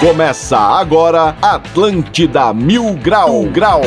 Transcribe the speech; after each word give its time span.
Começa 0.00 0.56
agora 0.56 1.36
Atlântida 1.42 2.54
Mil 2.54 2.94
Grau 2.94 3.44
Grau. 3.44 3.82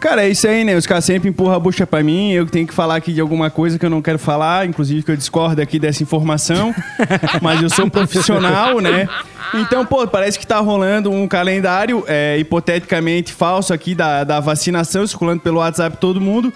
Cara, 0.00 0.24
é 0.24 0.30
isso 0.30 0.48
aí, 0.48 0.64
né? 0.64 0.74
Os 0.74 0.86
caras 0.86 1.04
sempre 1.04 1.28
empurram 1.28 1.52
a 1.52 1.58
bucha 1.58 1.86
pra 1.86 2.02
mim, 2.02 2.32
eu 2.32 2.46
tenho 2.46 2.66
que 2.66 2.72
falar 2.72 2.96
aqui 2.96 3.12
de 3.12 3.20
alguma 3.20 3.50
coisa 3.50 3.78
que 3.78 3.84
eu 3.84 3.90
não 3.90 4.00
quero 4.00 4.18
falar, 4.18 4.66
inclusive 4.66 5.02
que 5.02 5.10
eu 5.10 5.16
discordo 5.16 5.60
aqui 5.60 5.78
dessa 5.78 6.02
informação, 6.02 6.74
mas 7.42 7.60
eu 7.62 7.68
sou 7.68 7.88
profissional, 7.90 8.80
né? 8.80 9.06
Então, 9.52 9.84
pô, 9.84 10.06
parece 10.08 10.38
que 10.38 10.46
tá 10.46 10.58
rolando 10.58 11.10
um 11.10 11.28
calendário 11.28 12.02
é, 12.08 12.38
hipoteticamente 12.38 13.30
falso 13.34 13.74
aqui 13.74 13.94
da, 13.94 14.24
da 14.24 14.40
vacinação, 14.40 15.06
circulando 15.06 15.42
pelo 15.42 15.58
WhatsApp 15.58 15.98
todo 15.98 16.18
mundo. 16.18 16.50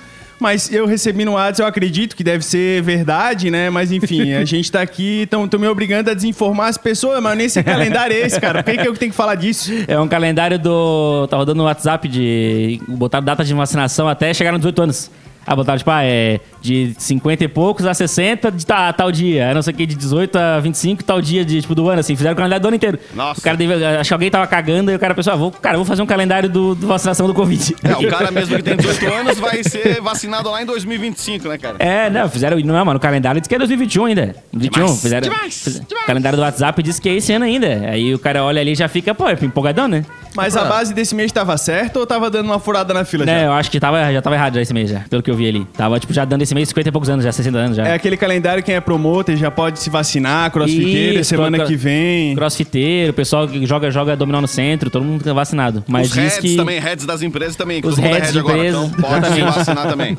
Mas 0.45 0.71
eu 0.71 0.85
recebi 0.85 1.25
no 1.25 1.33
WhatsApp, 1.33 1.63
eu 1.63 1.67
acredito 1.67 2.15
que 2.15 2.23
deve 2.23 2.45
ser 2.45 2.83
verdade, 2.83 3.51
né? 3.51 3.71
Mas 3.71 3.91
enfim, 3.91 4.35
a 4.35 4.45
gente 4.45 4.71
tá 4.71 4.83
aqui, 4.83 5.23
estão 5.23 5.49
me 5.59 5.67
obrigando 5.67 6.11
a 6.11 6.15
desinformar 6.15 6.69
as 6.69 6.77
pessoas, 6.77 7.23
mas 7.23 7.35
nem 7.35 7.47
esse 7.47 7.63
calendário 7.63 8.15
é 8.15 8.21
esse, 8.21 8.39
cara. 8.39 8.63
Por 8.63 8.71
que, 8.71 8.83
que 8.83 8.87
eu 8.87 8.95
tenho 8.95 9.11
que 9.11 9.17
falar 9.17 9.37
disso? 9.37 9.73
É 9.89 9.99
um 9.99 10.07
calendário 10.07 10.59
do. 10.59 11.27
Tá 11.31 11.39
rodando 11.39 11.57
no 11.57 11.65
WhatsApp 11.65 12.07
de. 12.07 12.79
Botaram 12.87 13.25
data 13.25 13.43
de 13.43 13.55
vacinação 13.55 14.07
até 14.07 14.35
chegar 14.35 14.53
nos 14.53 14.61
18 14.61 14.83
anos. 14.83 15.11
Ah, 15.47 15.57
botaram, 15.57 15.79
tipo, 15.79 15.91
ah, 15.91 16.05
é 16.05 16.41
de 16.65 16.95
50 16.97 17.45
e 17.45 17.49
poucos 17.49 17.85
a 17.85 17.93
60 17.93 18.51
de 18.51 18.65
ta- 18.65 18.91
tal 18.95 19.13
dia. 19.13 19.49
Aí 19.49 19.55
não 19.55 19.61
sei 19.61 19.75
o 19.75 19.77
que, 19.77 19.85
de 19.85 19.95
18 19.95 20.35
a 20.39 20.59
25 20.61 21.05
tal 21.05 21.21
dia 21.21 21.45
de, 21.45 21.61
tipo, 21.61 21.75
do 21.75 21.87
ano, 21.91 22.01
assim. 22.01 22.17
Fizeram 22.17 22.33
o 22.33 22.37
calendário 22.37 22.63
do 22.63 22.69
ano 22.69 22.77
inteiro. 22.77 22.99
Nossa. 23.15 23.39
O 23.39 23.43
cara 23.43 23.55
deve, 23.55 23.85
acho 23.85 24.09
que 24.09 24.15
alguém 24.15 24.31
tava 24.31 24.47
cagando 24.47 24.91
e 24.91 24.95
o 24.95 24.99
cara 24.99 25.15
pensou, 25.15 25.35
ah, 25.35 25.37
vou, 25.37 25.51
cara, 25.51 25.77
vou 25.77 25.85
fazer 25.85 26.01
um 26.01 26.07
calendário 26.07 26.49
do, 26.49 26.75
do 26.75 26.87
vacinação 26.87 27.27
do 27.27 27.35
Covid. 27.35 27.77
É, 27.85 27.93
o 27.97 28.09
cara 28.09 28.31
mesmo 28.33 28.57
que 28.57 28.63
tem 28.63 28.77
18 28.79 29.13
anos 29.13 29.39
vai 29.39 29.63
ser 29.63 30.01
vacinado 30.01 30.51
lá 30.51 30.63
em 30.63 30.67
2025, 30.67 31.49
né, 31.49 31.59
cara? 31.59 31.77
É, 31.79 32.09
não, 32.09 32.27
fizeram. 32.31 32.59
Não, 32.59 32.85
mano, 32.85 32.97
o 32.97 33.01
calendário 33.01 33.41
diz 33.43 33.47
que 33.49 33.55
é 33.55 33.59
2021 33.59 34.05
ainda. 34.07 34.35
21. 34.51 34.71
Demais, 34.85 35.03
fizeram. 35.03 35.29
demais, 35.29 35.63
fiz- 35.63 35.81
demais. 35.87 36.05
O 36.05 36.07
calendário 36.07 36.37
do 36.39 36.43
WhatsApp 36.43 36.83
diz 36.83 36.99
que 36.99 37.11
é 37.11 37.15
esse 37.17 37.31
ano 37.33 37.45
ainda. 37.45 37.67
Aí 37.91 38.15
o 38.15 38.19
cara 38.19 38.43
olha 38.43 38.63
ali 38.63 38.73
e 38.73 38.75
já 38.75 38.89
fica, 38.89 39.15
pô, 39.15 39.29
é 39.29 39.37
empolgadão, 39.43 39.87
né? 39.87 40.03
Mas 40.37 40.57
a 40.57 40.65
base 40.65 40.93
desse 40.93 41.15
mês 41.15 41.31
tava 41.31 41.57
certa 41.57 42.01
ou 42.01 42.05
tava 42.07 42.29
dando 42.29 42.47
uma 42.47 42.59
furada 42.59 42.93
na 42.93 43.05
fila 43.05 43.25
já? 43.25 43.31
É, 43.33 43.47
eu 43.47 43.53
acho 43.53 43.71
que 43.71 43.79
tava, 43.79 44.13
já 44.13 44.21
tava 44.21 44.35
errado 44.35 44.55
já 44.55 44.63
esse 44.63 44.75
mês, 44.75 44.91
já, 44.91 45.01
pelo 45.09 45.23
que 45.23 45.31
eu 45.31 45.37
vi 45.37 45.47
ali. 45.49 45.65
Tava, 45.77 46.01
tipo, 46.01 46.13
já 46.13 46.25
dando 46.25 46.43
esse 46.43 46.53
mês 46.55 46.69
50 46.69 46.89
e 46.89 46.93
poucos 46.93 47.09
anos, 47.11 47.25
já 47.25 47.33
60 47.33 47.59
anos 47.59 47.77
já. 47.77 47.87
É 47.89 47.95
aquele 47.95 48.17
calendário, 48.17 48.63
quem 48.63 48.75
é 48.75 48.81
promoter 48.81 49.37
já 49.37 49.51
pode 49.51 49.79
se 49.81 49.91
vacinar, 49.91 50.51
crossfiteiro, 50.51 51.21
Isso, 51.21 51.31
semana 51.31 51.59
cro- 51.59 51.67
que 51.67 51.77
vem. 51.77 52.35
Crossfiteiro, 52.35 53.11
o 53.11 53.15
pessoal 53.15 53.47
que 53.49 53.67
joga, 53.67 53.91
joga 53.91 54.17
dominó 54.17 54.41
no 54.41 54.49
centro, 54.49 54.89
todo 54.91 55.05
mundo 55.05 55.23
tá 55.25 55.33
vacinado. 55.33 55.85
Mas 55.89 56.09
Os 56.09 56.15
diz 56.15 56.35
heads 56.37 56.39
que. 56.53 56.57
também, 56.57 56.79
heads 56.81 57.05
das 57.05 57.21
empresas 57.23 57.57
também, 57.57 57.81
que 57.83 57.89
Os 57.89 57.97
todo 57.97 58.05
mundo 58.05 58.13
é 58.15 58.19
heads 58.21 58.33
head 58.33 58.33
de 58.33 58.39
agora, 58.39 58.59
empresa, 58.69 58.79
então 58.87 59.01
pode 59.01 59.27
se 59.27 59.33
exatamente. 59.41 59.55
vacinar 59.59 59.89
também. 59.89 60.19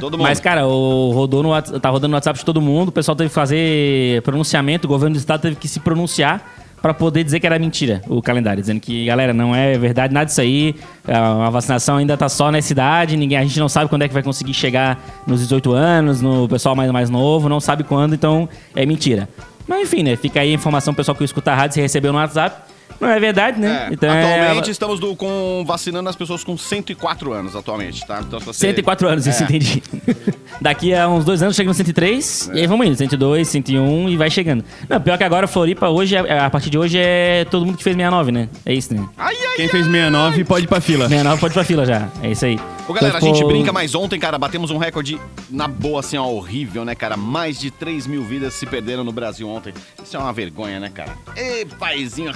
Todo 0.00 0.16
mundo. 0.18 0.26
Mas, 0.26 0.40
cara, 0.40 0.66
o 0.66 1.10
rodou 1.12 1.42
no, 1.42 1.50
Whats- 1.50 1.78
tá 1.80 1.88
rodando 1.88 2.08
no 2.10 2.14
WhatsApp 2.16 2.38
de 2.38 2.44
todo 2.44 2.60
mundo, 2.60 2.88
o 2.88 2.92
pessoal 2.92 3.16
teve 3.16 3.28
que 3.28 3.34
fazer 3.34 4.22
pronunciamento, 4.22 4.86
o 4.86 4.88
governo 4.88 5.14
do 5.14 5.18
estado 5.18 5.40
teve 5.40 5.56
que 5.56 5.68
se 5.68 5.80
pronunciar 5.80 6.42
pra 6.80 6.94
poder 6.94 7.24
dizer 7.24 7.40
que 7.40 7.46
era 7.46 7.58
mentira 7.58 8.02
o 8.08 8.22
calendário, 8.22 8.60
dizendo 8.60 8.80
que, 8.80 9.06
galera, 9.06 9.32
não 9.32 9.54
é 9.54 9.76
verdade 9.76 10.12
nada 10.14 10.26
disso 10.26 10.40
aí, 10.40 10.74
a 11.06 11.50
vacinação 11.50 11.96
ainda 11.96 12.16
tá 12.16 12.28
só 12.28 12.50
nessa 12.50 12.72
idade, 12.72 13.16
ninguém, 13.16 13.38
a 13.38 13.42
gente 13.42 13.58
não 13.58 13.68
sabe 13.68 13.88
quando 13.88 14.02
é 14.02 14.08
que 14.08 14.14
vai 14.14 14.22
conseguir 14.22 14.54
chegar 14.54 14.98
nos 15.26 15.40
18 15.40 15.72
anos, 15.72 16.20
no 16.20 16.48
pessoal 16.48 16.74
mais, 16.74 16.90
mais 16.90 17.10
novo, 17.10 17.48
não 17.48 17.60
sabe 17.60 17.84
quando, 17.84 18.14
então 18.14 18.48
é 18.74 18.86
mentira. 18.86 19.28
Mas 19.68 19.82
enfim, 19.82 20.02
né, 20.02 20.16
fica 20.16 20.40
aí 20.40 20.50
a 20.50 20.54
informação, 20.54 20.94
pessoal 20.94 21.14
que 21.14 21.24
escuta 21.24 21.52
a 21.52 21.54
rádio, 21.54 21.74
se 21.74 21.80
recebeu 21.80 22.12
no 22.12 22.18
WhatsApp, 22.18 22.56
não 23.00 23.08
é 23.08 23.20
verdade, 23.20 23.60
né? 23.60 23.90
É, 24.00 24.06
atualmente 24.08 24.70
estamos 24.70 24.98
do- 24.98 25.14
com, 25.16 25.64
vacinando 25.66 26.08
as 26.08 26.16
pessoas 26.16 26.42
com 26.42 26.56
104 26.56 27.32
anos 27.32 27.54
atualmente, 27.54 28.06
tá? 28.06 28.20
Então, 28.26 28.40
você... 28.40 28.58
104 28.66 29.08
anos, 29.08 29.26
isso 29.26 29.42
É. 29.42 29.44
entendi. 29.46 29.82
Daqui 30.60 30.92
a 30.94 31.08
uns 31.08 31.24
dois 31.24 31.42
anos 31.42 31.56
chega 31.56 31.68
no 31.68 31.74
103, 31.74 32.50
e 32.52 32.60
aí 32.60 32.66
vamos 32.66 32.86
indo, 32.86 32.94
102, 32.96 33.48
101 33.48 34.08
e 34.10 34.16
vai 34.16 34.28
chegando. 34.30 34.62
Não, 34.88 35.00
pior 35.00 35.16
que 35.16 35.24
agora 35.24 35.46
Floripa, 35.46 35.88
hoje, 35.88 36.16
é- 36.16 36.38
a 36.38 36.50
partir 36.50 36.68
de 36.70 36.76
hoje 36.76 36.98
é 36.98 37.46
todo 37.50 37.64
mundo 37.64 37.78
que 37.78 37.84
fez 37.84 37.96
69, 37.96 38.30
né? 38.32 38.48
É 38.66 38.74
isso, 38.74 38.92
né? 38.94 39.06
Ai, 39.16 39.34
ai, 39.34 39.56
Quem 39.56 39.68
fez 39.68 39.86
69 39.86 40.44
pode 40.44 40.64
ir 40.64 40.68
pra 40.68 40.80
fila. 40.80 41.08
69 41.08 41.40
pode 41.40 41.52
ir 41.52 41.54
pra 41.54 41.64
fila 41.64 41.86
já, 41.86 42.08
é 42.22 42.30
isso 42.30 42.44
aí. 42.44 42.58
Ô, 42.86 42.92
galera, 42.92 43.14
a 43.14 43.18
Então, 43.18 43.28
gente 43.28 43.36
ficou- 43.38 43.52
brinca, 43.52 43.72
mas 43.72 43.94
ontem, 43.94 44.18
cara, 44.18 44.36
batemos 44.36 44.70
um 44.70 44.76
recorde 44.78 45.18
na 45.48 45.66
boa, 45.68 46.00
assim, 46.00 46.16
ó, 46.18 46.26
horrível, 46.26 46.84
né, 46.84 46.94
cara? 46.94 47.16
Mais 47.16 47.58
de 47.58 47.70
3 47.70 48.06
mil 48.06 48.22
vidas 48.24 48.52
se 48.54 48.66
perderam 48.66 49.04
no 49.04 49.12
Brasil 49.12 49.48
ontem. 49.48 49.72
Isso 50.04 50.16
é 50.16 50.20
uma 50.20 50.32
vergonha, 50.32 50.78
né, 50.80 50.90
cara? 50.92 51.12
Ê, 51.36 51.64
paizinho 51.78 52.32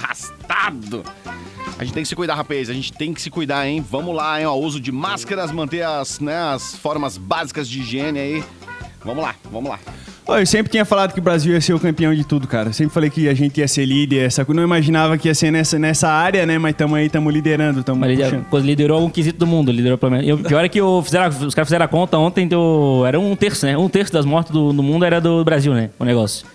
A 1.77 1.83
gente 1.83 1.93
tem 1.93 2.03
que 2.03 2.09
se 2.09 2.15
cuidar, 2.15 2.35
rapaz. 2.35 2.69
A 2.69 2.73
gente 2.73 2.93
tem 2.93 3.13
que 3.13 3.21
se 3.21 3.29
cuidar, 3.29 3.67
hein? 3.67 3.83
Vamos 3.89 4.15
lá, 4.15 4.39
hein? 4.39 4.45
Ó, 4.45 4.55
uso 4.55 4.79
de 4.79 4.91
máscaras, 4.91 5.51
manter 5.51 5.81
as, 5.83 6.19
né, 6.19 6.35
as 6.53 6.75
formas 6.75 7.17
básicas 7.17 7.67
de 7.67 7.81
higiene 7.81 8.19
aí. 8.19 8.43
Vamos 9.03 9.23
lá, 9.23 9.35
vamos 9.51 9.69
lá. 9.69 9.79
Eu 10.27 10.43
sempre 10.47 10.71
tinha 10.71 10.83
falado 10.83 11.13
que 11.13 11.19
o 11.19 11.21
Brasil 11.21 11.53
ia 11.53 11.61
ser 11.61 11.73
o 11.75 11.79
campeão 11.79 12.11
de 12.15 12.23
tudo, 12.25 12.47
cara. 12.47 12.73
Sempre 12.73 12.91
falei 12.91 13.11
que 13.11 13.29
a 13.29 13.33
gente 13.35 13.59
ia 13.59 13.67
ser 13.67 13.85
líder, 13.85 14.25
essa 14.25 14.43
coisa. 14.43 14.59
Não 14.59 14.65
imaginava 14.65 15.15
que 15.19 15.27
ia 15.27 15.35
ser 15.35 15.51
nessa, 15.51 15.77
nessa 15.77 16.09
área, 16.09 16.43
né? 16.47 16.57
Mas 16.57 16.75
tamo 16.75 16.95
aí, 16.95 17.07
tamo 17.07 17.29
liderando, 17.29 17.83
tamo 17.83 17.99
Mas 17.99 18.09
liderou, 18.09 18.31
puxando. 18.31 18.49
coisa- 18.49 18.65
liderou 18.65 19.05
um 19.05 19.09
quesito 19.09 19.37
do 19.37 19.45
mundo, 19.45 19.71
liderou 19.71 19.99
pelo 19.99 20.13
menos. 20.13 20.27
E 20.27 20.33
o 20.33 20.39
pior 20.39 20.65
é 20.65 20.69
que 20.69 20.81
o, 20.81 21.03
fizeram, 21.03 21.27
os 21.27 21.53
caras 21.53 21.67
fizeram 21.67 21.85
a 21.85 21.87
conta 21.87 22.17
ontem, 22.17 22.49
era 23.07 23.19
um 23.19 23.35
terço, 23.35 23.67
né? 23.67 23.77
Um 23.77 23.87
terço 23.87 24.11
das 24.11 24.25
mortes 24.25 24.51
do, 24.51 24.73
do 24.73 24.81
mundo 24.81 25.05
era 25.05 25.21
do 25.21 25.43
Brasil, 25.45 25.75
né? 25.75 25.91
O 25.99 26.03
negócio. 26.05 26.47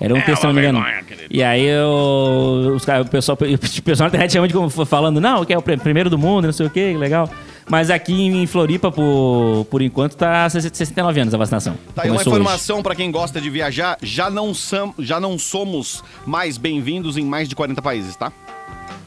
Era 0.00 0.14
um 0.14 0.20
terço, 0.20 0.40
se 0.42 0.46
não 0.46 0.54
me 0.54 0.60
engano. 0.60 0.84
E 1.30 1.42
aí 1.42 1.66
o, 1.80 2.74
os 2.76 2.84
o 2.84 3.04
pessoal, 3.10 3.36
o 3.40 3.82
pessoal 3.82 4.04
na 4.06 4.08
internet 4.08 4.32
chama 4.32 4.46
de 4.46 4.54
como 4.54 4.68
falando, 4.70 5.20
não, 5.20 5.44
que 5.44 5.52
é 5.52 5.58
o 5.58 5.62
pr- 5.62 5.78
primeiro 5.78 6.08
do 6.08 6.16
mundo, 6.16 6.44
não 6.46 6.52
sei 6.52 6.66
o 6.66 6.70
que, 6.70 6.94
legal. 6.94 7.28
Mas 7.68 7.90
aqui 7.90 8.14
em 8.14 8.46
Floripa, 8.46 8.90
por, 8.90 9.66
por 9.70 9.82
enquanto, 9.82 10.16
tá 10.16 10.48
69 10.48 11.20
anos 11.20 11.34
a 11.34 11.36
vacinação. 11.36 11.74
Tá 11.94 12.04
aí 12.04 12.10
uma 12.10 12.20
informação 12.22 12.82
pra 12.82 12.94
quem 12.94 13.10
gosta 13.10 13.40
de 13.40 13.50
viajar, 13.50 13.98
já 14.02 14.30
não, 14.30 14.54
sam, 14.54 14.92
já 14.98 15.20
não 15.20 15.38
somos 15.38 16.02
mais 16.24 16.56
bem-vindos 16.56 17.18
em 17.18 17.24
mais 17.24 17.48
de 17.48 17.54
40 17.54 17.82
países, 17.82 18.16
tá? 18.16 18.32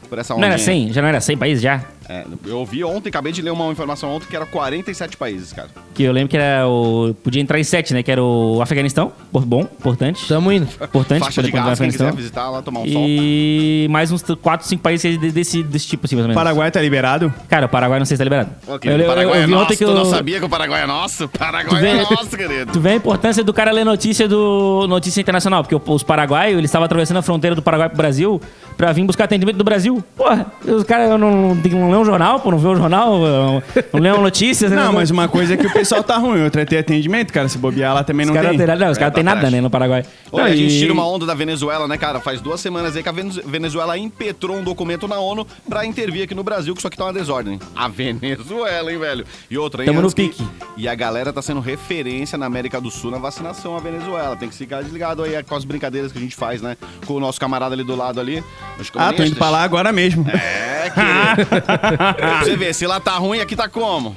Por 0.08 0.18
essa 0.18 0.34
Não 0.34 0.44
era 0.44 0.52
ondinha. 0.54 0.66
100? 0.66 0.92
Já 0.92 1.00
não 1.02 1.08
era 1.08 1.20
100 1.20 1.36
países 1.38 1.62
já? 1.62 1.82
É, 2.08 2.24
eu 2.46 2.58
ouvi 2.58 2.82
ontem, 2.84 3.08
acabei 3.08 3.32
de 3.32 3.40
ler 3.42 3.50
uma 3.50 3.70
informação 3.70 4.10
ontem 4.14 4.26
que 4.28 4.34
era 4.36 4.44
47 4.46 5.16
países, 5.16 5.52
cara. 5.52 5.68
Que 5.94 6.02
eu 6.02 6.12
lembro 6.12 6.28
que 6.30 6.36
era 6.36 6.66
o... 6.68 7.14
Podia 7.22 7.40
entrar 7.40 7.58
em 7.58 7.64
7, 7.64 7.94
né? 7.94 8.02
Que 8.02 8.10
era 8.10 8.22
o 8.22 8.60
Afeganistão. 8.62 9.12
por- 9.30 9.44
Bom, 9.44 9.60
importante. 9.62 10.26
Tamo 10.26 10.50
indo. 10.52 10.66
Importante. 10.82 11.20
Faixa 11.20 11.42
de 11.42 11.50
gás, 11.50 11.78
quem 11.78 11.90
quiser 11.90 12.12
visitar 12.14 12.48
lá, 12.50 12.62
tomar 12.62 12.80
um 12.80 12.86
sol. 12.92 13.02
E 13.06 13.86
mais 13.90 14.10
uns 14.10 14.22
4, 14.22 14.66
5 14.66 14.82
países 14.82 15.18
de- 15.18 15.30
desse, 15.30 15.62
desse 15.62 15.86
tipo, 15.86 16.06
assim, 16.06 16.16
mais 16.16 16.24
ou 16.24 16.28
menos. 16.28 16.40
Paraguai 16.42 16.70
tá 16.70 16.80
liberado? 16.80 17.32
Cara, 17.48 17.66
o 17.66 17.68
Paraguai 17.68 17.98
não 17.98 18.06
sei 18.06 18.16
se 18.16 18.18
tá 18.18 18.24
liberado. 18.24 18.50
Ok, 18.66 18.90
eu, 18.90 18.96
eu- 18.98 19.06
Paraguai 19.06 19.38
eu 19.38 19.42
é 19.42 19.46
vi 19.46 19.52
nosso, 19.52 19.64
ontem 19.64 19.76
que 19.76 19.84
tu 19.84 19.90
eu... 19.90 19.94
não 19.94 20.04
sabia 20.06 20.38
que 20.38 20.44
o 20.44 20.48
Paraguai 20.48 20.82
é 20.82 20.86
nosso? 20.86 21.28
Paraguai 21.28 21.80
Tu 21.80 21.86
é 21.86 21.94
vê- 21.96 22.02
nosso, 22.02 22.30
querido. 22.36 22.72
Tu 22.72 22.80
vê 22.80 22.90
a 22.90 22.94
importância 22.94 23.44
do 23.44 23.52
cara 23.52 23.70
ler 23.72 23.84
notícia 23.84 24.26
do 24.28 24.86
notícia 24.88 25.20
internacional, 25.20 25.62
porque 25.64 25.90
os 25.90 26.02
paraguaios, 26.02 26.58
eles 26.58 26.68
estavam 26.68 26.86
atravessando 26.86 27.18
a 27.18 27.22
fronteira 27.22 27.54
do 27.54 27.62
Paraguai 27.62 27.88
pro 27.88 27.96
Brasil 27.98 28.40
pra 28.76 28.92
vir 28.92 29.04
buscar 29.04 29.24
atendimento 29.24 29.56
do 29.56 29.64
Brasil. 29.64 30.02
Porra, 30.16 30.46
os 30.66 30.84
caras 30.84 31.08
não, 31.10 31.18
não, 31.18 31.54
não 31.54 32.01
um 32.02 32.04
jornal, 32.04 32.40
pô, 32.40 32.50
não 32.50 32.58
vê 32.58 32.68
um 32.68 32.76
jornal, 32.76 33.18
não, 33.18 33.62
não 33.92 34.00
lê 34.00 34.10
uma 34.10 34.22
notícia. 34.22 34.68
né? 34.68 34.76
Não, 34.76 34.92
mas 34.92 35.10
uma 35.10 35.28
coisa 35.28 35.54
é 35.54 35.56
que 35.56 35.66
o 35.66 35.72
pessoal 35.72 36.02
tá 36.02 36.16
ruim, 36.18 36.42
outra 36.44 36.62
é 36.62 36.64
ter 36.64 36.78
atendimento, 36.78 37.32
cara. 37.32 37.48
Se 37.48 37.58
bobear 37.58 37.94
lá 37.94 38.04
também 38.04 38.24
os 38.26 38.32
não 38.34 38.40
tem. 38.40 38.56
não, 38.58 38.66
não, 38.76 38.90
os 38.90 38.96
É, 38.96 39.00
caras 39.00 39.00
não 39.00 39.10
tem 39.10 39.24
nada, 39.24 39.50
né, 39.50 39.60
no 39.60 39.70
Paraguai. 39.70 40.04
Olha, 40.30 40.44
Não, 40.44 40.50
a 40.52 40.56
gente 40.56 40.74
e- 40.74 40.78
tira 40.80 40.92
uma 40.92 41.06
onda 41.06 41.24
da 41.26 41.34
Venezuela, 41.34 41.86
né, 41.88 41.96
cara? 41.96 42.20
Faz 42.20 42.40
duas 42.40 42.60
semanas 42.60 42.96
aí 42.96 43.02
que 43.02 43.08
a 43.08 43.12
Venez- 43.12 43.40
Venezuela 43.44 43.96
impetrou 43.98 44.56
um 44.56 44.62
documento 44.62 45.06
na 45.08 45.18
ONU 45.18 45.46
pra 45.68 45.84
intervir 45.86 46.24
aqui 46.24 46.34
no 46.34 46.42
Brasil, 46.44 46.74
que 46.74 46.80
isso 46.80 46.86
aqui 46.88 46.96
tá 46.96 47.04
uma 47.04 47.12
desordem. 47.12 47.58
A 47.76 47.88
Venezuela, 47.88 48.92
hein, 48.92 48.98
velho? 48.98 49.24
E 49.50 49.58
outra, 49.58 49.82
hein? 49.82 49.86
Tamo 49.86 50.00
no 50.00 50.06
antes 50.06 50.14
que- 50.14 50.28
pique. 50.28 50.44
E 50.76 50.88
a 50.88 50.94
galera 50.94 51.32
tá 51.32 51.42
sendo 51.42 51.60
referência 51.60 52.36
na 52.38 52.46
América 52.46 52.80
do 52.80 52.90
Sul 52.90 53.10
na 53.10 53.18
vacinação 53.18 53.76
a 53.76 53.80
Venezuela. 53.80 54.36
Tem 54.36 54.48
que 54.48 54.54
ficar 54.54 54.82
desligado 54.82 55.22
aí 55.22 55.42
com 55.42 55.54
as 55.54 55.64
brincadeiras 55.64 56.12
que 56.12 56.18
a 56.18 56.20
gente 56.20 56.34
faz, 56.36 56.60
né? 56.62 56.76
Com 57.06 57.14
o 57.14 57.20
nosso 57.20 57.38
camarada 57.38 57.74
ali 57.74 57.84
do 57.84 57.94
lado 57.94 58.20
ali. 58.20 58.42
Ah, 58.96 59.12
tô 59.12 59.22
indo 59.22 59.36
pra 59.36 59.50
lá 59.50 59.62
agora 59.62 59.92
mesmo. 59.92 60.26
É, 60.30 60.71
querido. 60.90 61.62
Pra 62.16 62.40
você 62.44 62.56
ver, 62.56 62.74
se 62.74 62.86
lá 62.86 62.98
tá 63.00 63.12
ruim, 63.12 63.40
aqui 63.40 63.54
tá 63.56 63.68
como? 63.68 64.14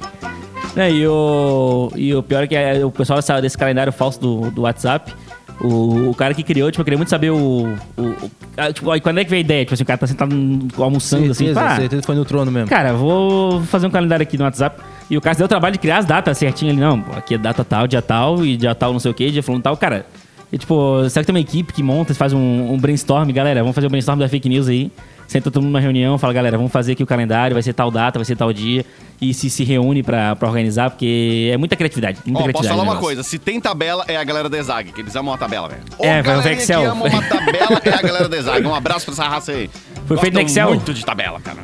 É, 0.76 0.92
e, 0.92 1.08
o, 1.08 1.92
e 1.96 2.14
o 2.14 2.22
pior 2.22 2.44
é 2.44 2.48
que 2.48 2.56
é, 2.56 2.86
o 2.86 2.92
pessoal 2.92 3.18
dessa- 3.20 3.40
desse 3.42 3.58
calendário 3.58 3.94
falso 3.94 4.20
do, 4.20 4.52
do 4.52 4.64
WhatsApp, 4.64 5.14
o, 5.62 6.10
o 6.10 6.14
cara 6.16 6.34
que 6.34 6.44
criou, 6.44 6.70
tipo, 6.70 6.82
eu 6.82 6.84
queria 6.84 6.98
muito 6.98 7.10
saber 7.10 7.30
o. 7.30 7.74
o, 7.98 8.02
o- 8.02 8.32
ah, 8.58 8.74
tipo, 8.74 8.92
aí 8.92 9.00
quando 9.00 9.20
é 9.20 9.24
que 9.24 9.30
veio 9.30 9.40
a 9.40 9.46
ideia? 9.46 9.64
Tipo 9.64 9.74
assim, 9.74 9.84
o 9.84 9.86
cara 9.86 9.98
tá 9.98 10.06
sentado 10.08 10.36
almoçando 10.78 11.32
assim. 11.32 11.46
Certeza, 11.46 11.60
pá, 11.62 11.76
certeza 11.78 12.02
que 12.02 12.06
foi 12.06 12.16
no 12.16 12.26
trono 12.26 12.52
mesmo. 12.52 12.68
Cara, 12.70 12.92
vou 12.94 13.62
fazer 13.64 13.88
um 13.88 13.90
calendário 13.90 14.24
aqui 14.24 14.38
no 14.38 14.44
WhatsApp. 14.44 14.82
E 15.10 15.16
o 15.18 15.22
cara 15.22 15.34
se 15.34 15.38
deu 15.38 15.46
o 15.46 15.50
trabalho 15.50 15.74
de 15.74 15.80
criar 15.80 16.00
as 16.00 16.06
datas 16.06 16.38
certinho 16.38 16.72
ali. 16.72 16.82
Não, 16.82 17.06
aqui 17.16 17.36
é 17.36 17.38
data 17.38 17.64
tal, 17.64 17.88
dia 17.88 18.02
tal, 18.02 18.46
e 18.46 18.58
dia 18.58 18.76
tal 18.76 18.92
não 18.92 19.00
sei 19.00 19.12
o 19.12 19.14
que, 19.14 19.32
dia 19.32 19.42
falando 19.44 19.62
tal. 19.64 19.78
Cara, 19.78 20.06
e 20.52 20.58
tipo, 20.58 21.08
será 21.10 21.24
que 21.24 21.28
tem 21.28 21.36
uma 21.36 21.40
equipe 21.42 21.72
que 21.72 21.82
monta, 21.84 22.14
faz 22.14 22.34
um, 22.34 22.74
um 22.74 22.78
brainstorm? 22.78 23.30
Galera, 23.32 23.62
vamos 23.62 23.76
fazer 23.76 23.88
um 23.88 23.92
brainstorm 23.92 24.20
da 24.20 24.28
fake 24.28 24.50
news 24.50 24.68
aí. 24.68 24.92
Senta 25.28 25.50
todo 25.50 25.64
mundo 25.64 25.72
numa 25.72 25.80
reunião, 25.80 26.18
fala, 26.18 26.32
galera, 26.34 26.56
vamos 26.56 26.72
fazer 26.72 26.92
aqui 26.94 27.02
o 27.04 27.06
calendário, 27.08 27.54
vai 27.56 27.64
ser 27.64 27.74
tal 27.74 27.90
data, 27.90 28.20
vai 28.20 28.26
ser 28.26 28.36
tal 28.36 28.54
dia. 28.54 28.86
E 29.20 29.34
se 29.34 29.50
se 29.50 29.64
reúne 29.64 30.04
pra, 30.04 30.36
pra 30.36 30.48
organizar, 30.48 30.90
porque 30.92 31.50
é 31.52 31.58
muita 31.58 31.76
criatividade. 31.76 32.20
Muita 32.26 32.32
Ó, 32.32 32.34
posso 32.34 32.44
criatividade 32.44 32.78
falar 32.80 32.86
no 32.86 32.92
uma 32.92 33.00
coisa, 33.02 33.24
se 33.24 33.40
tem 33.40 33.60
tabela, 33.60 34.04
é 34.08 34.18
a 34.18 34.24
galera 34.24 34.48
da 34.50 34.58
Exag, 34.58 34.92
que 34.92 35.02
eles 35.02 35.16
amam 35.16 35.34
a 35.34 35.38
tabela, 35.38 35.68
velho. 35.70 35.82
Ô, 35.98 36.06
É, 36.06 36.22
vai 36.22 36.36
galerinha 36.36 36.62
Excel. 36.62 36.82
que 36.82 36.86
ama 36.88 37.06
uma 37.06 37.22
tabela 37.24 37.82
é 37.84 37.90
a 37.90 38.02
galera 38.02 38.30
da 38.30 38.38
Exag. 38.38 38.68
Um 38.68 38.76
abraço 38.76 39.06
pra 39.06 39.14
essa 39.14 39.28
raça 39.28 39.52
aí. 39.52 39.70
Foi 40.06 40.18
feito 40.18 40.34
no 40.36 40.42
Gostam 40.42 40.64
Excel? 40.64 40.68
muito 40.76 40.94
de 40.94 41.04
tabela, 41.06 41.40
cara. 41.42 41.60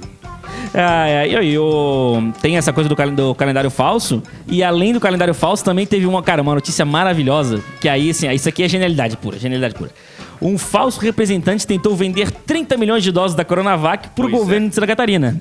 Ah, 0.73 1.07
é, 1.07 1.27
e 1.27 1.35
aí, 1.35 1.57
o- 1.59 2.31
tem 2.41 2.55
essa 2.57 2.71
coisa 2.71 2.87
do, 2.89 2.95
calen- 2.95 3.13
do 3.13 3.35
calendário 3.35 3.69
falso. 3.69 4.23
E 4.47 4.63
além 4.63 4.93
do 4.93 4.99
calendário 5.01 5.33
falso, 5.33 5.63
também 5.65 5.85
teve 5.85 6.05
uma, 6.05 6.23
cara, 6.23 6.41
uma 6.41 6.55
notícia 6.55 6.85
maravilhosa. 6.85 7.61
Que 7.81 7.89
aí, 7.89 8.09
assim, 8.11 8.29
isso 8.31 8.47
aqui 8.47 8.63
é 8.63 8.69
genialidade 8.69 9.17
pura, 9.17 9.37
genialidade 9.37 9.75
pura. 9.75 9.91
Um 10.41 10.57
falso 10.57 10.99
representante 10.99 11.67
tentou 11.67 11.95
vender 11.95 12.31
30 12.31 12.75
milhões 12.75 13.03
de 13.03 13.11
doses 13.11 13.35
da 13.35 13.45
Coronavac 13.45 14.09
pro 14.09 14.27
Pois 14.27 14.41
governo 14.41 14.69
de 14.69 14.75
Santa 14.75 14.87
Catarina. 14.87 15.39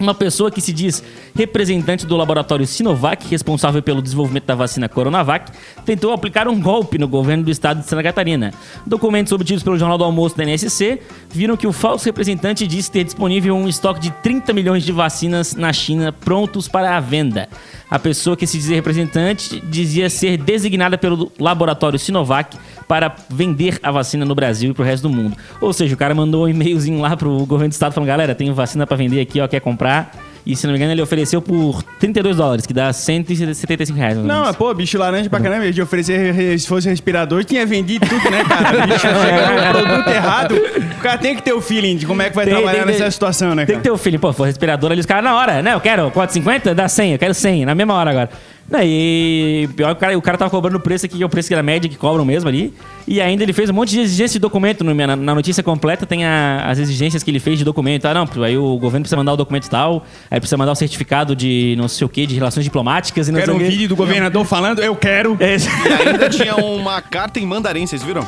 Uma 0.00 0.14
pessoa 0.14 0.50
que 0.50 0.62
se 0.62 0.72
diz 0.72 1.04
representante 1.36 2.06
do 2.06 2.16
laboratório 2.16 2.66
Sinovac, 2.66 3.28
responsável 3.28 3.82
pelo 3.82 4.00
desenvolvimento 4.00 4.46
da 4.46 4.54
vacina 4.54 4.88
Coronavac, 4.88 5.52
tentou 5.84 6.10
aplicar 6.14 6.48
um 6.48 6.58
golpe 6.58 6.96
no 6.96 7.06
governo 7.06 7.44
do 7.44 7.50
estado 7.50 7.80
de 7.80 7.86
Santa 7.86 8.02
Catarina. 8.02 8.54
Documentos 8.86 9.30
obtidos 9.30 9.62
pelo 9.62 9.76
Jornal 9.76 9.98
do 9.98 10.04
Almoço 10.04 10.34
da 10.38 10.42
NSC 10.42 11.02
viram 11.28 11.54
que 11.54 11.66
o 11.66 11.72
falso 11.72 12.06
representante 12.06 12.66
disse 12.66 12.90
ter 12.90 13.04
disponível 13.04 13.54
um 13.54 13.68
estoque 13.68 14.00
de 14.00 14.10
30 14.10 14.54
milhões 14.54 14.84
de 14.84 14.90
vacinas 14.92 15.54
na 15.54 15.70
China 15.70 16.12
prontos 16.12 16.66
para 16.66 16.96
a 16.96 17.00
venda. 17.00 17.46
A 17.90 17.98
pessoa 17.98 18.36
que 18.36 18.46
se 18.46 18.56
dizia 18.56 18.76
representante 18.76 19.60
dizia 19.60 20.08
ser 20.08 20.36
designada 20.36 20.96
pelo 20.96 21.32
laboratório 21.40 21.98
Sinovac 21.98 22.56
para 22.86 23.14
vender 23.28 23.80
a 23.82 23.90
vacina 23.90 24.24
no 24.24 24.34
Brasil 24.34 24.70
e 24.70 24.74
pro 24.74 24.84
resto 24.84 25.08
do 25.08 25.14
mundo. 25.14 25.36
Ou 25.60 25.72
seja, 25.72 25.94
o 25.94 25.98
cara 25.98 26.14
mandou 26.14 26.44
um 26.44 26.48
e-mailzinho 26.48 27.00
lá 27.00 27.16
pro 27.16 27.44
governo 27.46 27.70
do 27.70 27.72
estado 27.72 27.92
falando: 27.92 28.06
galera, 28.06 28.34
tem 28.34 28.52
vacina 28.52 28.86
para 28.86 28.96
vender 28.96 29.20
aqui, 29.20 29.40
ó, 29.40 29.48
quer 29.48 29.60
comprar? 29.60 30.29
E 30.46 30.56
se 30.56 30.66
não 30.66 30.72
me 30.72 30.78
engano, 30.78 30.92
ele 30.92 31.02
ofereceu 31.02 31.42
por 31.42 31.82
32 31.98 32.36
dólares, 32.36 32.64
que 32.66 32.72
dá 32.72 32.92
175 32.92 33.96
reais. 33.98 34.16
Não, 34.16 34.44
mas, 34.44 34.56
pô, 34.56 34.72
bicho 34.74 34.96
laranja 34.98 35.28
pra 35.28 35.38
caramba, 35.40 35.70
de 35.70 35.82
oferecer, 35.82 36.32
re- 36.32 36.58
se 36.58 36.66
fosse 36.66 36.88
respirador, 36.88 37.44
tinha 37.44 37.64
vendido 37.66 38.06
tudo, 38.08 38.30
né, 38.30 38.42
cara? 38.44 38.86
Bicho, 38.86 39.00
chega 39.00 39.72
no 39.72 39.78
produto 39.86 40.08
errado. 40.08 40.54
O 40.98 41.02
cara 41.02 41.18
tem 41.18 41.34
que 41.36 41.42
ter 41.42 41.52
o 41.52 41.60
feeling 41.60 41.96
de 41.96 42.06
como 42.06 42.22
é 42.22 42.30
que 42.30 42.36
vai 42.36 42.44
Tem- 42.46 42.54
trabalhar 42.54 42.78
tem 42.84 42.86
nessa 42.92 43.04
ter- 43.04 43.10
situação, 43.12 43.54
né, 43.54 43.66
Tem 43.66 43.74
cara? 43.74 43.78
que 43.78 43.82
ter 43.84 43.90
o 43.90 43.98
feeling, 43.98 44.18
pô, 44.18 44.32
for 44.32 44.44
respirador 44.44 44.90
ali, 44.92 45.00
os 45.00 45.06
caras 45.06 45.24
na 45.24 45.36
hora, 45.36 45.62
né? 45.62 45.74
Eu 45.74 45.80
quero 45.80 46.10
4,50, 46.10 46.74
dá 46.74 46.88
100, 46.88 47.12
eu 47.12 47.18
quero 47.18 47.34
100, 47.34 47.66
na 47.66 47.74
mesma 47.74 47.94
hora 47.94 48.10
agora. 48.10 48.30
Não, 48.70 48.78
e 48.84 49.68
pior 49.74 49.88
que 49.88 49.92
o 49.92 49.96
cara, 50.00 50.18
o 50.18 50.22
cara 50.22 50.38
tava 50.38 50.50
cobrando 50.50 50.76
o 50.76 50.80
preço 50.80 51.04
aqui, 51.04 51.16
que 51.16 51.22
é 51.22 51.26
o 51.26 51.28
preço 51.28 51.48
que 51.48 51.54
era 51.54 51.62
média 51.62 51.90
que 51.90 51.96
cobram 51.96 52.24
mesmo 52.24 52.48
ali. 52.48 52.72
E 53.08 53.20
ainda 53.20 53.42
ele 53.42 53.52
fez 53.52 53.68
um 53.68 53.72
monte 53.72 53.90
de 53.90 54.00
exigência 54.00 54.34
de 54.34 54.38
documento. 54.38 54.84
no- 54.84 54.94
Na, 54.94 55.16
na 55.16 55.34
notícia 55.34 55.60
completa 55.60 56.06
tem 56.06 56.24
a- 56.24 56.64
as 56.68 56.78
exigências 56.78 57.24
que 57.24 57.30
ele 57.32 57.40
fez 57.40 57.58
de 57.58 57.64
documento. 57.64 58.06
Ah, 58.06 58.14
não, 58.14 58.28
aí 58.44 58.56
o 58.56 58.76
governo 58.78 59.02
precisa 59.02 59.16
mandar 59.16 59.32
o 59.32 59.36
documento 59.36 59.68
tal, 59.68 60.04
aí 60.30 60.38
precisa 60.38 60.56
mandar 60.56 60.70
o 60.70 60.76
certificado 60.76 61.34
de 61.34 61.74
não 61.76 61.88
sei 61.88 62.04
o 62.04 62.08
que, 62.08 62.24
de 62.26 62.36
relações 62.36 62.62
diplomáticas 62.62 63.26
e 63.26 63.32
não 63.32 63.40
Quero 63.40 63.52
sei 63.52 63.60
um 63.60 63.62
o 63.62 63.64
quê. 63.66 63.70
vídeo 63.76 63.88
do 63.88 63.96
governador 63.96 64.44
falando, 64.44 64.78
eu 64.80 64.94
quero. 64.94 65.36
É, 65.40 65.56
E 65.56 66.08
ainda 66.08 66.28
tinha 66.30 66.54
uma 66.54 67.00
carta 67.02 67.40
em 67.40 67.46
mandarim, 67.46 67.84
vocês 67.86 68.04
viram? 68.04 68.24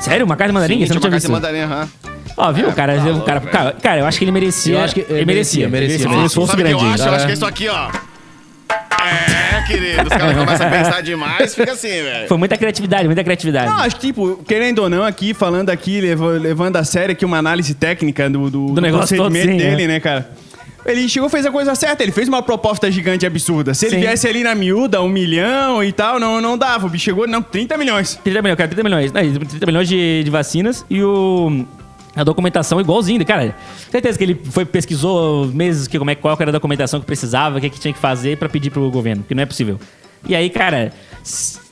sério? 0.00 0.26
Uma 0.26 0.36
carta 0.36 0.52
mandarim? 0.52 0.74
Sim, 0.74 0.80
Você 0.80 0.86
tinha 0.92 1.00
não 1.00 1.08
uma 1.08 1.18
tinha 1.18 1.20
carta 1.20 1.26
em 1.28 1.30
mandarim, 1.30 1.72
aham. 1.72 1.88
Ó, 2.36 2.52
viu? 2.52 2.68
O 2.68 2.72
cara, 2.74 2.96
tá 2.96 3.02
o 3.02 3.10
louco, 3.12 3.24
cara, 3.26 3.40
cara, 3.40 3.72
cara, 3.72 4.00
eu 4.00 4.06
acho 4.06 4.18
que 4.18 4.24
ele 4.24 4.32
merecia. 4.32 4.74
Eu 4.74 4.80
acho 4.82 4.94
que 4.94 5.00
ele 5.00 5.12
ele 5.14 5.24
merecia, 5.24 5.68
merecia. 5.68 5.70
merecia, 5.70 5.98
Foi 5.98 6.06
um 6.08 6.10
merecia. 6.18 6.26
esforço 6.26 6.50
Sabe 6.50 6.62
o 6.62 6.64
que 6.66 6.70
grande. 6.72 6.84
eu 6.84 6.92
acho? 6.94 7.02
Eu 7.04 7.12
Ah. 7.12 7.16
acho 7.16 7.24
que 7.26 7.30
é 7.30 7.34
isso 7.34 7.46
aqui, 7.46 7.68
ó. 7.68 8.11
É, 9.08 9.62
querido. 9.66 10.02
Os 10.02 10.08
caras 10.08 10.36
começam 10.36 10.66
a 10.66 10.70
pensar 10.70 11.02
demais, 11.02 11.54
fica 11.54 11.72
assim, 11.72 11.88
velho. 11.88 12.28
Foi 12.28 12.36
muita 12.36 12.56
criatividade, 12.56 13.06
muita 13.06 13.24
criatividade. 13.24 13.66
Não, 13.66 13.78
acho 13.78 13.96
que, 13.96 14.06
tipo, 14.08 14.42
querendo 14.46 14.80
ou 14.80 14.88
não, 14.88 15.02
aqui, 15.02 15.34
falando 15.34 15.70
aqui, 15.70 16.00
levando 16.00 16.76
a 16.76 16.84
sério 16.84 17.12
aqui 17.12 17.24
uma 17.24 17.38
análise 17.38 17.74
técnica 17.74 18.28
do, 18.30 18.50
do, 18.50 18.66
do 18.72 18.80
negócio 18.80 19.16
todo, 19.16 19.34
sim, 19.34 19.56
dele, 19.56 19.84
é. 19.84 19.88
né, 19.88 20.00
cara? 20.00 20.30
Ele 20.84 21.08
chegou 21.08 21.28
e 21.28 21.30
fez 21.30 21.46
a 21.46 21.50
coisa 21.50 21.74
certa, 21.74 22.02
ele 22.02 22.10
fez 22.10 22.28
uma 22.28 22.42
proposta 22.42 22.90
gigante 22.90 23.24
absurda. 23.24 23.72
Se 23.72 23.86
ele 23.86 23.96
Sim. 23.96 24.00
viesse 24.00 24.26
ali 24.26 24.42
na 24.42 24.54
miúda, 24.54 25.00
um 25.00 25.08
milhão 25.08 25.82
e 25.82 25.92
tal, 25.92 26.18
não, 26.18 26.40
não 26.40 26.58
dava. 26.58 26.86
O 26.86 26.90
bicho 26.90 27.04
chegou, 27.04 27.26
não, 27.26 27.40
30 27.40 27.76
milhões. 27.76 28.18
30 28.24 28.42
milhões, 28.42 28.56
cara, 28.56 28.68
30 28.68 28.82
milhões. 28.82 29.12
Não, 29.12 29.22
30 29.22 29.66
milhões 29.66 29.88
de, 29.88 30.24
de 30.24 30.30
vacinas 30.30 30.84
e 30.90 31.02
o. 31.02 31.64
A 32.14 32.24
documentação 32.24 32.80
igualzinho, 32.80 33.24
cara. 33.24 33.54
Certeza 33.90 34.18
que 34.18 34.24
ele 34.24 34.40
foi 34.44 34.64
pesquisou 34.64 35.46
meses 35.46 35.86
que 35.86 35.98
como 35.98 36.10
é 36.10 36.14
qual 36.14 36.36
era 36.38 36.50
a 36.50 36.52
documentação 36.52 37.00
que 37.00 37.06
precisava, 37.06 37.58
o 37.58 37.60
que, 37.60 37.70
que 37.70 37.80
tinha 37.80 37.92
que 37.92 38.00
fazer 38.00 38.36
pra 38.36 38.48
pedir 38.48 38.70
pro 38.70 38.90
governo, 38.90 39.24
que 39.26 39.34
não 39.34 39.42
é 39.42 39.46
possível. 39.46 39.78
E 40.28 40.36
aí, 40.36 40.50
cara, 40.50 40.92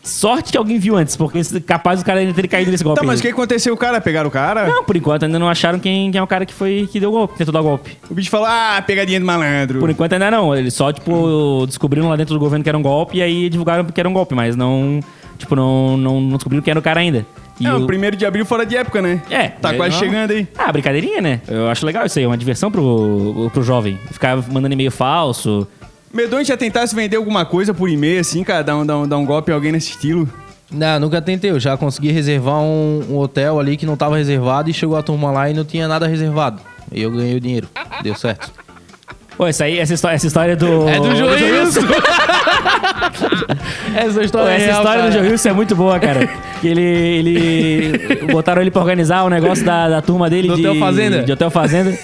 sorte 0.02 0.50
que 0.50 0.58
alguém 0.58 0.78
viu 0.78 0.96
antes, 0.96 1.16
porque 1.16 1.40
capaz 1.60 2.00
o 2.00 2.04
cara 2.04 2.20
ainda 2.20 2.32
ter 2.32 2.48
caído 2.48 2.70
nesse 2.70 2.82
golpe. 2.82 3.00
Tá, 3.00 3.06
mas 3.06 3.20
o 3.20 3.22
que 3.22 3.28
aconteceu? 3.28 3.72
O 3.74 3.76
cara 3.76 4.00
pegaram 4.00 4.28
o 4.28 4.30
cara? 4.30 4.66
Não, 4.66 4.84
por 4.84 4.96
enquanto 4.96 5.24
ainda 5.24 5.38
não 5.38 5.48
acharam 5.48 5.78
quem, 5.78 6.10
quem 6.10 6.18
é 6.18 6.22
o 6.22 6.26
cara 6.26 6.44
que 6.44 6.54
foi 6.54 6.88
que 6.90 6.98
deu 6.98 7.10
o 7.10 7.12
golpe, 7.12 7.36
tentou 7.36 7.52
dar 7.52 7.60
o 7.60 7.64
golpe. 7.64 7.96
O 8.10 8.14
bicho 8.14 8.30
falou, 8.30 8.46
ah, 8.46 8.82
pegadinha 8.84 9.20
do 9.20 9.26
malandro. 9.26 9.78
Por 9.78 9.90
enquanto 9.90 10.14
ainda 10.14 10.30
não. 10.30 10.54
Eles 10.54 10.74
só, 10.74 10.92
tipo, 10.92 11.64
descobriram 11.66 12.08
lá 12.08 12.16
dentro 12.16 12.34
do 12.34 12.40
governo 12.40 12.62
que 12.62 12.68
era 12.68 12.78
um 12.78 12.82
golpe 12.82 13.18
e 13.18 13.22
aí 13.22 13.48
divulgaram 13.48 13.84
que 13.84 14.00
era 14.00 14.08
um 14.08 14.12
golpe, 14.12 14.34
mas 14.34 14.56
não. 14.56 15.00
Tipo, 15.38 15.54
não, 15.54 15.96
não, 15.96 16.20
não 16.20 16.36
descobriram 16.36 16.62
quem 16.62 16.72
era 16.72 16.80
o 16.80 16.82
cara 16.82 17.00
ainda. 17.00 17.26
E 17.60 17.66
É, 17.66 17.74
o- 17.74 17.86
primeiro 17.86 18.16
de 18.16 18.24
abril 18.24 18.44
fora 18.46 18.64
de 18.64 18.76
época, 18.76 19.02
né? 19.02 19.20
É. 19.30 19.48
Tá 19.48 19.72
é, 19.74 19.76
quase 19.76 19.92
não- 19.94 19.98
chegando 20.00 20.30
aí. 20.30 20.48
Ah, 20.56 20.72
brincadeirinha, 20.72 21.20
né? 21.20 21.40
Eu 21.46 21.68
acho 21.68 21.84
legal 21.84 22.06
isso 22.06 22.18
aí, 22.18 22.24
é 22.24 22.26
uma 22.26 22.38
diversão 22.38 22.70
pro, 22.70 23.50
pro 23.52 23.62
jovem. 23.62 23.98
Ficar 24.10 24.36
mandando 24.50 24.72
e-mail 24.72 24.90
falso. 24.90 25.68
Medonho 26.12 26.44
já 26.44 26.56
tentasse 26.56 26.94
vender 26.94 27.16
alguma 27.16 27.44
coisa 27.44 27.72
por 27.74 27.88
e-mail, 27.88 28.20
assim, 28.20 28.42
cara, 28.42 28.64
dar 28.64 28.76
um, 28.78 28.84
dar 28.86 28.96
um, 28.98 29.06
dar 29.06 29.16
um 29.18 29.24
golpe 29.26 29.50
em 29.52 29.54
alguém 29.54 29.70
nesse 29.72 29.90
estilo. 29.90 30.28
Não, 30.72 30.98
nunca 31.00 31.20
tentei. 31.20 31.50
Eu 31.50 31.60
já 31.60 31.76
consegui 31.76 32.10
reservar 32.12 32.60
um, 32.60 33.04
um 33.10 33.18
hotel 33.18 33.60
ali 33.60 33.76
que 33.76 33.84
não 33.84 33.96
tava 33.96 34.16
reservado 34.16 34.70
e 34.70 34.72
chegou 34.72 34.96
a 34.96 35.02
turma 35.02 35.30
lá 35.30 35.50
e 35.50 35.54
não 35.54 35.64
tinha 35.64 35.86
nada 35.86 36.06
reservado. 36.06 36.60
E 36.90 37.02
eu 37.02 37.10
ganhei 37.10 37.36
o 37.36 37.40
dinheiro. 37.40 37.68
Deu 38.02 38.14
certo. 38.14 38.50
Pô, 39.36 39.46
essa 39.46 39.64
aí, 39.64 39.78
essa 39.78 39.94
história, 39.94 40.16
essa 40.16 40.26
história 40.26 40.56
do. 40.56 40.88
É 40.88 40.96
do 40.98 41.14
Joilson! 41.16 41.80
Essa 43.94 44.14
Pô, 44.14 44.20
história, 44.20 44.50
essa 44.52 44.64
é 44.64 44.66
real, 44.66 44.78
história 44.82 45.02
do 45.04 45.08
cara. 45.12 45.24
Joilson 45.24 45.48
é 45.48 45.52
muito 45.52 45.74
boa, 45.76 45.98
cara. 45.98 46.28
Que 46.60 46.68
ele, 46.68 46.82
ele. 46.82 48.26
Botaram 48.32 48.60
ele 48.60 48.70
pra 48.70 48.80
organizar 48.80 49.24
o 49.24 49.30
negócio 49.30 49.64
da, 49.64 49.88
da 49.88 50.02
turma 50.02 50.28
dele 50.28 50.48
Do 50.48 50.56
de. 50.56 50.66
Hotel 50.66 50.80
Fazenda? 50.80 51.22
De 51.22 51.32
Hotel 51.32 51.50
Fazenda. 51.50 51.98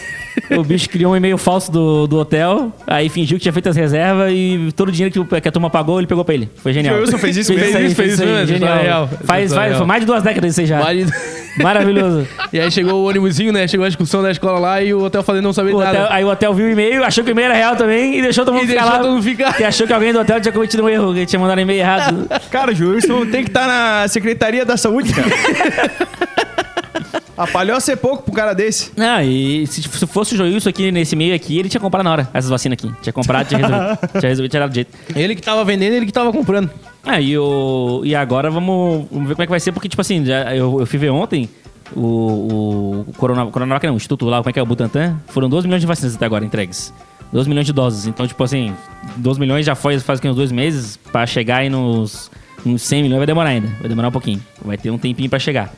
O 0.56 0.62
bicho 0.62 0.88
criou 0.90 1.12
um 1.12 1.16
e-mail 1.16 1.36
falso 1.38 1.70
do, 1.72 2.06
do 2.06 2.18
hotel, 2.18 2.72
aí 2.86 3.08
fingiu 3.08 3.36
que 3.38 3.42
tinha 3.42 3.52
feito 3.52 3.68
as 3.68 3.76
reservas 3.76 4.30
e 4.34 4.70
todo 4.76 4.88
o 4.88 4.92
dinheiro 4.92 5.12
que, 5.12 5.18
o- 5.18 5.40
que 5.40 5.48
a 5.48 5.52
turma 5.52 5.70
pagou, 5.70 5.98
ele 5.98 6.06
pegou 6.06 6.24
pra 6.24 6.34
ele. 6.34 6.48
Foi 6.62 6.72
genial. 6.72 6.96
O 6.96 7.00
Wilson 7.00 7.18
fez 7.18 7.36
isso 7.36 7.52
fez 7.52 7.64
mesmo? 7.64 7.78
aí, 7.78 7.84
Fez 7.84 7.94
fez 7.96 8.12
isso 8.14 8.22
isso 8.22 8.32
mesmo, 8.32 8.46
genial. 8.46 9.08
tá. 9.08 9.16
Faz, 9.24 9.50
Tá 9.50 9.56
faz, 9.56 9.76
foi 9.76 9.86
mais 9.86 10.00
de 10.00 10.06
duas 10.06 10.22
décadas 10.22 10.50
isso 10.52 10.60
aí 10.60 10.66
já. 10.66 10.80
Maravilhoso. 11.62 12.26
E 12.52 12.60
aí 12.60 12.70
chegou 12.70 13.02
o 13.02 13.08
ônibusinho, 13.08 13.50
né? 13.50 13.66
Chegou 13.66 13.84
a 13.86 13.88
excursão 13.88 14.22
da 14.22 14.30
escola 14.30 14.58
lá 14.58 14.82
e 14.82 14.92
o 14.92 15.02
hotel 15.02 15.22
fazendo 15.22 15.44
não 15.44 15.54
saber 15.54 15.74
O 15.74 15.78
nada. 15.78 15.90
hotel- 16.02 16.06
aí 16.12 16.22
o 16.22 16.28
hotel 16.28 16.52
viu 16.52 16.66
o 16.66 16.70
e-mail, 16.70 17.02
achou 17.02 17.24
que 17.24 17.30
o 17.30 17.32
e-mail 17.32 17.46
era 17.46 17.54
real 17.54 17.76
também 17.76 18.18
e 18.18 18.22
deixou 18.22 18.44
todo 18.44 18.52
mundo 18.54 18.64
E 18.64 18.68
ficar 18.68 18.82
deixou 18.82 18.96
lá. 18.98 19.02
todo 19.02 19.12
mundo 19.12 19.22
ficar. 19.22 19.54
Que 19.54 19.64
achou 19.64 19.86
que 19.86 19.92
alguém 19.94 20.12
do 20.12 20.20
hotel 20.20 20.38
tinha 20.38 20.52
cometido 20.52 20.84
um 20.84 20.88
erro, 20.88 21.14
que 21.14 21.24
tinha 21.24 21.40
mandado 21.40 21.58
e-mail 21.58 21.80
errado. 21.80 22.28
Cara, 22.52 22.72
o 22.72 22.90
Wilson 22.90 23.24
tem 23.26 23.42
que 23.42 23.48
estar 23.48 23.66
na 23.66 24.06
Secretaria 24.06 24.66
da 24.66 24.76
Saúde, 24.76 25.12
cara. 25.14 25.28
A 27.36 27.46
palhoça 27.46 27.92
é 27.92 27.96
pouco 27.96 28.22
pro 28.22 28.32
cara 28.32 28.54
desse. 28.54 28.92
Não, 28.96 29.20
e 29.20 29.66
se 29.66 29.82
se 29.82 30.06
fosse 30.06 30.34
o 30.34 30.38
Joilson 30.38 30.70
aqui 30.70 30.90
nesse 30.90 31.14
meio 31.14 31.34
aqui, 31.34 31.58
ele 31.58 31.68
tinha 31.68 31.80
comprado 31.80 32.04
na 32.04 32.12
hora 32.12 32.28
essas 32.32 32.50
vacinas 32.50 32.78
aqui. 32.78 32.90
Tinha 33.02 33.12
comprado, 33.12 33.46
tinha 33.46 33.58
resolvido. 33.58 33.98
tinha 34.18 34.28
resolvido, 34.28 34.50
tinha 34.50 34.60
dado 34.60 34.74
jeito. 34.74 34.96
Ele 35.14 35.34
que 35.34 35.42
tava 35.42 35.64
vendendo, 35.64 35.92
ele 35.94 36.06
que 36.06 36.12
tava 36.12 36.32
comprando. 36.32 36.70
Ah, 37.04 37.20
e, 37.20 37.36
o, 37.36 38.00
e 38.04 38.14
agora 38.14 38.50
vamos, 38.50 39.06
vamos 39.10 39.28
ver 39.28 39.34
como 39.34 39.42
é 39.42 39.46
que 39.46 39.50
vai 39.50 39.60
ser, 39.60 39.72
porque, 39.72 39.88
tipo 39.88 40.00
assim, 40.00 40.24
já, 40.24 40.56
eu, 40.56 40.80
eu 40.80 40.86
fui 40.86 40.98
ver 40.98 41.10
ontem 41.10 41.48
o, 41.94 43.04
o 43.06 43.12
Corona, 43.16 43.46
Coronavac, 43.46 43.86
não, 43.86 43.94
o 43.94 43.96
Instituto 43.96 44.26
lá, 44.26 44.38
como 44.38 44.50
é 44.50 44.52
que 44.52 44.58
é, 44.58 44.62
o 44.62 44.66
Butantan, 44.66 45.16
foram 45.28 45.48
12 45.48 45.66
milhões 45.66 45.82
de 45.82 45.86
vacinas 45.86 46.16
até 46.16 46.24
agora 46.24 46.44
entregues. 46.44 46.92
12 47.32 47.48
milhões 47.48 47.66
de 47.66 47.72
doses. 47.72 48.06
Então, 48.06 48.26
tipo 48.26 48.42
assim, 48.42 48.74
12 49.16 49.38
milhões 49.38 49.66
já 49.66 49.74
foi 49.74 49.98
faz 49.98 50.20
uns 50.24 50.36
dois 50.36 50.50
meses, 50.50 50.96
pra 50.96 51.26
chegar 51.26 51.58
aí 51.58 51.68
nos, 51.68 52.30
nos 52.64 52.82
100 52.82 53.02
milhões 53.02 53.18
vai 53.18 53.26
demorar 53.26 53.50
ainda. 53.50 53.68
Vai 53.78 53.88
demorar 53.88 54.08
um 54.08 54.12
pouquinho. 54.12 54.42
Vai 54.64 54.78
ter 54.78 54.90
um 54.90 54.98
tempinho 54.98 55.28
pra 55.28 55.38
chegar. 55.38 55.72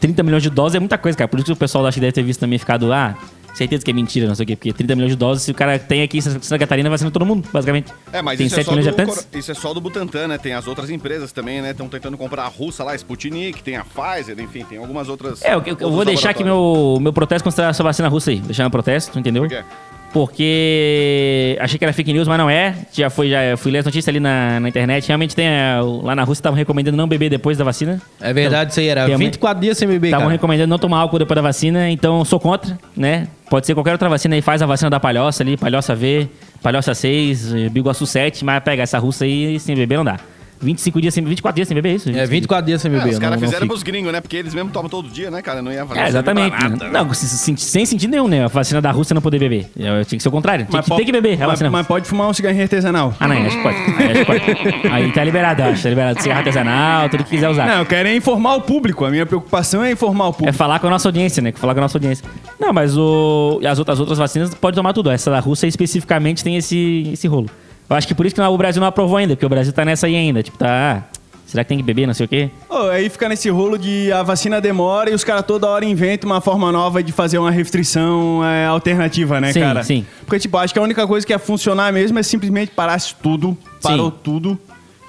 30 0.00 0.22
milhões 0.22 0.42
de 0.42 0.50
doses 0.50 0.74
é 0.76 0.80
muita 0.80 0.96
coisa, 0.98 1.16
cara. 1.16 1.28
Por 1.28 1.38
isso 1.38 1.46
que 1.46 1.52
o 1.52 1.56
pessoal 1.56 1.86
acho 1.86 1.94
que 1.96 2.00
deve 2.00 2.12
ter 2.12 2.22
visto 2.22 2.40
também 2.40 2.58
ficado, 2.58 2.92
ah, 2.92 3.14
certeza 3.54 3.84
que 3.84 3.90
é 3.90 3.94
mentira, 3.94 4.26
não 4.26 4.34
sei 4.34 4.44
o 4.44 4.46
quê. 4.46 4.56
Porque 4.56 4.72
30 4.72 4.94
milhões 4.94 5.10
de 5.12 5.16
doses, 5.16 5.42
se 5.44 5.50
o 5.50 5.54
cara 5.54 5.78
tem 5.78 6.02
aqui 6.02 6.18
em 6.18 6.20
Santa 6.20 6.58
Catarina, 6.58 6.88
vacina 6.88 7.10
todo 7.10 7.26
mundo, 7.26 7.46
basicamente. 7.52 7.92
É, 8.12 8.22
mas 8.22 8.38
tem 8.38 8.46
isso, 8.46 8.54
é 8.54 8.58
7 8.58 8.64
só 8.66 8.70
milhões 8.72 8.84
de 8.86 8.90
do, 8.90 8.94
habitantes. 9.02 9.24
Cor- 9.30 9.38
isso 9.38 9.50
é 9.50 9.54
só 9.54 9.74
do 9.74 9.80
Butantan, 9.80 10.28
né? 10.28 10.38
Tem 10.38 10.54
as 10.54 10.66
outras 10.66 10.88
empresas 10.90 11.32
também, 11.32 11.60
né? 11.60 11.72
Estão 11.72 11.88
tentando 11.88 12.16
comprar 12.16 12.44
a 12.44 12.48
russa 12.48 12.82
lá, 12.84 12.94
Sputnik, 12.94 13.62
tem 13.62 13.76
a 13.76 13.84
Pfizer, 13.84 14.38
enfim, 14.40 14.64
tem 14.64 14.78
algumas 14.78 15.08
outras. 15.08 15.42
É, 15.42 15.54
eu, 15.54 15.62
eu- 15.78 15.90
vou 15.90 16.04
deixar 16.04 16.30
aqui 16.30 16.42
meu, 16.44 16.98
meu 17.00 17.12
protesto 17.12 17.44
contra 17.48 17.66
essa 17.68 17.82
vacina 17.82 18.08
russa 18.08 18.30
aí. 18.30 18.38
Deixar 18.40 18.62
meu 18.62 18.70
protesto, 18.70 19.18
entendeu? 19.18 19.42
Por 19.42 19.48
quê? 19.50 19.62
Porque 20.12 21.56
achei 21.60 21.78
que 21.78 21.84
era 21.84 21.92
fake 21.92 22.12
news, 22.12 22.26
mas 22.28 22.38
não 22.38 22.48
é. 22.50 22.74
Já 22.92 23.08
foi, 23.10 23.30
já 23.30 23.56
fui 23.56 23.70
ler 23.70 23.78
as 23.78 23.84
notícias 23.84 24.08
ali 24.08 24.20
na, 24.20 24.58
na 24.60 24.68
internet. 24.68 25.06
Realmente 25.06 25.34
tem. 25.36 25.46
o- 25.82 26.00
Lá 26.02 26.14
na 26.14 26.22
Rússia 26.24 26.40
estavam 26.40 26.56
recomendando 26.56 26.96
não 26.96 27.06
beber 27.08 27.28
depois 27.30 27.56
da 27.58 27.64
vacina. 27.64 28.00
É 28.20 28.32
verdade, 28.32 28.70
isso 28.70 28.80
aí 28.80 28.88
era 28.88 29.04
Tem 29.04 29.14
uma- 29.14 29.18
24 29.18 29.60
dias 29.60 29.76
sem 29.78 29.86
beber, 29.88 30.08
Estavam 30.08 30.28
recomendando 30.28 30.68
não 30.68 30.78
tomar 30.78 30.98
álcool 30.98 31.18
depois 31.18 31.36
da 31.36 31.42
vacina, 31.42 31.90
então 31.90 32.24
sou 32.24 32.40
contra, 32.40 32.78
né? 32.96 33.28
Pode 33.48 33.66
ser 33.66 33.74
qualquer 33.74 33.92
outra 33.92 34.08
vacina 34.08 34.34
aí, 34.34 34.42
faz 34.42 34.62
a 34.62 34.66
vacina 34.66 34.88
da 34.90 35.00
palhoça 35.00 35.42
ali, 35.42 35.56
palhoça 35.56 35.94
V, 35.94 36.28
palhoça 36.62 36.94
6, 36.94 37.52
eh, 37.54 37.68
Biguaçu 37.68 38.06
7, 38.06 38.44
mas 38.44 38.62
pega 38.62 38.82
essa 38.82 38.98
russa 38.98 39.24
aí 39.24 39.58
sem 39.58 39.74
beber 39.74 39.96
não 39.96 40.04
dá. 40.04 40.18
25 40.60 41.00
dias 41.00 41.14
sem 41.14 41.24
24 41.24 41.56
dias 41.56 41.68
sem 41.68 41.74
beber, 41.74 41.88
é 41.90 41.94
isso? 41.94 42.10
É 42.10 42.26
24 42.26 42.66
dias 42.66 42.82
sem 42.82 42.90
É, 42.90 42.94
beber. 42.98 43.12
os 43.12 43.18
caras 43.18 43.40
fizeram 43.40 43.66
pros 43.66 43.82
gringos, 43.82 44.12
né? 44.12 44.20
Porque 44.20 44.36
eles 44.36 44.52
mesmo 44.54 44.70
tomam 44.70 44.88
todo 44.90 45.08
dia, 45.08 45.30
né, 45.30 45.40
cara? 45.42 45.62
Não 45.62 45.72
ia 45.72 45.86
fazer 45.86 46.00
É, 46.00 46.08
exatamente. 46.08 46.54
Não, 46.92 47.14
se- 47.14 47.26
se- 47.28 47.56
sem 47.56 47.86
sentido 47.86 48.10
nenhum, 48.10 48.28
né? 48.28 48.44
A 48.44 48.48
vacina 48.48 48.80
da 48.80 48.90
Rússia 48.90 49.14
não 49.14 49.22
poder 49.22 49.38
beber. 49.38 49.70
Eu, 49.76 50.04
tinha 50.04 50.16
que 50.18 50.22
ser 50.22 50.28
o 50.28 50.32
contrário. 50.32 50.66
Tinha 50.68 50.82
que, 50.82 50.90
tem 50.96 51.04
que 51.06 51.12
beber 51.12 51.34
a 51.34 51.38
mas, 51.38 51.46
vacina. 51.48 51.70
mas 51.70 51.86
pode 51.86 52.06
fumar 52.06 52.28
um 52.28 52.32
cigarrinho 52.32 52.62
artesanal. 52.62 53.14
Ah, 53.18 53.26
não, 53.26 53.36
acho 53.36 53.56
que 53.56 53.62
pode. 53.62 53.76
Aí, 53.76 54.10
acho 54.10 54.18
que 54.20 54.24
pode. 54.26 54.86
Aí 54.92 55.12
tá 55.12 55.24
liberado, 55.24 55.62
acho. 55.62 55.82
Tá 55.82 55.88
liberado. 55.88 56.20
Cigarro 56.22 56.38
artesanal, 56.40 57.08
tudo 57.08 57.24
que 57.24 57.30
quiser 57.30 57.48
usar. 57.48 57.66
Não, 57.66 57.78
eu 57.78 57.86
quero 57.86 58.08
é 58.08 58.14
informar 58.14 58.56
o 58.56 58.60
público. 58.60 59.04
A 59.04 59.10
minha 59.10 59.24
preocupação 59.26 59.82
é 59.84 59.92
informar 59.92 60.26
o 60.26 60.30
É 60.30 60.32
público. 60.32 60.52
falar 60.58 60.78
com 60.78 60.86
a 60.86 60.90
nossa 60.90 61.08
audiência, 61.08 61.42
né? 61.42 61.52
Falar 61.52 61.74
com 61.74 61.80
a 61.80 61.82
nossa 61.82 61.96
audiência. 61.96 62.24
Não, 62.58 62.72
mas 62.72 62.96
o... 62.96 63.58
e 63.62 63.66
as 63.66 63.78
outras, 63.78 63.94
as 63.96 64.00
outras 64.00 64.18
vacinas 64.18 64.54
pode 64.54 64.74
tomar 64.76 64.92
tudo. 64.92 65.10
Essa 65.10 65.30
da 65.30 65.40
Rússia 65.40 65.66
especificamente 65.66 66.44
tem 66.44 66.56
esse, 66.56 67.10
esse 67.12 67.26
rolo. 67.26 67.48
Eu 67.90 67.96
acho 67.96 68.06
que 68.06 68.14
por 68.14 68.24
isso 68.24 68.36
que 68.36 68.40
o 68.40 68.56
Brasil 68.56 68.80
não 68.80 68.86
aprovou 68.86 69.16
ainda, 69.16 69.34
porque 69.34 69.44
o 69.44 69.48
Brasil 69.48 69.72
tá 69.72 69.84
nessa 69.84 70.06
aí 70.06 70.14
ainda. 70.14 70.44
Tipo, 70.44 70.56
tá. 70.56 70.68
ah, 70.68 71.18
será 71.44 71.64
que 71.64 71.68
tem 71.70 71.76
que 71.76 71.82
beber, 71.82 72.06
não 72.06 72.14
sei 72.14 72.24
o 72.24 72.28
quê? 72.28 72.48
Ô, 72.68 72.88
aí 72.88 73.08
fica 73.08 73.28
nesse 73.28 73.50
rolo 73.50 73.76
de 73.76 74.12
a 74.12 74.22
vacina 74.22 74.60
demora 74.60 75.10
e 75.10 75.14
os 75.14 75.24
caras 75.24 75.44
toda 75.44 75.66
hora 75.66 75.84
inventam 75.84 76.30
uma 76.30 76.40
forma 76.40 76.70
nova 76.70 77.02
de 77.02 77.10
fazer 77.10 77.38
uma 77.38 77.50
restrição 77.50 78.44
é, 78.44 78.66
alternativa, 78.66 79.40
né, 79.40 79.52
Sim, 79.52 79.60
cara? 79.60 79.82
sim. 79.82 80.06
Porque, 80.24 80.38
tipo, 80.38 80.56
acho 80.56 80.72
que 80.72 80.78
a 80.78 80.82
única 80.82 81.04
coisa 81.04 81.26
que 81.26 81.32
ia 81.32 81.38
funcionar 81.40 81.92
mesmo 81.92 82.16
é 82.16 82.22
simplesmente 82.22 82.70
parasse 82.70 83.12
tudo, 83.20 83.58
parou 83.82 84.12
tudo. 84.12 84.56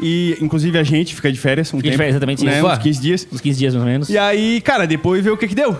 E, 0.02 0.36
inclusive, 0.42 0.80
a 0.80 0.84
gente 0.84 1.14
fica 1.14 1.32
de 1.32 1.40
férias 1.40 1.68
um 1.72 1.78
Fica 1.78 1.84
de 1.84 1.90
tempo, 1.90 1.98
férias, 2.00 2.16
exatamente 2.16 2.44
né, 2.44 2.58
isso. 2.58 2.68
uns 2.68 2.78
15 2.80 3.02
dias. 3.02 3.28
Uns 3.32 3.42
15 3.42 3.60
dias, 3.60 3.74
mais 3.76 3.86
ou 3.86 3.92
menos. 3.92 4.10
E 4.10 4.18
aí, 4.18 4.60
cara, 4.62 4.88
depois 4.88 5.24
vê 5.24 5.30
o 5.30 5.38
que 5.38 5.48
que 5.48 5.54
deu. 5.54 5.78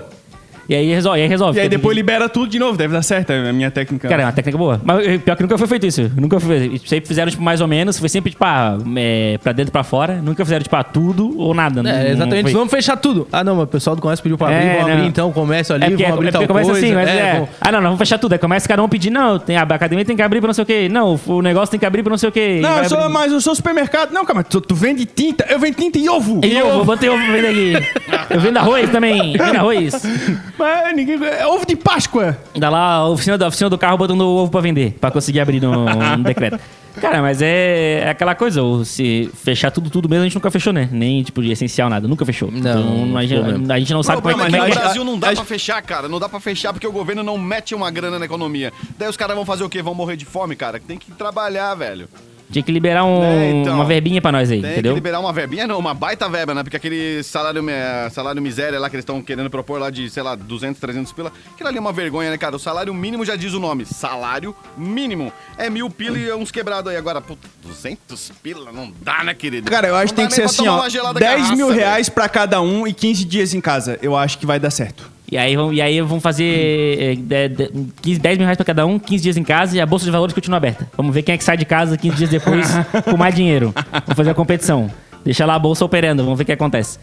E 0.72 0.76
aí 0.76 0.94
resolve. 0.94 1.20
E 1.20 1.24
aí, 1.24 1.28
resolve. 1.28 1.60
E 1.60 1.62
aí 1.64 1.68
depois 1.68 1.94
libera 1.96 2.30
tudo 2.30 2.48
de 2.50 2.58
novo, 2.58 2.78
deve 2.78 2.94
dar 2.94 3.02
certo 3.02 3.32
é 3.32 3.50
a 3.50 3.52
minha 3.52 3.70
técnica. 3.70 4.08
Cara, 4.08 4.22
é 4.22 4.26
uma 4.26 4.32
técnica 4.32 4.58
boa. 4.58 4.80
Mas 4.82 5.06
eh, 5.06 5.18
pior 5.18 5.36
que 5.36 5.44
nunca 5.44 5.58
foi 5.58 5.68
feito 5.68 5.86
isso. 5.86 6.10
Nunca 6.16 6.40
foi. 6.40 6.80
Sempre 6.86 7.08
fizeram, 7.10 7.30
tipo, 7.30 7.44
mais 7.44 7.60
ou 7.60 7.68
menos. 7.68 8.00
Foi 8.00 8.08
sempre, 8.08 8.32
tipo, 8.32 8.44
ah, 8.46 8.78
é, 8.96 9.38
pra 9.44 9.52
dentro 9.52 9.70
e 9.70 9.72
pra 9.74 9.84
fora. 9.84 10.22
Nunca 10.22 10.46
fizeram, 10.46 10.64
tipo, 10.64 10.74
ah, 10.78 10.84
tudo 10.84 11.38
ou 11.38 11.54
nada. 11.54 11.84
Não- 11.84 11.92
É, 11.92 12.04
não 12.06 12.10
exatamente. 12.12 12.44
foi. 12.44 12.54
Vamos 12.54 12.72
fechar 12.72 12.96
tudo. 12.96 13.28
Ah, 13.34 13.44
não, 13.44 13.56
mas 13.56 13.64
o 13.66 13.68
pessoal 13.68 13.98
do 13.98 14.02
comércio 14.02 14.24
pediu 14.24 14.38
pra 14.38 14.48
abrir. 14.48 14.60
É, 14.60 14.70
vamos 14.76 14.88
não. 14.88 14.94
abrir 14.94 15.08
então 15.08 15.30
o 15.30 15.34
comércio 15.34 15.76
ali, 15.76 15.84
É 15.84 15.90
porque, 15.90 16.04
vamos 16.04 16.16
é 16.16 16.18
abrir 16.20 16.32
porque 16.32 16.46
tal 16.46 16.56
começa 16.56 16.72
coisa. 16.72 16.86
assim, 16.86 16.96
mas 16.96 17.10
é, 17.10 17.20
é. 17.20 17.48
Ah, 17.60 17.72
não, 17.74 17.80
não, 17.80 17.86
vamos 17.88 18.00
fechar 18.00 18.18
tudo. 18.18 18.32
Aí 18.32 18.40
começa 18.40 18.66
cada 18.68 18.82
um 18.82 18.88
pedir, 18.88 19.10
não, 19.10 19.38
tem, 19.40 19.58
a 19.58 19.64
academia 19.64 20.06
tem 20.06 20.16
que 20.16 20.22
abrir 20.22 20.40
pra 20.40 20.48
não 20.48 20.54
sei 20.54 20.64
o 20.64 20.66
quê. 20.66 20.88
Não, 20.90 21.20
o 21.28 21.42
negócio 21.42 21.70
tem 21.72 21.80
que 21.82 21.86
abrir 21.86 22.02
pra 22.02 22.12
não 22.12 22.18
sei 22.18 22.30
o 22.30 22.32
quê. 22.32 22.60
Não, 22.62 22.78
eu 22.78 22.86
sou, 22.88 22.98
abrir- 22.98 23.12
mas 23.12 23.32
eu 23.34 23.42
sou 23.42 23.54
supermercado. 23.54 24.14
Não, 24.14 24.24
cara, 24.24 24.36
mas 24.38 24.48
tu, 24.48 24.62
tu 24.62 24.74
vende 24.74 25.06
tinta? 25.06 25.46
Eu 25.50 25.60
vendo 25.60 25.76
tinta 25.76 26.00
e 26.00 26.08
ovo. 26.08 26.40
E 26.46 26.62
ovo, 26.64 26.86
botei 26.86 27.10
ovo 27.10 27.22
pra 27.22 27.34
vender 27.34 27.76
aqui. 27.76 27.92
Eu 28.32 28.40
vendo 28.40 28.58
arroz 28.58 28.90
também, 28.90 29.34
vendo 29.34 29.58
arroz. 29.58 29.94
Mas 30.62 30.96
ninguém... 30.96 31.24
É 31.26 31.46
ovo 31.48 31.66
de 31.66 31.76
Páscoa. 31.76 32.38
Ainda 32.54 32.70
lá 32.70 32.94
a 32.96 33.08
oficina, 33.08 33.38
da 33.38 33.48
oficina 33.48 33.70
do 33.70 33.78
carro 33.78 33.98
botando 33.98 34.22
o 34.22 34.36
ovo 34.38 34.52
pra 34.52 34.62
vender, 34.62 34.94
pra 35.00 35.10
conseguir 35.12 35.40
abrir 35.40 35.60
no, 35.62 35.86
no 35.86 36.24
decreto. 36.24 36.60
Cara, 37.00 37.22
mas 37.22 37.42
é, 37.42 38.02
é 38.06 38.10
aquela 38.10 38.36
coisa, 38.36 38.62
o- 38.62 38.84
se 38.84 39.32
fechar 39.34 39.72
tudo, 39.72 39.90
tudo 39.90 40.10
mesmo, 40.10 40.24
a 40.24 40.26
gente 40.26 40.36
nunca 40.36 40.52
fechou, 40.52 40.74
né? 40.74 40.90
Nem, 40.92 41.24
tipo, 41.24 41.42
de 41.42 41.50
essencial, 41.50 41.90
nada. 41.90 42.06
Nunca 42.06 42.26
fechou. 42.26 42.52
Não, 42.52 42.58
então, 42.60 43.18
a, 43.18 43.26
gente, 43.26 43.72
a 43.72 43.80
gente 43.80 43.94
não 43.94 44.02
O 44.02 44.04
sabe 44.04 44.22
como 44.22 44.34
é, 44.42 44.46
que 44.46 44.52
que 44.52 44.58
no 44.58 44.76
Brasil 44.76 45.04
não 45.06 45.18
dá 45.18 45.30
a- 45.30 45.34
pra 45.34 45.46
fechar, 45.46 45.82
cara. 45.82 46.10
Não 46.10 46.20
dá 46.20 46.28
pra 46.28 46.40
fechar 46.42 46.74
porque 46.74 46.86
o 46.86 46.92
governo 46.92 47.24
não 47.24 47.38
mete 47.38 47.74
uma 47.74 47.90
grana 47.90 48.20
na 48.20 48.26
economia. 48.26 48.74
Daí 49.00 49.08
os 49.08 49.16
caras 49.16 49.38
vão 49.38 49.46
fazer 49.46 49.64
o 49.64 49.70
quê? 49.70 49.82
Vão 49.82 49.96
morrer 49.96 50.18
de 50.18 50.26
fome, 50.26 50.54
cara. 50.56 50.82
Tem 50.86 50.98
que 50.98 51.12
trabalhar, 51.14 51.74
velho. 51.76 52.10
Tinha 52.52 52.64
que 52.64 52.72
liberar 52.72 53.04
um- 53.06 53.24
É, 53.24 53.52
então. 53.52 53.76
uma 53.76 53.86
verbinha 53.86 54.22
pra 54.22 54.32
nós 54.32 54.52
aí, 54.52 54.62
Tem 54.62 54.72
entendeu? 54.74 54.92
que 54.94 54.96
liberar 55.00 55.20
uma 55.20 55.32
verbinha, 55.32 55.66
não, 55.66 55.80
uma 55.80 55.94
baita 55.94 56.28
verba, 56.30 56.54
né? 56.54 56.64
Porque 56.64 56.76
aquele 56.78 57.24
salário, 57.24 57.64
me- 57.64 57.72
salário 58.12 58.42
miséria 58.42 58.80
lá 58.80 58.90
que 58.90 58.96
eles 58.96 59.04
estão 59.04 59.22
querendo 59.22 59.50
propor 59.50 59.80
lá 59.80 59.90
de, 59.90 60.10
sei 60.10 60.22
lá, 60.24 60.36
200, 60.36 60.80
300 60.80 61.12
pila, 61.14 61.32
aquilo 61.54 61.70
ali 61.70 61.78
é 61.78 61.82
uma 61.82 61.94
vergonha, 61.94 62.30
né, 62.30 62.38
cara? 62.38 62.56
O 62.56 62.60
salário 62.60 62.94
mínimo 62.94 63.26
já 63.26 63.36
diz 63.36 63.54
o 63.54 63.60
nome. 63.60 63.86
Salário 63.86 64.56
mínimo. 64.78 65.32
É 65.58 65.70
mil 65.70 65.90
pila 65.90 66.18
e 66.18 66.32
uns 66.34 66.52
quebrados 66.52 66.92
aí. 66.92 66.98
Agora, 66.98 67.22
puta, 67.22 67.48
200 67.64 68.32
pila? 68.42 68.72
Não 68.72 68.92
dá, 69.02 69.24
né, 69.24 69.34
querido? 69.34 69.70
Cara, 69.70 69.88
eu 69.88 69.96
acho 69.96 70.14
que 70.14 70.16
tem 70.20 70.28
que 70.28 70.34
ser 70.34 70.44
assim, 70.44 70.68
ó. 70.68 70.76
uma 70.78 70.90
gelada 70.90 71.20
10 71.20 71.34
garrafa, 71.42 71.56
mil 71.56 71.68
velho. 71.68 71.80
reais 71.80 72.10
pra 72.10 72.30
cada 72.30 72.62
um 72.62 72.88
e 72.88 72.94
15 72.94 73.26
dias 73.26 73.54
em 73.54 73.62
casa. 73.62 74.00
Eu 74.02 74.16
acho 74.16 74.38
que 74.38 74.46
vai 74.46 74.60
dar 74.60 74.72
certo. 74.72 75.11
E 75.32 75.38
aí, 75.38 75.56
vão- 75.56 75.72
e 75.72 75.82
aí 75.82 76.02
vão 76.02 76.20
fazer 76.20 77.16
de- 77.16 77.70
15, 78.02 78.20
10 78.20 78.38
mil 78.38 78.46
reais 78.46 78.58
pra 78.58 78.66
cada 78.66 78.86
um, 78.86 79.00
15 79.00 79.24
dias 79.24 79.38
em 79.38 79.44
casa 79.44 79.78
e 79.78 79.80
a 79.82 79.86
bolsa 79.86 80.04
de 80.04 80.12
valores 80.12 80.34
continua 80.36 80.58
aberta. 80.58 80.90
Vamos 80.98 81.14
ver 81.14 81.22
quem 81.24 81.34
é 81.34 81.38
que 81.38 81.44
sai 81.44 81.56
de 81.56 81.64
casa 81.66 81.96
15 81.98 82.18
dias 82.18 82.30
depois 82.30 82.68
com 83.10 83.16
mais 83.18 83.34
dinheiro. 83.34 83.74
Vamos 83.92 84.16
fazer 84.18 84.32
a 84.32 84.34
competição. 84.34 84.92
Deixa 85.24 85.46
lá 85.46 85.56
a 85.56 85.60
bolsa 85.60 85.86
operando, 85.86 86.22
vamos 86.24 86.38
ver 86.38 86.44
o 86.44 86.46
que 86.48 86.52
acontece. 86.52 87.00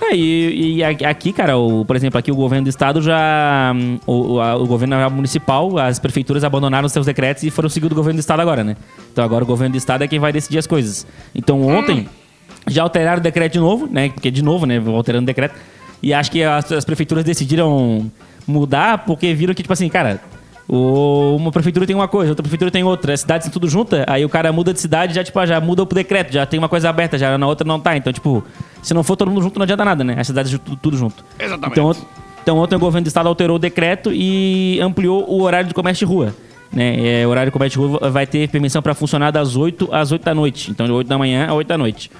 É, 0.00 0.14
e, 0.14 0.76
e 0.76 0.84
aqui, 0.84 1.32
cara, 1.32 1.56
o- 1.56 1.84
por 1.84 1.96
exemplo, 1.96 2.18
aqui 2.18 2.30
o 2.30 2.36
governo 2.36 2.64
do 2.64 2.70
estado 2.70 3.02
já. 3.02 3.72
hum, 3.74 3.98
O, 4.06 4.40
a- 4.40 4.54
o 4.56 4.66
governo 4.66 5.10
municipal, 5.10 5.76
as 5.78 5.98
prefeituras 5.98 6.44
abandonaram 6.44 6.88
seus 6.88 7.04
decretos 7.06 7.42
e 7.42 7.50
foram 7.50 7.68
seguir 7.68 7.86
o 7.86 7.88
do 7.88 7.94
governo 7.96 8.18
do 8.18 8.20
estado 8.20 8.40
agora, 8.40 8.62
né? 8.62 8.76
Então 9.12 9.24
agora 9.24 9.42
o 9.42 9.46
governo 9.46 9.72
do 9.72 9.78
estado 9.78 10.02
é 10.04 10.08
quem 10.08 10.18
vai 10.20 10.32
decidir 10.32 10.58
as 10.58 10.66
coisas. 10.68 11.04
Então 11.34 11.60
ontem 11.66 12.08
já 12.68 12.82
alteraram 12.84 13.18
o 13.18 13.22
decreto 13.22 13.54
de 13.54 13.58
novo, 13.58 13.88
né? 13.90 14.08
Porque 14.10 14.30
de 14.30 14.42
novo, 14.42 14.66
né? 14.66 14.80
Alterando 14.86 15.24
o 15.24 15.26
decreto. 15.26 15.54
E 16.02 16.12
acho 16.12 16.30
que 16.30 16.42
as, 16.42 16.70
as 16.72 16.84
prefeituras 16.84 17.24
decidiram 17.24 18.10
mudar 18.46 18.98
porque 19.04 19.32
viram 19.34 19.54
que, 19.54 19.62
tipo 19.62 19.72
assim, 19.72 19.88
cara, 19.88 20.20
o- 20.68 21.36
uma 21.36 21.52
prefeitura 21.52 21.86
tem 21.86 21.94
uma 21.94 22.08
coisa, 22.08 22.30
outra 22.32 22.42
prefeitura 22.42 22.70
tem 22.70 22.82
outra, 22.82 23.12
as 23.12 23.20
cidades 23.20 23.44
são 23.44 23.52
tudo 23.52 23.68
juntas, 23.68 24.04
aí 24.06 24.24
o 24.24 24.28
cara 24.28 24.52
muda 24.52 24.72
de 24.72 24.80
cidade 24.80 25.14
já, 25.14 25.22
tipo, 25.22 25.38
ah, 25.38 25.46
já 25.46 25.60
muda 25.60 25.84
pro 25.86 25.94
decreto, 25.94 26.32
já 26.32 26.44
tem 26.46 26.58
uma 26.58 26.68
coisa 26.68 26.88
aberta, 26.88 27.16
já 27.18 27.36
na 27.38 27.46
outra 27.46 27.66
não 27.66 27.78
tá. 27.78 27.96
Então, 27.96 28.12
tipo, 28.12 28.42
se 28.82 28.92
não 28.94 29.02
for 29.02 29.16
todo 29.16 29.30
mundo 29.30 29.42
junto, 29.42 29.58
não 29.58 29.64
adianta 29.64 29.84
nada, 29.84 30.02
né? 30.02 30.16
As 30.18 30.26
cidades 30.26 30.50
tudo, 30.58 30.76
tudo 30.76 30.96
junto. 30.96 31.24
Exatamente. 31.38 31.78
Então, 31.78 31.96
então 32.42 32.58
ontem 32.58 32.74
o 32.74 32.78
governo 32.78 33.04
do 33.04 33.08
estado 33.08 33.28
alterou 33.28 33.56
o 33.56 33.58
decreto 33.58 34.10
e 34.12 34.80
ampliou 34.80 35.24
o 35.28 35.42
horário 35.42 35.68
de 35.68 35.74
comércio 35.74 36.06
de 36.06 36.12
rua. 36.12 36.34
Né? 36.72 37.20
É, 37.20 37.26
o 37.26 37.30
horário 37.30 37.50
de 37.50 37.52
comércio 37.52 37.80
de 37.80 37.86
rua 37.86 38.10
vai 38.10 38.26
ter 38.26 38.48
permissão 38.48 38.80
para 38.80 38.94
funcionar 38.94 39.30
das 39.30 39.56
8 39.56 39.88
às 39.92 40.10
8 40.10 40.24
da 40.24 40.34
noite. 40.34 40.70
Então, 40.70 40.86
de 40.86 40.92
8 40.92 41.06
da 41.06 41.18
manhã 41.18 41.46
a 41.48 41.54
8 41.54 41.68
da 41.68 41.76
noite. 41.78 42.10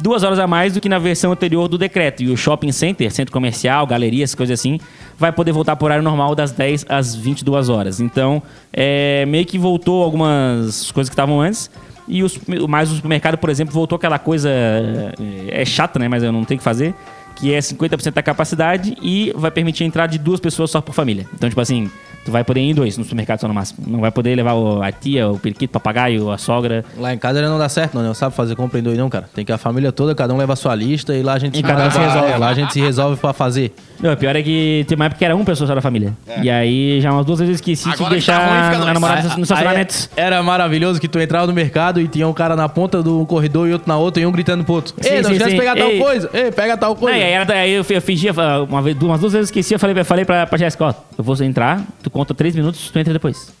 Duas 0.00 0.22
horas 0.22 0.38
a 0.38 0.46
mais 0.46 0.72
do 0.72 0.80
que 0.80 0.88
na 0.88 0.98
versão 0.98 1.32
anterior 1.32 1.68
do 1.68 1.76
decreto. 1.76 2.22
E 2.22 2.30
o 2.30 2.36
shopping 2.36 2.72
center, 2.72 3.10
centro 3.10 3.32
comercial, 3.32 3.86
galerias, 3.86 4.34
coisas 4.34 4.58
assim, 4.58 4.80
vai 5.18 5.30
poder 5.30 5.52
voltar 5.52 5.76
o 5.80 5.84
horário 5.84 6.02
normal 6.02 6.34
das 6.34 6.50
10 6.52 6.86
às 6.88 7.14
22 7.14 7.68
horas. 7.68 8.00
Então, 8.00 8.42
é, 8.72 9.24
meio 9.26 9.44
que 9.44 9.58
voltou 9.58 10.02
algumas 10.02 10.90
coisas 10.90 11.08
que 11.08 11.14
estavam 11.14 11.40
antes. 11.40 11.70
E 12.08 12.22
os, 12.22 12.38
mais 12.68 12.90
o 12.90 12.96
supermercado, 12.96 13.38
por 13.38 13.50
exemplo, 13.50 13.72
voltou 13.72 13.96
aquela 13.96 14.18
coisa. 14.18 14.50
É, 14.50 15.62
é 15.62 15.64
chata, 15.64 15.98
né? 15.98 16.08
Mas 16.08 16.22
eu 16.22 16.32
não 16.32 16.44
tenho 16.44 16.58
que 16.58 16.64
fazer. 16.64 16.94
Que 17.36 17.54
é 17.54 17.58
50% 17.58 18.12
da 18.12 18.22
capacidade 18.22 18.96
e 19.00 19.32
vai 19.34 19.50
permitir 19.50 19.84
a 19.84 19.86
entrada 19.86 20.12
de 20.12 20.18
duas 20.18 20.40
pessoas 20.40 20.70
só 20.70 20.80
por 20.80 20.94
família. 20.94 21.26
Então, 21.34 21.48
tipo 21.48 21.60
assim, 21.60 21.90
Tu 22.24 22.30
vai 22.30 22.44
poder 22.44 22.60
ir 22.60 22.70
em 22.70 22.74
dois 22.74 22.96
no 22.96 23.02
supermercado 23.02 23.40
só 23.40 23.48
no 23.48 23.54
máximo. 23.54 23.84
Não 23.86 24.00
vai 24.00 24.10
poder 24.12 24.34
levar 24.36 24.52
o- 24.54 24.80
a 24.80 24.92
tia, 24.92 25.28
o 25.28 25.38
periquito, 25.38 25.70
o 25.70 25.72
papagaio, 25.80 26.30
a 26.30 26.38
sogra. 26.38 26.84
Lá 26.96 27.12
em 27.12 27.18
casa 27.18 27.40
ele 27.40 27.48
não 27.48 27.58
dá 27.58 27.68
certo, 27.68 27.94
não, 27.94 28.02
não 28.02 28.14
sabe 28.14 28.34
fazer 28.34 28.54
compra 28.54 28.78
em 28.78 28.82
dois, 28.82 28.96
não, 28.96 29.10
cara. 29.10 29.28
Tem 29.34 29.44
que 29.44 29.50
a 29.50 29.58
família 29.58 29.90
toda, 29.90 30.14
cada 30.14 30.32
um 30.32 30.36
leva 30.36 30.52
a 30.52 30.56
sua 30.56 30.74
lista 30.74 31.14
e 31.16 31.22
lá 31.22 31.32
a 31.34 31.38
gente 31.38 31.58
E 31.58 31.62
cada 31.62 31.86
um 31.86 31.90
se 31.90 31.98
resolve. 31.98 32.38
lá 32.38 32.48
a 32.48 32.54
gente 32.54 32.72
se 32.72 32.80
resolve 32.80 33.16
pra 33.20 33.32
fazer. 33.32 33.72
Não, 34.00 34.12
o 34.12 34.16
pior 34.16 34.34
é 34.36 34.42
que 34.42 34.84
tem 34.88 34.94
uma 34.96 35.04
época 35.06 35.18
que 35.18 35.24
era 35.24 35.34
uma 35.34 35.44
pessoa 35.44 35.66
só 35.66 35.74
da 35.74 35.80
família. 35.80 36.12
E 36.42 36.48
aí 36.50 37.00
já 37.00 37.12
umas 37.12 37.24
duas 37.26 37.38
vezes 37.40 37.50
eu 37.50 37.54
esqueci 37.56 37.88
de 37.88 37.94
Agora 37.94 38.14
que 38.16 38.24
tá 38.26 38.36
ruim, 38.38 38.46
deixar 38.50 38.72
fica 38.72 38.90
a 38.90 38.94
namorada 38.94 39.28
no 39.36 39.42
estacionamento. 39.42 40.08
Era 40.16 40.42
maravilhoso 40.42 41.00
que 41.00 41.08
tu 41.08 41.18
entrava 41.18 41.46
no 41.46 41.52
mercado 41.52 42.00
e 42.00 42.06
tinha 42.08 42.26
um 42.28 42.32
cara 42.32 42.54
na 42.56 42.68
ponta 42.68 43.02
do 43.02 43.24
corredor 43.26 43.68
e 43.68 43.72
outro 43.72 43.88
na 43.88 43.96
outra 43.98 44.22
e 44.22 44.26
um 44.26 44.32
gritando 44.32 44.62
pro 44.64 44.74
outro. 44.74 44.94
Sim, 45.00 45.08
Ei, 45.08 45.22
não 45.22 45.30
sim, 45.30 45.32
esquece 45.36 45.50
de 45.50 45.56
sim. 45.56 45.58
pegar 45.58 45.76
tal 45.76 45.88
Ei. 45.90 45.98
coisa. 45.98 46.30
Ei, 46.32 46.50
pega 46.52 46.76
tal 46.76 46.90
Não, 46.90 46.96
coisa. 46.96 47.16
e 47.18 47.22
aí, 47.22 47.32
era, 47.32 47.52
aí 47.54 47.72
eu, 47.72 47.84
eu 47.88 48.00
fingia, 48.02 48.32
uma 48.68 48.80
vez, 48.82 48.96
umas 49.00 49.20
duas 49.20 49.32
vezes 49.32 49.48
eu 49.48 49.52
esqueci, 49.52 49.74
eu 49.74 49.78
falei, 49.78 49.96
eu 49.98 50.04
falei 50.04 50.24
pra, 50.24 50.46
pra 50.46 50.58
Jéssica, 50.58 50.84
ó, 50.84 50.94
eu 51.18 51.22
vou 51.24 51.36
entrar, 51.42 51.80
tu 52.02 52.10
conta 52.12 52.34
três 52.34 52.54
minutos, 52.54 52.90
tu 52.90 52.98
entra 52.98 53.12
depois. 53.12 53.52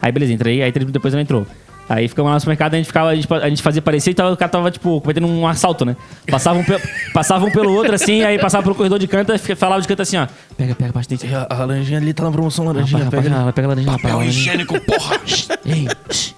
Aí 0.00 0.10
beleza, 0.10 0.32
entrei, 0.32 0.62
aí 0.62 0.72
três 0.72 0.84
minutos 0.84 0.94
depois 0.94 1.14
ela 1.14 1.22
entrou. 1.22 1.46
Aí 1.90 2.06
ficamos 2.06 2.28
lá 2.28 2.34
no 2.34 2.40
supermercado, 2.40 2.74
a 2.74 2.76
gente, 2.76 2.86
ficava, 2.86 3.08
a 3.08 3.14
gente, 3.16 3.26
a 3.34 3.48
gente 3.48 3.62
fazia 3.62 3.82
parecer 3.82 4.12
e 4.12 4.14
tava, 4.14 4.32
o 4.32 4.36
cara 4.36 4.48
tava, 4.48 4.70
tipo, 4.70 5.00
cometendo 5.00 5.26
um 5.26 5.44
assalto, 5.44 5.84
né? 5.84 5.96
Passavam, 6.30 6.62
pe, 6.62 6.78
passavam 7.12 7.48
um 7.48 7.50
pelo 7.50 7.74
outro, 7.74 7.92
assim, 7.92 8.22
aí 8.22 8.38
passava 8.38 8.62
pelo 8.62 8.76
corredor 8.76 8.96
de 8.96 9.08
canto, 9.08 9.32
e 9.34 9.38
falava 9.56 9.82
de 9.82 9.88
canto 9.88 10.00
assim, 10.00 10.16
ó, 10.16 10.28
pega, 10.56 10.72
pega 10.76 10.92
bastante. 10.92 11.26
A, 11.34 11.48
a 11.50 11.64
laranjinha 11.64 11.98
ali 11.98 12.14
tá 12.14 12.22
na 12.22 12.30
promoção, 12.30 12.64
laranjinha. 12.64 13.06
Rapaz, 13.06 13.24
pega 13.24 13.34
rapaz, 13.36 13.54
pega 13.56 13.66
a 13.66 13.70
laranjinha, 13.70 13.98
Papel 13.98 14.22
higiênico, 14.22 14.80
porra! 14.82 15.16
Ei, 15.66 15.88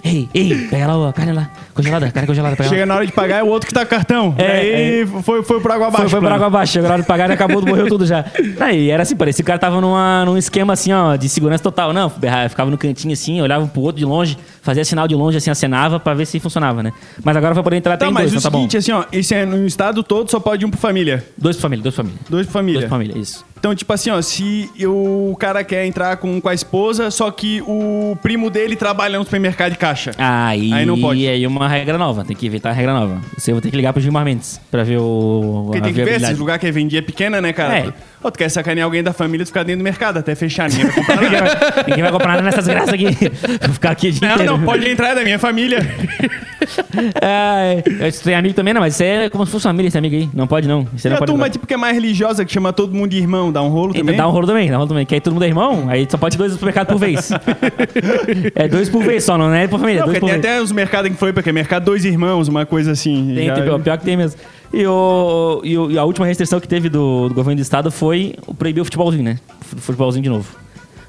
ei, 0.05 0.29
ei, 0.35 0.69
pega 0.69 0.87
lá 0.87 1.09
a 1.09 1.13
carne 1.13 1.33
lá, 1.33 1.51
congelada, 1.75 2.11
carne 2.11 2.27
congelada, 2.27 2.57
pega 2.57 2.69
lá. 2.69 2.75
Chega 2.75 2.87
na 2.87 2.95
hora 2.97 3.07
de 3.07 3.13
pagar, 3.13 3.39
é 3.39 3.43
o 3.43 3.47
outro 3.47 3.69
que 3.69 3.75
tá 3.75 3.85
com 3.85 3.91
cartão. 3.91 4.35
É, 4.37 4.53
aí 4.53 5.07
foi, 5.23 5.43
foi 5.43 5.61
por 5.61 5.71
água 5.71 5.87
Foi, 5.87 5.95
abaixo. 5.97 6.11
foi 6.11 6.19
por 6.19 6.21
plano. 6.21 6.35
água 6.35 6.47
abaixo, 6.49 6.73
chegou 6.73 6.89
na 6.89 6.95
hora 6.95 7.03
de 7.03 7.09
pagar 7.09 7.31
e 7.31 7.33
acabou, 7.35 7.65
morreu 7.65 7.89
tudo 7.89 8.05
já. 8.05 8.25
Aí 8.59 8.91
era 8.91 9.03
assim, 9.03 9.15
parecia 9.17 9.43
que 9.43 9.47
o 9.47 9.47
cara 9.47 9.59
tava 9.59 9.81
numa, 9.81 10.25
num 10.25 10.37
esquema 10.37 10.73
assim, 10.73 10.93
ó, 10.93 11.15
de 11.17 11.29
segurança 11.29 11.63
total. 11.63 11.93
Não, 11.93 12.11
ficava 12.49 12.71
no 12.71 12.77
cantinho 12.77 13.13
assim, 13.13 13.41
olhava 13.41 13.67
pro 13.67 13.81
outro 13.83 13.99
de 13.99 14.05
longe, 14.05 14.37
fazia 14.63 14.85
sinal 14.85 15.07
de 15.07 15.15
longe, 15.15 15.37
assim, 15.37 15.51
acenava 15.51 16.01
pra 16.01 16.15
ver 16.15 16.25
se 16.27 16.41
funcionava, 16.41 16.83
né? 16.83 16.93
Mas 17.23 17.37
agora 17.37 17.53
vai 17.53 17.63
poder 17.63 17.77
entrar 17.77 17.95
até 17.95 18.05
Tá, 18.07 18.11
em 18.11 18.15
mas 18.15 18.31
dois, 18.31 18.33
o 18.33 18.39
então 18.39 18.43
tá 18.43 18.51
bom. 18.51 18.59
seguinte, 18.69 18.77
assim, 18.79 18.93
ó, 18.93 19.05
isso 19.13 19.35
é 19.35 19.45
no 19.45 19.67
estado 19.67 20.03
todo 20.03 20.31
só 20.31 20.41
pode 20.41 20.65
um 20.65 20.71
por 20.71 20.79
família. 20.79 21.25
Dois 21.37 21.57
por 21.57 21.63
família, 21.63 21.83
dois 21.83 21.95
por 21.95 22.03
família. 22.05 22.21
Dois 22.31 22.47
por 22.47 22.53
família. 22.53 22.81
Dois 22.81 22.85
por 22.89 22.91
família, 22.97 23.19
isso. 23.19 23.45
Então, 23.63 23.73
tipo 23.77 23.93
assim, 23.93 24.11
ó, 24.11 24.21
se 24.21 24.69
o 24.85 25.37
cara 25.39 25.63
quer 25.63 25.87
entrar 25.87 26.17
com, 26.17 26.41
com 26.41 26.49
a 26.49 26.53
esposa, 26.55 27.13
só 27.13 27.31
que 27.31 27.63
o 27.65 28.19
primo 28.21 28.51
dele 28.51 28.75
trabalha 28.75 29.17
no 29.17 29.25
supermercado 29.25 29.71
de 29.71 29.79
caixa. 29.79 30.11
Aí, 30.19 30.73
Aí 30.73 30.85
não 30.85 31.01
pode. 31.01 31.25
aí 31.29 31.47
uma 31.47 31.69
regra 31.69 31.97
nova, 31.97 32.25
tem 32.25 32.35
que 32.35 32.45
inventar 32.45 32.73
a 32.73 32.75
regra 32.75 32.93
nova. 32.93 33.21
Você 33.39 33.53
vai 33.53 33.61
ter 33.63 33.71
que 33.71 33.77
ligar 33.77 33.93
pro 33.93 34.03
Gilmar 34.03 34.25
Mendes 34.25 34.61
pra 34.69 34.83
ver 34.83 34.99
o. 34.99 35.63
Porque 35.67 35.81
tem 35.81 35.95
que 35.95 36.03
ver, 36.05 36.21
esse 36.21 36.35
lugar 36.35 36.59
que 36.59 36.67
é 36.67 36.73
vendia 36.73 36.99
é 36.99 37.03
pequena, 37.03 37.41
né, 37.41 37.53
cara? 37.53 37.79
É. 37.79 37.93
Ô, 38.21 38.33
tu 38.33 38.39
quer 38.39 38.49
sacanear 38.49 38.85
alguém 38.85 39.01
da 39.01 39.13
família, 39.13 39.45
tu 39.47 39.51
ficar 39.51 39.63
dentro 39.63 39.79
do 39.79 39.85
mercado 39.85 40.19
até 40.19 40.35
fechar. 40.35 40.69
Ninguém 40.69 40.87
vai 40.87 40.95
comprar 40.97 41.17
Ninguém 41.23 41.41
nada. 41.41 41.57
vai, 41.73 41.85
ninguém 41.87 42.03
vai 42.03 42.13
comprar 42.13 42.29
nada 42.31 42.43
nessas 42.43 42.67
graças 42.67 42.93
aqui. 42.93 43.05
Vou 43.05 43.75
ficar 43.75 43.91
aqui 43.93 44.11
dia 44.11 44.27
Não, 44.29 44.35
inteiro. 44.35 44.59
não, 44.59 44.65
pode 44.65 44.89
entrar, 44.91 45.11
é 45.11 45.15
da 45.15 45.23
minha 45.23 45.39
família. 45.39 45.79
É, 47.21 47.83
eu 48.07 48.13
tenho 48.13 48.39
amigo 48.39 48.55
também, 48.55 48.73
não, 48.75 48.81
mas 48.81 48.95
isso 48.95 49.03
é 49.03 49.29
como 49.31 49.45
se 49.47 49.53
fosse 49.53 49.65
família, 49.65 49.89
esse 49.89 49.97
amigo 49.99 50.15
aí. 50.17 50.29
Não 50.35 50.47
pode, 50.47 50.67
não. 50.69 50.87
Isso 50.95 51.07
E 51.07 51.11
não 51.11 51.17
a 51.17 51.19
pode 51.19 51.31
turma, 51.31 51.45
levar. 51.45 51.53
tipo, 51.53 51.67
que 51.67 51.75
é 51.75 51.77
mais 51.77 51.95
religiosa, 51.95 52.45
que 52.45 52.53
chama 52.53 52.73
todo 52.73 52.95
mundo 52.95 53.11
de 53.11 53.19
irmão, 53.19 53.51
dá 53.53 53.63
um 53.63 53.69
rolo 53.69 53.95
também? 53.95 54.17
Dá 54.17 54.29
um 54.29 54.31
rolo 54.31 54.47
também, 54.47 54.69
dá 54.69 54.75
um 54.75 54.79
rolo 54.79 54.89
também. 54.89 55.07
Que 55.07 55.15
aí 55.15 55.21
todo 55.21 55.33
mundo 55.35 55.45
é 55.45 55.49
irmão, 55.49 55.87
aí 55.89 56.07
só 56.11 56.17
pode 56.19 56.37
dois 56.37 56.53
supermercados 56.53 56.93
por 56.93 56.99
vez. 56.99 57.31
é 58.55 58.69
dois 58.69 58.89
por 58.89 59.03
vez 59.03 59.25
só, 59.25 59.37
não 59.39 59.53
é 59.55 59.67
por 59.67 59.79
família. 59.79 60.01
Não, 60.01 60.07
dois 60.09 60.19
por 60.19 60.27
tem 60.31 60.41
vez. 60.41 60.45
até 60.55 60.61
os 60.63 60.73
mercados 60.73 61.11
que 61.11 61.17
foi, 61.17 61.33
porque 61.33 61.51
é 61.51 61.53
mercado 61.53 61.85
dois 61.85 62.05
irmãos, 62.05 62.49
uma 62.49 62.65
coisa 62.67 62.93
assim. 62.93 63.33
Tem, 63.35 63.47
Já- 63.47 63.55
tem, 63.55 63.81
pior 63.81 63.99
que 63.99 64.05
tem 64.05 64.17
mesmo. 64.17 64.39
E, 64.73 64.87
o, 64.87 65.61
e, 65.65 65.99
a 65.99 66.05
última 66.05 66.27
restrição 66.27 66.59
que 66.59 66.67
teve 66.67 66.89
do, 66.89 67.29
do 67.29 67.35
governo 67.35 67.57
do 67.57 67.63
estado 67.63 67.91
foi 67.91 68.35
proibir 68.59 68.81
o 68.81 68.85
futebolzinho, 68.85 69.23
né? 69.23 69.39
Fu- 69.61 69.77
Futebolzinho 69.77 70.23
de 70.23 70.31
novo. 70.31 70.62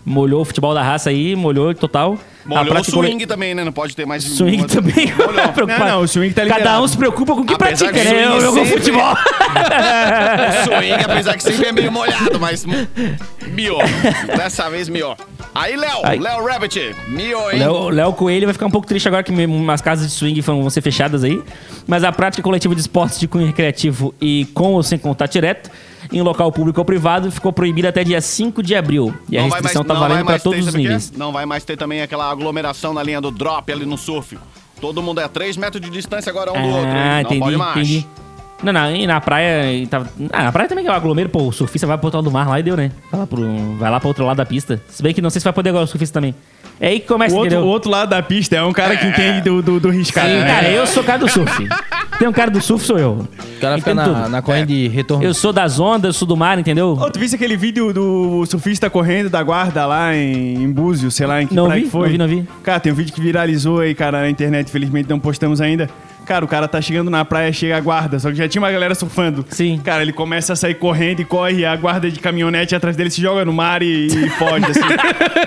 Molhou 0.06 0.42
o 0.42 0.46
futebol 0.46 0.74
da 0.74 0.84
raça 0.84 1.10
aí, 1.10 1.34
molhou 1.36 1.74
total. 1.74 2.18
Molhou 2.46 2.78
o 2.78 2.84
swing 2.84 3.26
também, 3.26 3.56
né? 3.56 3.64
Não 3.64 3.72
pode 3.72 3.96
ter 3.96 4.06
mais... 4.06 4.22
Swing 4.24 4.66
também. 4.66 5.08
Preocupado. 5.54 5.80
Não, 5.86 5.88
não, 5.88 6.02
o 6.02 6.08
swing 6.08 6.34
tá 6.34 6.42
Cada 6.42 6.58
liberado. 6.58 6.84
um 6.84 6.88
se 6.90 6.98
preocupa 6.98 7.34
com 7.36 7.42
o 7.42 7.46
que 7.46 7.54
Apesar 7.54 7.86
pratica, 7.88 8.10
que 8.10 8.14
né? 8.14 8.26
Eu 8.26 8.42
jogo 8.42 8.58
sempre- 8.58 8.72
futebol. 8.80 9.14
O 9.54 10.64
swing, 10.66 11.04
apesar 11.06 11.38
que 11.38 11.44
sempre 11.44 11.68
é 11.68 11.72
meio 11.72 11.92
molhado, 11.92 12.40
mas 12.40 12.66
miou. 13.52 13.80
Dessa 14.36 14.70
vez 14.70 14.90
miou. 14.90 15.16
Aí, 15.56 15.76
Léo. 15.76 16.02
Léo 16.20 16.46
Rabbit, 16.46 16.96
miou, 17.08 17.52
hein? 17.52 17.60
Léo, 17.60 17.90
Léo 17.90 18.14
Coelho 18.14 18.48
vai 18.48 18.54
ficar 18.54 18.66
um 18.66 18.72
pouco 18.72 18.88
triste 18.88 19.08
agora 19.08 19.24
que 19.24 19.32
as 19.72 19.82
casas 19.82 20.08
de 20.08 20.14
swing 20.14 20.40
vão 20.42 20.62
vão 20.62 20.70
ser 20.70 20.82
fechadas 20.82 21.24
aí. 21.24 21.42
Mas 21.88 22.04
a 22.04 22.12
prática 22.12 22.42
coletiva 22.44 22.74
de 22.76 22.82
esportes 22.82 23.20
de 23.20 23.28
cunho 23.28 23.46
recreativo 23.46 24.14
e 24.20 24.48
com 24.54 24.74
ou 24.74 24.84
sem 24.84 24.98
contato 24.98 25.32
direto 25.32 25.70
em 26.12 26.22
local 26.22 26.52
público 26.52 26.80
ou 26.80 26.86
privado 26.86 27.32
ficou 27.32 27.52
proibida 27.54 27.90
até 27.90 28.04
dia 28.04 28.22
5 28.22 28.62
de 28.64 28.76
abril. 28.76 29.14
E 29.30 29.38
a 29.38 29.42
Não 29.42 29.50
vai 29.50 29.60
restrição 29.60 29.84
tá 29.84 29.94
vai 29.94 30.02
valendo 30.10 30.26
para 30.26 30.34
mais 30.34 30.44
todos 30.44 30.60
ter, 30.64 30.70
os 30.70 30.76
níveis. 30.76 31.12
Não 31.16 31.32
vai 31.32 31.46
mais 31.46 31.64
ter 31.64 31.78
também 31.78 32.02
aquela 32.02 32.30
aglomeração 32.30 32.94
na 32.94 33.04
linha 33.04 33.22
do 33.22 33.32
drop 33.32 33.72
ali 33.72 33.86
no 33.86 33.98
surf. 33.98 34.38
Todo 34.82 35.02
mundo 35.02 35.22
é 35.22 35.24
a 35.24 35.30
3 35.30 35.56
metros 35.58 35.82
de 35.82 35.90
distância 35.90 36.30
agora 36.30 36.52
um 36.52 36.62
do 36.62 36.68
outro. 36.68 36.90
Ah, 36.90 37.14
Não 37.16 37.22
entendi, 37.22 37.40
pode 37.40 37.58
mais. 37.58 37.78
entendi. 37.90 38.08
Não, 38.64 38.72
não, 38.74 38.96
e 38.96 39.06
na 39.06 39.20
praia. 39.20 39.72
e 39.74 39.86
tava- 39.88 40.10
ah, 40.32 40.44
na 40.44 40.52
praia 40.52 40.68
também 40.70 40.84
que 40.84 40.90
é 40.90 40.94
o 40.94 40.96
aglomero, 40.96 41.30
pô, 41.30 41.44
o 41.44 41.52
surfista 41.52 41.86
vai 41.86 41.98
pro 41.98 42.08
outro 42.08 42.18
lado 42.20 42.26
do 42.26 42.32
mar 42.32 42.48
lá 42.48 42.60
e 42.60 42.64
deu, 42.64 42.78
né? 42.78 42.92
Vai 43.12 43.20
lá, 43.20 43.28
pro, 43.28 43.76
vai 43.78 43.92
lá 43.92 44.00
pro 44.00 44.08
outro 44.08 44.26
lado 44.26 44.38
da 44.38 44.46
pista. 44.46 44.82
Se 44.88 45.04
bem 45.04 45.14
que 45.14 45.22
não 45.22 45.30
sei 45.30 45.40
se 45.40 45.44
vai 45.44 45.54
poder 45.54 45.70
agora 45.70 45.84
o 45.86 45.88
surfista 45.88 46.14
também. 46.14 46.34
É 46.80 46.88
aí 46.88 47.00
que 47.00 47.08
começa, 47.08 47.36
O 47.36 47.38
outro, 47.40 47.60
o 47.60 47.68
outro 47.68 47.92
lado 47.92 48.10
da 48.10 48.22
pista 48.24 48.56
é 48.56 48.64
um 48.64 48.74
cara 48.74 48.98
que 48.98 49.06
entende 49.06 49.42
do, 49.42 49.62
do, 49.62 49.80
do 49.80 49.90
riscar. 49.92 50.26
Sim, 50.26 50.34
né? 50.40 50.46
cara, 50.46 50.70
eu 50.70 50.88
sou 50.88 51.04
cara 51.04 51.20
do 51.20 51.30
surf. 51.30 51.68
Tem 52.18 52.28
um 52.28 52.32
cara 52.34 52.50
do 52.50 52.60
surf, 52.62 52.84
sou 52.84 52.98
eu. 52.98 53.12
O 53.12 53.60
cara 53.62 53.78
fica 53.78 53.92
Entendo 53.92 53.96
na, 54.12 54.22
tudo. 54.22 54.30
na 54.30 54.42
corrente 54.42 54.68
de 54.68 54.88
retorno. 54.88 55.24
Eu 55.24 55.34
sou 55.36 55.54
das 55.54 55.80
ondas, 55.80 56.06
eu 56.10 56.14
sou 56.14 56.28
do 56.28 56.36
mar, 56.36 56.58
entendeu? 56.58 56.98
Ô, 57.00 57.12
tu 57.12 57.20
viste 57.20 57.36
aquele 57.36 57.56
vídeo 57.56 57.94
do 57.94 58.44
surfista 58.48 58.90
correndo 58.90 59.30
da 59.30 59.42
guarda 59.44 59.86
lá 59.86 60.16
em, 60.16 60.56
em 60.64 60.72
Búzios, 60.72 61.14
sei 61.14 61.28
lá 61.28 61.42
em 61.44 61.48
que 61.48 61.54
Não 61.54 61.66
praia 61.68 61.80
vi, 61.80 61.86
que 61.86 61.92
foi? 61.92 62.02
não 62.02 62.10
vi, 62.10 62.18
não 62.18 62.28
vi. 62.44 62.48
Cara, 62.64 62.80
tem 62.80 62.92
um 62.92 62.96
vídeo 62.96 63.14
que 63.14 63.22
viralizou 63.22 63.80
aí, 63.80 63.94
cara, 63.94 64.22
na 64.22 64.30
internet, 64.30 64.68
infelizmente 64.68 65.08
não 65.08 65.20
postamos 65.20 65.62
ainda. 65.62 65.88
Cara, 66.26 66.46
o 66.46 66.48
cara 66.48 66.68
tá 66.68 66.82
chegando 66.82 67.10
na 67.12 67.26
praia, 67.26 67.52
chega 67.52 67.78
a 67.78 67.82
guarda, 67.82 68.18
só 68.20 68.30
que 68.30 68.36
já 68.36 68.48
tinha 68.48 68.62
uma 68.62 68.72
galera 68.72 68.96
surfando. 68.96 69.46
Sim. 69.50 69.80
Cara, 69.84 70.02
ele 70.02 70.14
começa 70.14 70.54
a 70.54 70.56
sair 70.56 70.76
correndo 70.76 71.22
e 71.22 71.26
corre, 71.26 71.60
e 71.60 71.66
a 71.66 71.76
guarda 71.76 72.10
de 72.10 72.20
caminhonete 72.20 72.76
atrás 72.76 72.96
dele 72.96 73.10
se 73.10 73.22
joga 73.22 73.44
no 73.44 73.54
mar 73.54 73.84
e, 73.84 74.08
e 74.08 74.30
foge, 74.38 74.66
assim. 74.66 74.82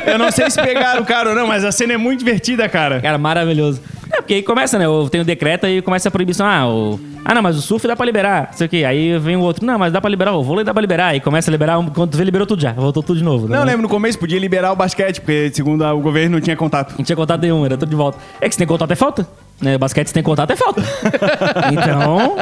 Eu 0.07 0.19
não 0.19 0.31
sei 0.31 0.51
se 0.51 0.61
pegaram 0.61 1.03
o 1.03 1.07
cara 1.07 1.31
ou 1.31 1.35
não, 1.35 1.47
mas 1.47 1.65
a 1.65 1.73
cena 1.73 1.95
é 1.95 1.97
muito 1.97 2.19
divertida, 2.21 2.69
cara. 2.69 3.01
Cara, 3.01 3.19
maravilhoso. 3.19 3.81
É, 4.13 4.17
porque 4.17 4.35
aí 4.35 4.43
começa, 4.43 4.79
né? 4.79 4.85
Tenho 5.11 5.23
o 5.23 5.27
decreto 5.27 5.67
e 5.67 5.83
começa 5.83 6.09
a 6.09 6.13
proibição. 6.13 6.47
Ah, 6.47 6.69
o... 6.69 7.01
ah, 7.25 7.35
não, 7.35 7.43
mas 7.43 7.57
o 7.57 7.63
surf 7.63 7.87
dá 7.87 7.97
pra 7.97 8.07
liberar. 8.07 8.49
Não 8.51 8.53
sei 8.53 8.67
o 8.67 8.71
quê. 8.71 8.85
Aí 8.85 9.19
vem 9.19 9.37
o 9.37 9.41
outro. 9.41 9.65
Não, 9.67 9.79
mas 9.79 9.93
dá 9.93 10.01
pra 10.01 10.09
liberar. 10.09 10.33
O 10.33 10.43
vôlei 10.43 10.65
dá 10.65 10.73
pra 10.73 10.81
liberar. 10.81 11.09
Aí 11.09 11.21
começa 11.21 11.51
a 11.51 11.53
liberar. 11.53 11.77
Quando 11.93 12.11
tu 12.11 12.17
vê, 12.17 12.25
liberou 12.25 12.47
tudo 12.47 12.63
já. 12.63 12.73
Voltou 12.73 13.03
tudo 13.03 13.19
de 13.19 13.25
novo. 13.25 13.49
Não, 13.49 13.61
né? 13.61 13.65
lembro 13.65 13.83
no 13.83 13.89
começo, 13.89 14.19
podia 14.19 14.39
liberar 14.39 14.73
o 14.73 14.77
basquete, 14.77 15.21
porque 15.21 15.51
segundo 15.53 15.85
o 15.85 16.01
governo 16.01 16.37
não 16.37 16.41
tinha 16.41 16.57
contato. 16.57 16.95
Não 16.97 17.05
tinha 17.05 17.17
contato 17.17 17.41
nenhum, 17.41 17.65
era 17.65 17.77
tudo 17.77 17.89
de 17.89 17.97
volta. 17.97 18.19
É 18.41 18.49
que 18.49 18.55
se 18.55 18.59
tem 18.59 18.67
contato 18.67 18.91
é 18.91 18.97
falta. 18.97 19.27
Né? 19.61 19.79
Basquete 19.79 20.09
se 20.09 20.15
tem 20.15 20.23
contato 20.23 20.51
é 20.51 20.57
falta. 20.57 20.83
então. 21.73 22.37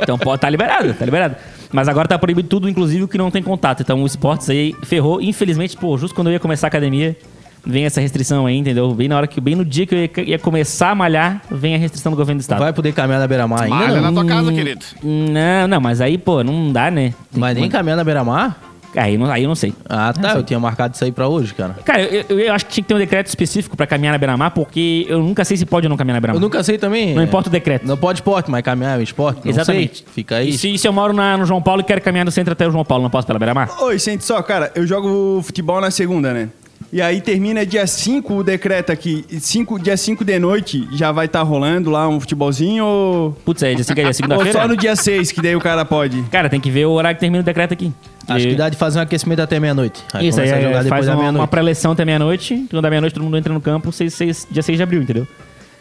Então 0.00 0.18
pode 0.18 0.40
tá 0.40 0.50
liberado, 0.50 0.92
tá 0.94 1.04
liberado. 1.04 1.36
Mas 1.72 1.88
agora 1.88 2.08
tá 2.08 2.18
proibido 2.18 2.48
tudo, 2.48 2.68
inclusive 2.68 3.04
o 3.04 3.08
que 3.08 3.18
não 3.18 3.30
tem 3.30 3.42
contato. 3.42 3.82
Então 3.82 4.02
o 4.02 4.06
esportes 4.06 4.48
aí 4.50 4.74
ferrou. 4.82 5.20
Infelizmente, 5.20 5.76
pô, 5.76 5.96
justo 5.98 6.14
quando 6.14 6.28
eu 6.28 6.32
ia 6.32 6.40
começar 6.40 6.66
a 6.66 6.68
academia, 6.68 7.16
vem 7.64 7.84
essa 7.84 8.00
restrição 8.00 8.46
aí, 8.46 8.56
entendeu? 8.56 8.92
Bem 8.94 9.06
na 9.08 9.16
hora 9.16 9.26
que. 9.26 9.40
Bem 9.40 9.54
no 9.54 9.64
dia 9.64 9.86
que 9.86 9.94
eu 9.94 9.98
ia, 9.98 10.30
ia 10.30 10.38
começar 10.38 10.90
a 10.90 10.94
malhar, 10.94 11.42
vem 11.50 11.74
a 11.74 11.78
restrição 11.78 12.10
do 12.10 12.16
governo 12.16 12.38
do 12.38 12.42
estado. 12.42 12.58
Vai 12.60 12.72
poder 12.72 12.92
caminhar 12.92 13.20
na 13.20 13.26
beira-mar 13.28 13.62
ainda? 13.62 13.74
Malha 13.76 14.00
não? 14.00 14.10
na 14.10 14.20
tua 14.20 14.24
casa, 14.28 14.50
Hum, 14.50 14.54
querido. 14.54 14.84
Não, 15.02 15.68
não, 15.68 15.80
mas 15.80 16.00
aí, 16.00 16.16
pô, 16.18 16.42
não 16.42 16.72
dá, 16.72 16.90
né? 16.90 17.12
Tem 17.30 17.40
Mas 17.40 17.54
que- 17.54 17.60
nem 17.60 17.70
caminhar 17.70 17.96
na 17.96 18.04
beira-mar? 18.04 18.67
Aí, 18.96 19.18
não- 19.18 19.30
aí 19.30 19.42
eu 19.42 19.48
não 19.48 19.54
sei. 19.54 19.72
Ah, 19.88 20.12
tá. 20.12 20.34
Eu 20.34 20.42
tinha 20.42 20.58
marcado 20.58 20.94
isso 20.94 21.04
aí 21.04 21.12
pra 21.12 21.28
hoje, 21.28 21.52
cara. 21.54 21.76
Cara, 21.84 22.02
eu, 22.02 22.24
eu- 22.28 22.40
eu 22.40 22.52
acho 22.54 22.64
que 22.66 22.72
tinha 22.72 22.82
que 22.82 22.88
ter 22.88 22.94
um 22.94 22.98
decreto 22.98 23.26
específico 23.26 23.76
pra 23.76 23.86
caminhar 23.86 24.12
na 24.12 24.18
beira-mar, 24.18 24.50
porque 24.50 25.04
eu 25.08 25.20
nunca 25.22 25.44
sei 25.44 25.56
se 25.56 25.66
pode 25.66 25.86
ou 25.86 25.90
não 25.90 25.96
caminhar 25.96 26.14
na 26.14 26.18
Eu 26.18 26.22
beira-mar. 26.22 26.40
nunca 26.40 26.62
sei 26.64 26.78
também. 26.78 27.14
Não 27.14 27.20
é, 27.22 27.24
importa 27.24 27.48
o 27.48 27.52
decreto. 27.52 27.86
Não 27.86 27.96
pode 27.96 28.18
esporte, 28.20 28.50
mas 28.50 28.62
caminhar 28.62 28.98
é 28.98 29.02
esporte? 29.02 29.40
Não 29.44 29.50
Exatamente. 29.50 29.98
sei. 29.98 30.06
Fica 30.14 30.36
aí. 30.36 30.48
E 30.50 30.58
se, 30.58 30.76
se 30.78 30.88
eu 30.88 30.92
moro 30.92 31.12
na- 31.12 31.36
no 31.36 31.44
João 31.44 31.60
Paulo 31.62 31.82
e 31.82 31.84
quero 31.84 32.00
caminhar 32.00 32.24
do 32.24 32.30
centro 32.30 32.52
até 32.52 32.66
o 32.66 32.70
João 32.70 32.84
Paulo, 32.84 33.02
não 33.02 33.10
posso 33.10 33.26
pela 33.26 33.38
beira-mar? 33.38 33.70
Oi, 33.82 33.98
sente 33.98 34.24
só, 34.24 34.40
cara, 34.42 34.72
eu 34.74 34.86
jogo 34.86 35.40
futebol 35.42 35.80
na 35.80 35.90
segunda, 35.90 36.32
né? 36.32 36.48
E 36.90 37.02
aí 37.02 37.20
termina 37.20 37.66
dia 37.66 37.86
5 37.86 38.32
o 38.34 38.42
decreto 38.42 38.90
aqui. 38.90 39.22
Cinco, 39.40 39.78
dia 39.78 39.94
5 39.94 40.24
de 40.24 40.38
noite 40.38 40.88
já 40.92 41.12
vai 41.12 41.26
estar 41.26 41.42
rolando 41.42 41.90
lá 41.90 42.08
um 42.08 42.18
futebolzinho 42.18 42.82
ou. 42.84 43.32
Putz, 43.44 43.62
é 43.62 43.74
dia 43.74 43.84
cinco- 43.84 44.00
é 44.00 44.02
dia 44.04 44.08
Ou 44.08 44.14
segunda-feira? 44.14 44.52
só 44.52 44.66
no 44.66 44.74
dia 44.76 44.96
6, 44.96 45.30
que 45.30 45.42
daí 45.42 45.54
o 45.54 45.60
cara 45.60 45.84
pode. 45.84 46.22
Cara, 46.30 46.48
tem 46.48 46.58
que 46.58 46.70
ver 46.70 46.86
o 46.86 46.92
horário 46.92 47.16
que 47.16 47.20
termina 47.20 47.42
o 47.42 47.44
decreto 47.44 47.72
aqui. 47.74 47.92
Acho 48.26 48.48
que 48.48 48.54
dá 48.54 48.68
de 48.70 48.76
fazer 48.76 48.98
um 48.98 49.02
aquecimento 49.02 49.40
até 49.40 49.60
meia-noite. 49.60 50.02
Isso, 50.20 50.40
aí 50.40 50.46
começa 50.48 50.56
a 50.56 50.60
jogar 50.60 50.78
é, 50.80 50.82
depois 50.84 50.88
faz 50.88 51.06
da 51.06 51.12
uma, 51.12 51.16
uma 51.16 51.22
meia-noite. 51.24 51.50
pré-eleção 51.50 51.92
até 51.92 52.04
meia-noite. 52.06 52.66
Quando 52.70 52.82
da 52.82 52.90
meia-noite 52.90 53.14
todo 53.14 53.22
mundo 53.24 53.36
entra 53.36 53.52
no 53.52 53.60
campo, 53.60 53.92
seis, 53.92 54.14
seis, 54.14 54.46
dia 54.50 54.62
6 54.62 54.76
de 54.78 54.82
abril, 54.82 55.02
entendeu? 55.02 55.26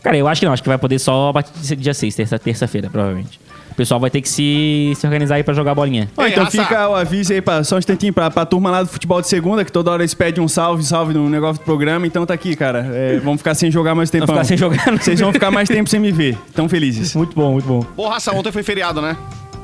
Cara, 0.04 0.18
eu 0.18 0.28
acho 0.28 0.40
que 0.42 0.46
não. 0.46 0.54
Acho 0.54 0.62
que 0.64 0.70
vai 0.70 0.78
poder 0.78 1.00
só 1.00 1.30
a 1.30 1.34
partir 1.34 1.52
de 1.58 1.76
dia 1.78 1.94
6, 1.94 2.16
terça- 2.16 2.40
terça-feira, 2.40 2.90
provavelmente. 2.90 3.40
O 3.78 3.82
pessoal 3.86 4.00
vai 4.00 4.10
ter 4.10 4.22
que 4.22 4.28
se, 4.28 4.94
se 4.96 5.06
organizar 5.06 5.36
aí 5.36 5.44
pra 5.44 5.54
jogar 5.54 5.74
a 5.74 5.76
bolinha. 5.76 6.10
Ó, 6.18 6.24
Ei, 6.26 6.32
então 6.32 6.46
raça. 6.46 6.64
fica 6.64 6.90
o 6.90 6.96
aviso 6.96 7.32
aí, 7.32 7.40
pra, 7.44 7.64
só 7.64 7.76
um 7.76 7.78
instantinho, 7.78 8.12
pra, 8.12 8.32
pra 8.32 8.44
turma 8.44 8.72
lá 8.72 8.82
do 8.82 8.90
futebol 8.90 9.22
de 9.22 9.28
segunda, 9.28 9.64
que 9.64 9.72
toda 9.72 9.92
hora 9.92 10.02
eles 10.02 10.16
pedem 10.16 10.44
um 10.44 10.48
salve, 10.48 10.84
salve 10.84 11.14
no 11.14 11.30
negócio 11.30 11.62
do 11.62 11.64
programa. 11.64 12.08
Então 12.08 12.26
tá 12.26 12.34
aqui, 12.34 12.56
cara. 12.56 12.90
É, 12.92 13.20
vamos 13.20 13.40
ficar 13.40 13.54
sem 13.54 13.70
jogar 13.70 13.94
mais 13.94 14.10
tempo. 14.10 14.26
ficar 14.26 14.44
sem 14.46 14.58
jogar, 14.58 14.88
não. 14.92 14.98
Vocês 14.98 15.20
vão 15.20 15.32
ficar 15.32 15.52
mais 15.52 15.70
tempo 15.70 15.88
sem 15.88 16.00
me 16.00 16.12
ver. 16.12 16.36
Tão 16.56 16.68
felizes. 16.68 17.14
Muito 17.14 17.36
bom, 17.36 17.52
muito 17.52 17.68
bom. 17.68 17.84
Porra, 17.96 18.16
raça, 18.16 18.32
ontem 18.34 18.52
foi 18.52 18.64
feriado, 18.64 19.00
né? 19.00 19.16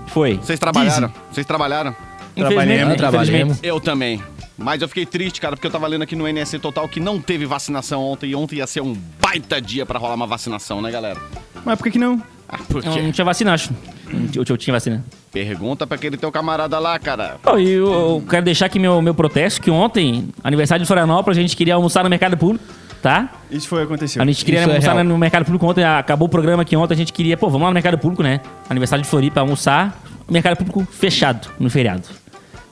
Foi. 0.06 0.36
Vocês 0.38 0.60
trabalharam? 0.60 1.12
Vocês 1.32 1.47
trabalharam? 1.47 1.95
Trabalhamos, 2.36 2.97
trabalhamos. 2.97 3.60
Eu 3.63 3.80
também. 3.80 4.21
Mas 4.56 4.84
eu 4.84 4.88
fiquei 4.88 5.08
triste, 5.08 5.41
cara, 5.41 5.56
porque 5.56 5.65
eu 5.65 5.71
tava 5.71 5.88
lendo 5.88 6.04
aqui 6.04 6.15
no 6.15 6.28
NSC 6.28 6.60
Total 6.60 6.88
que 6.88 6.99
não 6.99 7.19
teve 7.19 7.47
vacinação 7.47 8.04
ontem 8.04 8.30
e 8.30 8.36
ontem 8.36 8.58
ia 8.58 8.67
ser 8.67 8.82
um 8.82 8.95
baita 9.19 9.60
dia 9.60 9.88
pra 9.88 9.97
rolar 9.97 10.13
uma 10.13 10.28
vacinação, 10.28 10.84
né, 10.84 10.91
galera? 10.91 11.19
Mas 11.65 11.76
por 11.80 11.86
que 11.86 11.91
que 11.91 11.97
não? 11.99 12.21
Ah, 12.47 12.60
por 12.69 12.84
Não, 12.86 12.93
quê? 12.93 13.02
não 13.02 13.12
tinha 13.12 13.26
vacina, 13.26 13.52
acho. 13.52 13.71
Não 14.13 14.28
tinha- 14.28 14.45
Eu 14.49 14.58
tinha 14.58 14.73
vacina. 14.73 15.04
Pergunta 15.32 15.88
pra 15.88 15.95
aquele 15.95 16.15
teu 16.17 16.32
camarada 16.32 16.78
lá, 16.80 16.97
cara. 16.99 17.38
E 17.58 17.69
eu, 17.71 17.91
eu 17.91 18.23
quero 18.30 18.45
deixar 18.45 18.67
aqui 18.67 18.78
meu, 18.80 19.02
meu 19.02 19.13
protesto, 19.15 19.62
que 19.62 19.71
ontem, 19.71 20.30
aniversário 20.43 20.84
de 20.84 20.88
Florianópolis, 20.88 21.38
a 21.38 21.41
gente 21.41 21.56
queria 21.58 21.76
almoçar 21.76 22.04
no 22.04 22.10
mercado 22.10 22.38
público, 22.38 22.63
tá? 23.02 23.30
Isso 23.49 23.67
foi 23.67 23.82
o 23.82 23.84
aconteceu. 23.86 24.21
A 24.21 24.26
gente 24.26 24.45
queria 24.45 24.60
Isso 24.62 24.69
é 24.69 24.73
almoçar 24.73 24.93
real. 24.93 25.04
no 25.04 25.17
mercado 25.17 25.45
público 25.45 25.65
ontem, 25.65 25.84
acabou 25.84 26.28
o 26.28 26.30
programa 26.30 26.62
aqui 26.62 26.76
ontem, 26.76 26.93
a 26.93 26.97
gente 26.97 27.12
queria, 27.12 27.36
pô, 27.36 27.47
vamos 27.47 27.63
lá 27.63 27.69
no 27.69 27.73
mercado 27.73 27.97
público, 27.97 28.21
né? 28.21 28.41
Aniversário 28.69 29.04
de 29.04 29.10
Floripa, 29.10 29.39
almoçar, 29.39 30.02
mercado 30.30 30.56
público 30.58 30.86
fechado 30.91 31.47
no 31.60 31.69
feriado. 31.69 32.04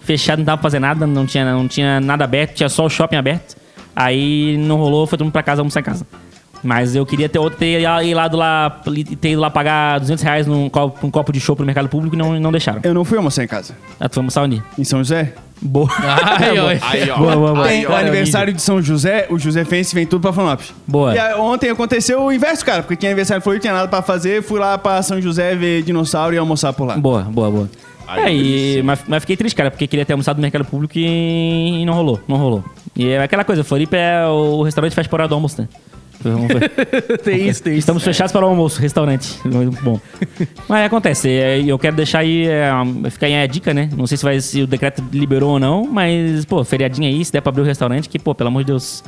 Fechado, 0.01 0.39
não 0.39 0.45
dava 0.45 0.58
pra 0.58 0.63
fazer 0.63 0.80
nada, 0.80 1.06
não 1.08 1.25
tinha, 1.25 1.45
não 1.54 1.67
tinha 1.67 1.99
nada 1.99 2.23
aberto, 2.23 2.54
tinha 2.56 2.69
só 2.69 2.86
o 2.86 2.89
shopping 2.89 3.15
aberto. 3.17 3.56
Aí 3.95 4.56
não 4.58 4.77
rolou, 4.77 5.06
foi 5.06 5.17
todo 5.17 5.25
mundo 5.25 5.34
pra 5.34 5.43
casa 5.43 5.62
almoçar 5.62 5.80
em 5.82 5.84
casa. 5.84 6.06
Mas 6.63 6.95
eu 6.95 7.06
queria 7.06 7.28
ter, 7.28 7.39
ter 7.52 7.82
ir 7.82 8.13
lá, 8.13 8.28
do 8.28 8.38
lá, 8.38 8.82
ter 9.19 9.32
ido 9.32 9.41
lá 9.41 9.50
pagar 9.50 10.00
200 10.00 10.24
reais 10.24 10.47
num 10.47 10.69
copo, 10.69 11.08
um 11.08 11.12
copo 11.12 11.32
de 11.32 11.39
show 11.39 11.56
pro 11.56 11.65
mercado 11.65 11.89
público 11.89 12.15
e 12.15 12.19
não, 12.19 12.39
não 12.39 12.52
deixaram. 12.52 12.82
Eu 12.84 12.93
não 12.93 13.04
fui 13.04 13.17
almoçar 13.17 13.43
em 13.43 13.47
casa. 13.47 13.76
Ah, 14.00 14.08
tu 14.08 14.15
foi 14.15 14.21
almoçar 14.21 14.43
onde? 14.43 14.62
Em 14.78 14.84
São 14.84 15.00
José. 15.00 15.34
Boa. 15.63 15.88
Ai, 16.02 16.58
ai. 16.58 16.80
Aí, 16.82 17.10
ó. 17.12 17.17
Boa, 17.17 17.36
boa, 17.36 17.54
boa. 17.54 17.67
Aí, 17.67 17.82
Tem 17.82 17.88
ó. 17.88 17.91
o 17.91 17.95
aniversário 17.95 18.52
de 18.52 18.62
São 18.62 18.82
José, 18.82 19.28
o 19.30 19.38
José 19.38 19.63
Fense 19.63 19.93
vem 19.93 20.08
tudo 20.08 20.21
pra 20.21 20.34
Florianópolis. 20.34 20.74
Boa. 20.88 21.13
E 21.13 21.19
aí, 21.19 21.36
ontem 21.36 21.69
aconteceu 21.69 22.19
o 22.24 22.32
inverso, 22.32 22.65
cara, 22.65 22.82
porque 22.82 22.95
tinha 22.95 23.12
aniversário 23.12 23.43
foi, 23.43 23.60
tinha 23.60 23.71
nada 23.71 23.88
pra 23.88 24.02
fazer, 24.02 24.41
fui 24.41 24.60
lá 24.60 24.76
pra 24.78 25.04
São 25.04 25.21
José 25.21 25.56
ver 25.56 25.84
dinossauro 25.84 26.34
e 26.34 26.38
almoçar 26.39 26.74
por 26.74 26.86
lá. 26.86 26.97
Boa, 26.97 27.21
boa, 27.24 27.52
boa. 27.52 27.69
Aí, 28.08 28.24
é, 28.24 28.34
e, 28.80 28.84
mas, 28.84 29.02
mas 29.08 29.21
fiquei 29.21 29.38
triste, 29.38 29.56
cara, 29.56 29.69
porque 29.69 29.86
queria 29.86 30.06
ter 30.06 30.13
almoçado 30.13 30.38
no 30.38 30.41
mercado 30.41 30.65
público 30.65 30.97
e, 30.97 31.82
e 31.82 31.86
não 31.86 31.93
rolou, 31.93 32.19
não 32.28 32.38
rolou. 32.38 32.63
E 32.95 33.08
é 33.08 33.21
aquela 33.21 33.43
coisa, 33.43 33.63
Floripa 33.63 33.95
é 33.95 34.26
o 34.26 34.63
restaurante 34.63 34.93
fecha 34.93 35.08
para 35.08 35.19
a 35.19 35.24
hora 35.24 35.30
do 35.30 35.36
almoço, 35.36 35.62
né? 35.62 35.67
Vamos 36.23 36.47
ver. 36.47 36.69
tem 37.23 37.47
isso, 37.47 37.63
tem 37.63 37.73
isso. 37.73 37.79
Estamos 37.79 38.03
fechados 38.03 38.31
para 38.31 38.45
o 38.45 38.49
almoço, 38.49 38.79
restaurante. 38.81 39.39
Muito 39.45 39.81
bom. 39.84 39.99
Mas 40.67 40.86
acontece, 40.86 41.29
é, 41.29 41.62
eu 41.65 41.77
quero 41.79 41.95
deixar 41.95 42.19
aí, 42.19 42.47
é, 42.47 42.69
ficar 43.10 43.27
aí 43.27 43.41
a 43.41 43.47
dica, 43.47 43.73
né? 43.73 43.89
Não 43.95 44.05
sei 44.07 44.17
se, 44.17 44.23
vai, 44.23 44.39
se 44.39 44.62
o 44.62 44.67
decreto 44.67 45.03
liberou 45.12 45.51
ou 45.51 45.60
não, 45.60 45.86
mas, 45.86 46.45
pô, 46.45 46.63
feriadinho 46.63 47.07
aí, 47.07 47.23
se 47.25 47.31
der 47.31 47.41
pra 47.41 47.49
abrir 47.49 47.62
o 47.62 47.65
restaurante, 47.65 48.07
que, 48.10 48.19
pô, 48.19 48.34
pelo 48.36 48.49
amor 48.49 48.60
de 48.63 48.67
Deus, 48.67 49.03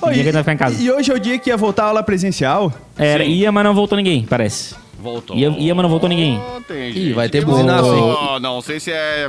Ô, 0.00 0.08
ninguém 0.08 0.32
vai 0.32 0.42
ficar 0.42 0.52
em 0.52 0.56
casa. 0.56 0.82
e 0.82 0.90
hoje 0.90 1.10
é 1.10 1.14
o 1.14 1.18
dia 1.20 1.38
que 1.38 1.48
ia 1.50 1.56
voltar 1.56 1.84
a 1.84 1.86
aula 1.88 2.02
presencial. 2.02 2.72
Era, 2.98 3.24
Sim. 3.24 3.30
ia, 3.30 3.50
mas 3.52 3.64
não 3.64 3.74
voltou 3.74 3.96
ninguém, 3.96 4.24
parece. 4.28 4.74
Voltou. 5.00 5.36
Ia- 5.36 5.48
ia, 5.58 5.74
mas 5.74 5.82
não 5.82 5.90
voltou 5.90 6.08
ninguém. 6.08 6.40
Tem 6.68 6.90
Ih, 6.90 7.12
vai 7.12 7.28
ter 7.28 7.44
buzinaço. 7.44 8.38
Não 8.40 8.60
sei 8.60 8.78
se 8.78 8.92
é, 8.92 9.28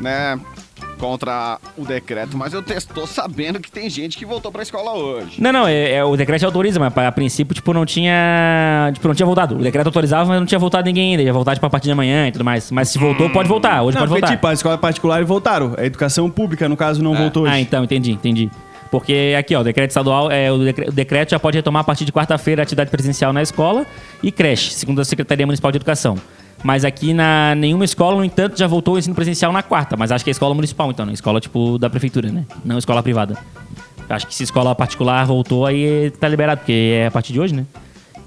né, 0.00 0.38
contra 1.02 1.58
o 1.76 1.84
decreto, 1.84 2.36
mas 2.38 2.52
eu 2.52 2.60
estou 2.60 3.08
sabendo 3.08 3.58
que 3.58 3.72
tem 3.72 3.90
gente 3.90 4.16
que 4.16 4.24
voltou 4.24 4.52
pra 4.52 4.62
escola 4.62 4.92
hoje. 4.92 5.42
Não, 5.42 5.52
não, 5.52 5.66
é, 5.66 5.94
é- 5.94 6.04
o 6.04 6.16
decreto 6.16 6.44
autoriza, 6.46 6.78
mas 6.78 6.96
a 6.96 7.10
princípio, 7.10 7.52
tipo, 7.56 7.72
não 7.72 7.84
tinha. 7.84 8.88
Tipo, 8.94 9.08
não 9.08 9.14
tinha 9.14 9.26
voltado. 9.26 9.56
O 9.56 9.58
decreto 9.58 9.88
autorizava, 9.88 10.28
mas 10.28 10.38
não 10.38 10.46
tinha 10.46 10.60
voltado 10.60 10.84
ninguém 10.86 11.10
ainda. 11.10 11.24
Ia 11.24 11.32
voltar, 11.32 11.54
tipo, 11.54 11.66
a 11.66 11.70
partir 11.70 11.86
de 11.86 11.92
amanhã 11.92 12.28
e 12.28 12.32
tudo 12.32 12.44
mais. 12.44 12.70
Mas 12.70 12.90
se 12.90 13.00
voltou, 13.00 13.28
pode 13.30 13.48
voltar. 13.48 13.82
Hoje 13.82 13.96
não, 13.96 14.02
pode 14.02 14.10
porque, 14.10 14.20
voltar. 14.20 14.36
tipo, 14.36 14.46
as 14.46 14.60
escolas 14.60 14.78
particulares 14.78 15.26
voltaram. 15.26 15.74
A 15.76 15.84
educação 15.84 16.30
pública, 16.30 16.68
no 16.68 16.76
caso, 16.76 17.02
não 17.02 17.16
voltou 17.16 17.42
hoje. 17.42 17.52
Ah, 17.52 17.58
então, 17.60 17.82
entendi, 17.82 18.12
entendi. 18.12 18.48
Porque 18.88 19.34
aqui, 19.36 19.56
ó, 19.56 19.60
o 19.62 19.64
decreto 19.64 19.90
estadual, 19.90 20.30
é, 20.30 20.52
o 20.52 20.58
decreto 20.92 21.30
já 21.30 21.40
pode 21.40 21.58
retomar 21.58 21.80
a 21.80 21.84
partir 21.84 22.04
de 22.04 22.12
quarta-feira 22.12 22.62
a 22.62 22.64
atividade 22.64 22.90
presencial 22.90 23.32
na 23.32 23.42
escola 23.42 23.84
e 24.22 24.30
creche, 24.30 24.70
segundo 24.70 25.00
a 25.00 25.04
Secretaria 25.04 25.46
Municipal 25.46 25.72
de 25.72 25.78
Educação. 25.78 26.16
Mas 26.62 26.84
aqui 26.84 27.12
na 27.12 27.54
nenhuma 27.54 27.84
escola, 27.84 28.16
no 28.16 28.24
entanto, 28.24 28.58
já 28.58 28.66
voltou 28.66 28.94
o 28.94 28.98
ensino 28.98 29.14
presencial 29.14 29.52
na 29.52 29.62
quarta. 29.62 29.96
Mas 29.96 30.12
acho 30.12 30.24
que 30.24 30.30
é 30.30 30.32
escola 30.32 30.54
municipal, 30.54 30.90
então, 30.90 31.04
né? 31.04 31.12
Escola, 31.12 31.40
tipo, 31.40 31.78
da 31.78 31.90
prefeitura, 31.90 32.30
né? 32.30 32.44
Não 32.64 32.78
escola 32.78 33.02
privada. 33.02 33.36
Acho 34.08 34.26
que 34.26 34.34
se 34.34 34.42
escola 34.44 34.74
particular 34.74 35.24
voltou, 35.26 35.66
aí 35.66 36.10
tá 36.20 36.28
liberado, 36.28 36.58
porque 36.58 37.00
é 37.02 37.06
a 37.06 37.10
partir 37.10 37.32
de 37.32 37.40
hoje, 37.40 37.54
né? 37.54 37.64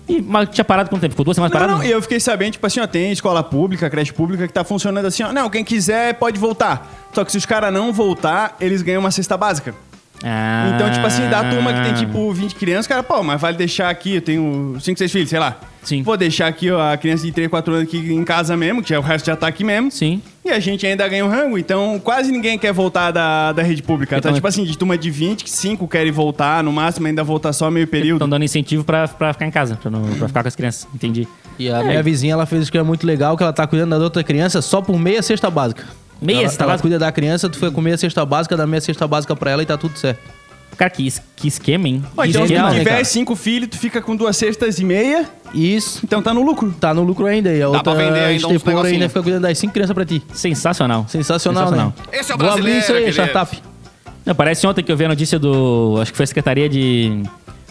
E, 0.07 0.21
mas 0.21 0.49
tinha 0.49 0.63
parado 0.65 0.89
quanto 0.89 1.01
tempo? 1.01 1.13
Ficou 1.13 1.25
duas 1.25 1.35
semanas 1.35 1.51
Não, 1.53 1.59
parado? 1.59 1.79
não, 1.79 1.85
e 1.85 1.91
eu 1.91 2.01
fiquei 2.01 2.19
sabendo, 2.19 2.53
tipo 2.53 2.65
assim, 2.67 2.79
ó, 2.79 2.85
tem 2.87 3.11
escola 3.11 3.43
pública, 3.43 3.89
creche 3.89 4.13
pública 4.13 4.47
que 4.47 4.53
tá 4.53 4.63
funcionando 4.63 5.05
assim, 5.05 5.23
ó. 5.23 5.33
Não, 5.33 5.49
quem 5.49 5.63
quiser 5.63 6.13
pode 6.15 6.39
voltar. 6.39 7.07
Só 7.13 7.23
que 7.23 7.31
se 7.31 7.37
os 7.37 7.45
caras 7.45 7.73
não 7.73 7.91
voltar, 7.91 8.55
eles 8.59 8.81
ganham 8.81 8.99
uma 8.99 9.11
cesta 9.11 9.35
básica. 9.35 9.73
Ah. 10.27 10.71
Então, 10.73 10.89
tipo 10.91 11.05
assim, 11.05 11.29
da 11.29 11.43
turma 11.43 11.71
que 11.71 11.83
tem, 11.83 11.93
tipo, 11.93 12.33
20 12.33 12.55
crianças, 12.55 12.87
cara, 12.87 13.03
pô, 13.03 13.21
mas 13.21 13.39
vale 13.39 13.55
deixar 13.55 13.89
aqui, 13.89 14.15
eu 14.15 14.21
tenho 14.21 14.75
5, 14.81 14.97
6 14.97 15.11
filhos, 15.11 15.29
sei 15.29 15.37
lá. 15.39 15.59
Sim. 15.83 16.01
Vou 16.01 16.17
deixar 16.17 16.47
aqui 16.47 16.71
ó, 16.71 16.93
a 16.93 16.97
criança 16.97 17.23
de 17.23 17.31
3, 17.31 17.47
4 17.47 17.71
anos 17.71 17.87
aqui 17.87 17.97
em 18.11 18.23
casa 18.23 18.57
mesmo, 18.57 18.81
que 18.81 18.89
já- 18.89 18.97
o 18.99 19.03
resto 19.03 19.27
já 19.27 19.35
tá 19.35 19.45
aqui 19.45 19.63
mesmo. 19.63 19.91
Sim. 19.91 20.19
E 20.43 20.49
a 20.49 20.59
gente 20.59 20.83
ainda 20.87 21.07
ganha 21.07 21.23
um 21.23 21.29
rango, 21.29 21.59
então 21.59 22.01
quase 22.03 22.31
ninguém 22.31 22.57
quer 22.57 22.73
voltar 22.73 23.11
da, 23.11 23.51
da 23.51 23.61
rede 23.61 23.83
pública. 23.83 24.17
Então- 24.17 24.31
tá 24.31 24.35
tipo 24.35 24.47
assim, 24.47 24.63
de 24.63 24.75
turma 24.75 24.97
de 24.97 25.11
20, 25.11 25.47
5 25.47 25.87
querem 25.87 26.11
voltar, 26.11 26.63
no 26.63 26.71
máximo 26.71 27.05
ainda 27.05 27.23
voltar 27.23 27.53
só 27.53 27.69
meio 27.69 27.85
período. 27.85 28.15
Estão 28.17 28.29
dando 28.29 28.43
incentivo 28.43 28.83
pra, 28.83 29.07
pra 29.07 29.31
ficar 29.31 29.45
em 29.45 29.51
casa, 29.51 29.75
pra, 29.79 29.91
não, 29.91 30.01
pra 30.01 30.27
ficar 30.27 30.41
com 30.41 30.47
as 30.47 30.55
crianças. 30.55 30.87
Entendi. 30.91 31.27
E 31.59 31.69
a 31.69 31.83
minha 31.83 32.01
vizinha, 32.01 32.33
ela 32.33 32.47
fez 32.47 32.63
isso 32.63 32.71
que 32.71 32.77
é 32.79 32.83
muito 32.83 33.05
legal, 33.05 33.37
que 33.37 33.43
ela 33.43 33.53
tá 33.53 33.67
cuidando 33.67 33.91
da 33.91 34.03
outra 34.03 34.23
criança 34.23 34.63
só 34.63 34.81
por 34.81 34.97
meia 34.97 35.21
cesta 35.21 35.51
básica. 35.51 35.83
Meia 36.21 36.39
ela, 36.39 36.47
cesta 36.49 36.63
ela 36.63 36.71
básica? 36.73 36.81
cuida 36.83 36.99
da 36.99 37.11
criança, 37.11 37.49
tu 37.49 37.57
foi 37.57 37.71
com 37.71 37.81
meia 37.81 37.97
cesta 37.97 38.25
básica, 38.25 38.55
dá 38.57 38.65
meia 38.65 38.81
cesta 38.81 39.07
básica 39.07 39.35
pra 39.35 39.51
ela 39.51 39.61
e 39.63 39.65
tá 39.65 39.77
tudo 39.77 39.97
certo. 39.97 40.19
Cara, 40.77 40.89
que, 40.89 41.07
es- 41.07 41.21
que 41.37 41.47
esquema, 41.47 41.87
hein? 41.87 42.03
Ó, 42.17 42.23
Que 42.23 42.29
então, 42.31 42.41
se 42.45 42.53
esquema, 42.53 42.67
tu 42.69 42.73
né, 42.73 42.79
tiver 42.79 42.91
cara? 42.91 43.05
5 43.05 43.35
filhos, 43.37 43.69
tu 43.69 43.77
fica 43.77 44.01
com 44.01 44.13
duas 44.15 44.35
cestas 44.35 44.77
e 44.79 44.83
meia, 44.83 45.25
Isso 45.53 46.01
então 46.03 46.21
tá 46.21 46.33
no 46.33 46.41
lucro. 46.43 46.73
tá 46.79 46.93
no 46.93 47.01
lucro 47.03 47.25
ainda. 47.25 47.49
E 47.53 47.61
a 47.61 47.69
Dá 47.69 47.81
pra 47.81 47.93
outra 47.93 48.05
vender 48.05 48.19
ainda 48.25 48.47
uns 48.47 48.51
estepora 48.51 48.75
negocinho. 48.75 48.93
ainda 48.95 49.07
fica 49.07 49.23
cuidando 49.23 49.41
das 49.43 49.57
cinco 49.57 49.73
crianças 49.73 49.93
pra 49.93 50.05
ti. 50.05 50.21
Sensacional. 50.33 51.05
Sensacional, 51.07 51.71
né? 51.71 51.93
Esse 52.11 52.31
é 52.31 52.35
o 52.35 52.37
Vou 52.37 52.49
abrir 52.49 52.61
brasileiro, 52.63 52.79
isso 52.79 52.91
aí, 52.91 52.99
querido. 53.05 53.21
startup. 53.21 53.63
Não, 54.25 54.35
parece 54.35 54.67
ontem 54.67 54.83
que 54.83 54.91
eu 54.91 54.97
vi 54.97 55.05
a 55.05 55.09
notícia 55.09 55.39
do. 55.39 55.97
Acho 56.01 56.11
que 56.11 56.17
foi 56.17 56.23
a 56.25 56.27
Secretaria 56.27 56.67
de. 56.67 57.23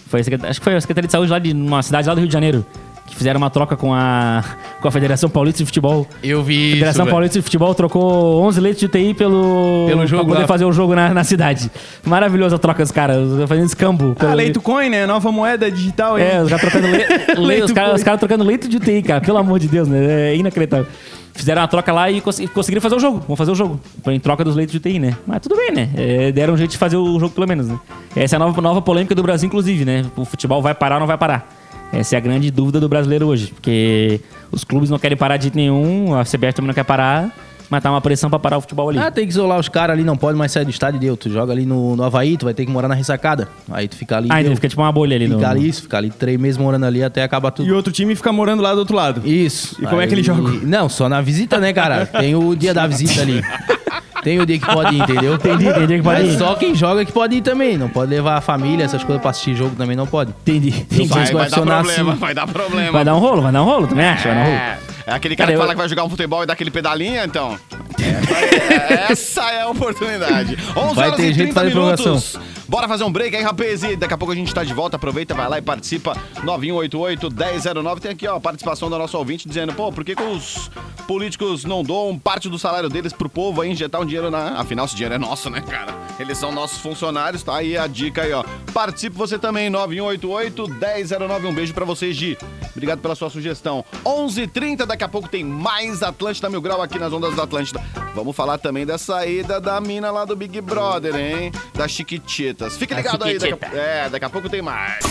Foi 0.06 0.20
a 0.20 0.48
acho 0.48 0.60
que 0.60 0.64
foi 0.64 0.74
a 0.74 0.80
Secretaria 0.80 1.06
de 1.08 1.12
Saúde 1.12 1.30
lá 1.30 1.38
de 1.38 1.52
uma 1.52 1.82
cidade 1.82 2.08
lá 2.08 2.14
do 2.14 2.20
Rio 2.20 2.28
de 2.28 2.32
Janeiro. 2.32 2.64
Que 3.06 3.14
fizeram 3.14 3.36
uma 3.38 3.50
troca 3.50 3.76
com 3.76 3.92
a, 3.92 4.42
com 4.80 4.88
a 4.88 4.90
Federação 4.90 5.28
Paulista 5.28 5.58
de 5.58 5.66
Futebol. 5.66 6.06
Eu 6.22 6.42
vi 6.42 6.70
A 6.70 6.74
Federação 6.76 7.06
Paulista 7.06 7.38
de 7.38 7.42
Futebol 7.42 7.74
trocou 7.74 8.42
11 8.44 8.60
leitos 8.60 8.80
de 8.80 8.86
UTI 8.86 9.12
pelo, 9.12 9.84
Pelo 9.86 10.06
jogo 10.06 10.22
pra 10.24 10.28
poder 10.32 10.40
lá. 10.42 10.46
fazer 10.48 10.64
o 10.64 10.72
jogo 10.72 10.94
na, 10.94 11.12
na 11.12 11.22
cidade. 11.22 11.70
Maravilhosa 12.02 12.56
a 12.56 12.58
troca 12.58 12.82
dos 12.82 12.90
caras, 12.90 13.18
fazendo 13.46 13.66
escambo. 13.66 14.16
Ah, 14.18 14.32
leito 14.32 14.60
coin, 14.62 14.88
né? 14.88 15.04
Nova 15.06 15.30
moeda 15.30 15.70
digital 15.70 16.14
aí. 16.16 16.22
É, 16.22 16.40
os 16.42 16.48
caras 16.48 16.62
trocando 16.62 16.86
le... 16.86 16.96
le- 17.36 17.46
Leito 17.46 17.64
os 17.66 17.72
caras 17.72 18.02
caras 18.02 18.18
trocando 18.20 18.42
leito 18.42 18.68
de 18.68 18.78
UTI, 18.78 19.02
cara. 19.02 19.20
Pelo 19.20 19.36
amor 19.38 19.58
de 19.58 19.68
Deus, 19.68 19.86
né? 19.86 20.30
É 20.32 20.36
inacreditável. 20.36 20.86
Fizeram 21.34 21.62
a 21.62 21.66
troca 21.68 21.92
lá 21.92 22.10
e 22.10 22.20
cons- 22.22 22.38
e 22.40 22.46
conseguiram 22.48 22.80
fazer 22.80 22.94
o 22.96 23.00
jogo. 23.00 23.22
Vão 23.28 23.36
fazer 23.36 23.50
o 23.50 23.54
jogo. 23.54 23.78
Em 24.06 24.18
troca 24.18 24.42
dos 24.44 24.56
leitos 24.56 24.72
de 24.72 24.78
UTI, 24.78 24.98
né? 24.98 25.14
Mas 25.26 25.40
tudo 25.40 25.56
bem, 25.56 25.72
né? 25.72 25.90
É, 25.94 26.32
deram 26.32 26.54
um 26.54 26.56
jeito 26.56 26.70
de 26.70 26.78
fazer 26.78 26.96
o 26.96 27.20
jogo 27.20 27.34
pelo 27.34 27.46
menos, 27.46 27.68
né? 27.68 27.78
Essa 28.16 28.36
é 28.36 28.38
a 28.38 28.38
nova, 28.38 28.62
nova 28.62 28.80
polêmica 28.80 29.14
do 29.14 29.22
Brasil, 29.22 29.46
inclusive, 29.46 29.84
né? 29.84 30.06
O 30.16 30.24
futebol 30.24 30.62
vai 30.62 30.74
parar 30.74 30.94
ou 30.96 31.00
não 31.00 31.06
vai 31.06 31.18
parar? 31.18 31.63
Essa 31.92 32.16
é 32.16 32.18
a 32.18 32.20
grande 32.20 32.50
dúvida 32.50 32.80
do 32.80 32.88
brasileiro 32.88 33.26
hoje. 33.26 33.48
Porque 33.48 34.20
os 34.50 34.64
clubes 34.64 34.90
não 34.90 34.98
querem 34.98 35.16
parar 35.16 35.36
de 35.36 35.44
jeito 35.44 35.56
nenhum, 35.56 36.14
a 36.14 36.24
CBF 36.24 36.54
também 36.54 36.68
não 36.68 36.74
quer 36.74 36.84
parar, 36.84 37.30
mas 37.70 37.82
tá 37.82 37.90
uma 37.90 38.00
pressão 38.00 38.28
pra 38.28 38.38
parar 38.38 38.58
o 38.58 38.60
futebol 38.60 38.88
ali. 38.88 38.98
Ah, 38.98 39.10
tem 39.10 39.24
que 39.24 39.30
isolar 39.32 39.58
os 39.58 39.68
caras 39.68 39.94
ali, 39.94 40.04
não 40.04 40.16
pode 40.16 40.36
mais 40.36 40.52
sair 40.52 40.64
do 40.64 40.70
estádio 40.70 41.00
deu. 41.00 41.16
Tu 41.16 41.30
joga 41.30 41.52
ali 41.52 41.64
no, 41.64 41.96
no 41.96 42.02
Havaí, 42.02 42.36
tu 42.36 42.44
vai 42.44 42.54
ter 42.54 42.64
que 42.64 42.70
morar 42.70 42.88
na 42.88 42.94
ressacada. 42.94 43.48
Aí 43.70 43.88
tu 43.88 43.96
fica 43.96 44.16
ali. 44.16 44.28
Ah, 44.30 44.40
então 44.40 44.54
fica 44.54 44.68
tipo 44.68 44.82
uma 44.82 44.92
bolha 44.92 45.16
ali. 45.16 45.28
Fica 45.28 45.48
ali, 45.48 45.68
isso, 45.68 45.82
fica 45.82 45.96
ali 45.96 46.10
três 46.10 46.38
meses 46.38 46.58
morando 46.58 46.84
ali 46.84 47.02
até 47.02 47.22
acabar 47.22 47.50
tudo. 47.50 47.68
E 47.68 47.72
outro 47.72 47.92
time 47.92 48.14
fica 48.14 48.32
morando 48.32 48.62
lá 48.62 48.72
do 48.74 48.80
outro 48.80 48.96
lado. 48.96 49.26
Isso. 49.26 49.76
E 49.82 49.86
como 49.86 50.00
é 50.00 50.06
que 50.06 50.14
ele 50.14 50.22
joga? 50.22 50.42
Não, 50.62 50.88
só 50.88 51.08
na 51.08 51.20
visita, 51.20 51.58
né, 51.58 51.72
cara? 51.72 52.06
Tem 52.06 52.34
o 52.34 52.54
dia 52.54 52.74
da 52.74 52.86
visita 52.86 53.22
ali. 53.22 53.42
Tem 54.24 54.40
o 54.40 54.46
dia 54.46 54.58
que 54.58 54.66
pode 54.66 54.96
ir, 54.96 55.02
entendeu? 55.02 55.34
Entendi, 55.44 55.68
entendi 55.68 55.96
que 55.98 56.02
pode 56.02 56.22
Mas 56.22 56.34
ir. 56.34 56.38
só 56.38 56.54
quem 56.54 56.74
joga 56.74 57.04
que 57.04 57.12
pode 57.12 57.36
ir 57.36 57.42
também. 57.42 57.76
Não 57.76 57.88
pode 57.90 58.10
levar 58.10 58.36
a 58.38 58.40
família, 58.40 58.84
essas 58.84 59.04
coisas 59.04 59.20
pra 59.20 59.30
assistir 59.30 59.54
jogo 59.54 59.76
também 59.76 59.94
não 59.94 60.06
pode. 60.06 60.30
Entendi. 60.30 60.70
Vai, 61.06 61.26
vai 61.26 61.50
dar 61.50 61.60
problema, 61.60 62.10
assim. 62.12 62.18
vai 62.18 62.34
dar 62.34 62.46
problema. 62.46 62.92
Vai 62.92 63.04
dar 63.04 63.14
um 63.14 63.18
rolo, 63.18 63.42
vai 63.42 63.52
dar 63.52 63.62
um 63.62 63.66
rolo, 63.66 63.86
também 63.86 64.06
acha? 64.06 64.28
Vai 64.28 64.36
dar 64.36 64.40
um 64.42 64.52
rolo. 64.52 64.93
É, 65.06 65.10
é 65.10 65.14
aquele 65.14 65.36
cara 65.36 65.48
Cara, 65.48 65.52
que 65.52 65.56
eu- 65.56 65.60
fala 65.60 65.72
que 65.74 65.78
vai 65.78 65.88
jogar 65.88 66.04
um 66.04 66.10
futebol 66.10 66.42
e 66.42 66.46
dá 66.46 66.52
aquele 66.52 66.70
pedalinho, 66.70 67.22
então. 67.24 67.58
É, 68.00 69.12
essa 69.12 69.50
é 69.50 69.62
a 69.62 69.68
oportunidade. 69.68 70.56
11 70.76 70.94
Vai 70.94 71.06
horas 71.08 71.16
ter 71.16 71.30
e 71.30 71.32
jeito 71.34 71.48
de 71.48 71.54
30 71.54 71.60
fazer 71.60 71.74
minutos. 71.74 72.38
Bora 72.66 72.88
fazer 72.88 73.04
um 73.04 73.12
break 73.12 73.36
aí, 73.36 73.42
rapaz. 73.42 73.82
E 73.84 73.94
daqui 73.94 74.14
a 74.14 74.18
pouco 74.18 74.32
a 74.32 74.34
gente 74.36 74.52
tá 74.52 74.64
de 74.64 74.72
volta. 74.72 74.96
Aproveita, 74.96 75.34
vai 75.34 75.48
lá 75.48 75.58
e 75.58 75.62
participa. 75.62 76.16
9188-1009. 76.42 78.00
Tem 78.00 78.10
aqui, 78.10 78.26
ó, 78.26 78.36
a 78.36 78.40
participação 78.40 78.88
do 78.90 78.98
nosso 78.98 79.16
ouvinte 79.18 79.46
dizendo: 79.46 79.72
pô, 79.74 79.92
por 79.92 80.02
que, 80.04 80.14
que 80.16 80.22
os 80.22 80.70
políticos 81.06 81.64
não 81.64 81.82
doam 81.82 82.18
parte 82.18 82.48
do 82.48 82.58
salário 82.58 82.88
deles 82.88 83.12
pro 83.12 83.28
povo 83.28 83.60
aí 83.60 83.70
injetar 83.70 84.00
um 84.00 84.06
dinheiro 84.06 84.30
na. 84.30 84.58
Afinal, 84.60 84.86
esse 84.86 84.94
dinheiro 84.96 85.14
é 85.14 85.18
nosso, 85.18 85.50
né, 85.50 85.60
cara? 85.60 85.94
Eles 86.18 86.38
são 86.38 86.50
nossos 86.52 86.78
funcionários, 86.78 87.42
tá 87.42 87.54
aí 87.56 87.76
a 87.76 87.86
dica 87.86 88.22
aí, 88.22 88.32
ó. 88.32 88.42
Participe 88.72 89.16
você 89.16 89.38
também, 89.38 89.70
9188-1009. 89.70 91.44
Um 91.46 91.52
beijo 91.54 91.74
pra 91.74 91.84
vocês, 91.84 92.16
Gi. 92.16 92.38
Obrigado 92.74 93.00
pela 93.00 93.14
sua 93.14 93.28
sugestão. 93.30 93.84
11h30, 94.04 94.86
daqui 94.94 95.04
a 95.04 95.08
pouco 95.08 95.28
tem 95.28 95.42
mais 95.44 96.02
Atlântida 96.04 96.48
Mil 96.48 96.60
Grau 96.60 96.80
aqui 96.80 96.98
nas 96.98 97.12
ondas 97.12 97.34
da 97.34 97.42
Atlântida. 97.42 97.82
Vamos 98.14 98.34
falar 98.34 98.58
também 98.58 98.86
da 98.86 98.96
saída 98.96 99.60
da 99.60 99.80
mina 99.80 100.10
lá 100.10 100.24
do 100.24 100.36
Big 100.36 100.60
Brother, 100.60 101.16
hein? 101.16 101.50
Das 101.74 101.90
Chiquititas. 101.90 102.76
Fique 102.76 102.94
ligado 102.94 103.24
aí. 103.24 103.36
Daqui 103.36 103.64
a... 103.64 103.76
É, 103.76 104.08
daqui 104.08 104.24
a 104.24 104.30
pouco 104.30 104.48
tem 104.48 104.62
mais. 104.62 105.04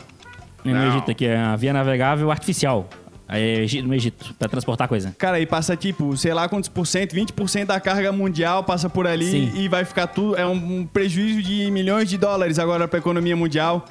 É 0.64 0.68
no 0.68 0.74
Não. 0.74 0.88
Egito 0.88 1.10
aqui. 1.10 1.26
É 1.26 1.36
a 1.38 1.56
via 1.56 1.72
navegável 1.72 2.30
artificial. 2.30 2.88
Aí 3.26 3.42
é 3.42 3.60
Egi- 3.62 3.80
no 3.82 3.94
Egito. 3.94 4.34
Pra 4.38 4.46
transportar 4.48 4.86
coisa. 4.88 5.14
Cara, 5.16 5.38
aí 5.38 5.46
passa 5.46 5.74
tipo, 5.74 6.14
sei 6.18 6.34
lá 6.34 6.48
quantos 6.48 6.68
por 6.68 6.86
cento, 6.86 7.14
20% 7.14 7.64
da 7.66 7.80
carga 7.80 8.12
mundial 8.12 8.62
passa 8.62 8.90
por 8.90 9.06
ali 9.06 9.30
Sim. 9.30 9.52
e 9.56 9.68
vai 9.68 9.84
ficar 9.86 10.06
tudo. 10.08 10.36
É 10.36 10.46
um, 10.46 10.52
um 10.80 10.86
prejuízo 10.86 11.42
de 11.42 11.70
milhões 11.70 12.10
de 12.10 12.18
dólares 12.18 12.58
agora 12.58 12.86
pra 12.86 12.98
economia 12.98 13.34
mundial. 13.34 13.86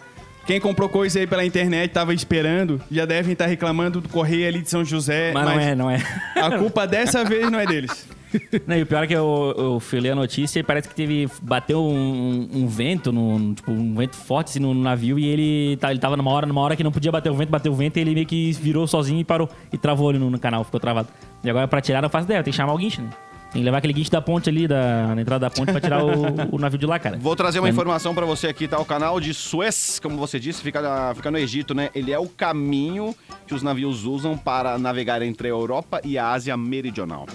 Quem 0.45 0.60
comprou 0.60 0.89
coisa 0.89 1.19
aí 1.19 1.27
pela 1.27 1.45
internet 1.45 1.91
tava 1.91 2.13
esperando, 2.13 2.82
já 2.91 3.06
devem 3.06 3.34
estar 3.34 3.45
reclamando 3.45 4.01
do 4.01 4.10
correio 4.10 4.47
ali 4.47 4.62
de 4.62 4.69
São 4.69 4.84
José. 4.84 5.32
Mas, 5.34 5.45
não 5.45 5.60
é, 5.60 5.75
não 5.75 5.89
é. 5.89 6.04
A 6.36 6.58
culpa 6.58 6.88
dessa 6.88 7.23
vez 7.23 7.49
não 7.49 7.60
é 7.60 7.65
deles. 7.65 8.08
Não, 8.65 8.77
e 8.77 8.82
o 8.84 8.86
pior 8.86 9.04
é 9.04 9.08
que 9.08 9.13
eu, 9.13 9.54
eu 9.58 9.80
fui 9.82 9.99
ler 9.99 10.12
a 10.12 10.15
notícia 10.15 10.60
e 10.60 10.63
parece 10.63 10.88
que 10.88 10.95
teve. 10.95 11.27
Bateu 11.41 11.84
um, 11.84 12.47
um 12.54 12.65
vento, 12.65 13.12
no, 13.12 13.54
tipo, 13.54 13.71
um 13.71 13.93
vento 13.93 14.15
forte 14.15 14.51
assim, 14.51 14.60
no, 14.60 14.73
no 14.73 14.82
navio 14.82 15.19
e 15.19 15.27
ele, 15.27 15.77
tá, 15.77 15.91
ele 15.91 15.99
tava 15.99 16.15
numa 16.15 16.32
hora, 16.32 16.45
numa 16.45 16.62
hora 16.62 16.75
que 16.75 16.84
não 16.84 16.93
podia 16.93 17.12
bater 17.12 17.30
o 17.30 17.36
vento, 17.36 17.49
bateu 17.49 17.71
o 17.71 17.75
vento 17.75 17.97
e 17.97 17.99
ele 17.99 18.13
meio 18.13 18.25
que 18.25 18.54
virou 18.54 18.88
sozinho 18.88 19.19
e 19.19 19.25
parou. 19.25 19.49
E 19.71 19.77
travou 19.77 20.10
ali 20.10 20.17
no, 20.17 20.30
no 20.30 20.39
canal, 20.39 20.63
ficou 20.63 20.80
travado. 20.80 21.10
E 21.43 21.49
agora 21.49 21.67
pra 21.67 21.82
tirar 21.82 22.01
não 22.01 22.10
faço 22.10 22.25
ideia, 22.25 22.41
tem 22.41 22.51
que 22.51 22.58
chamar 22.58 22.73
o 22.73 22.77
guincho, 22.77 23.01
né? 23.01 23.10
Tem 23.51 23.61
que 23.61 23.65
levar 23.65 23.79
aquele 23.79 23.91
guincho 23.93 24.09
da 24.09 24.21
ponte 24.21 24.49
ali, 24.49 24.65
da, 24.65 25.13
na 25.13 25.21
entrada 25.21 25.41
da 25.47 25.49
ponte, 25.49 25.71
pra 25.73 25.81
tirar 25.81 26.01
o, 26.05 26.55
o 26.55 26.57
navio 26.57 26.79
de 26.79 26.85
lá, 26.85 26.97
cara. 26.97 27.17
Vou 27.17 27.35
trazer 27.35 27.59
uma 27.59 27.67
Mas- 27.67 27.75
informação 27.75 28.15
pra 28.15 28.25
você 28.25 28.47
aqui, 28.47 28.65
tá? 28.67 28.79
O 28.79 28.85
canal 28.85 29.19
de 29.19 29.33
Suez, 29.33 29.99
como 30.01 30.15
você 30.17 30.39
disse, 30.39 30.61
fica, 30.61 30.81
na- 30.81 31.13
fica 31.13 31.29
no 31.29 31.37
Egito, 31.37 31.73
né? 31.73 31.89
Ele 31.93 32.13
é 32.13 32.17
o 32.19 32.27
caminho 32.29 33.13
que 33.45 33.53
os 33.53 33.61
navios 33.61 34.05
usam 34.05 34.37
para 34.37 34.77
navegar 34.77 35.21
entre 35.21 35.47
a 35.47 35.51
Europa 35.51 35.99
e 36.05 36.17
a 36.17 36.29
Ásia 36.31 36.55
Meridional. 36.55 37.25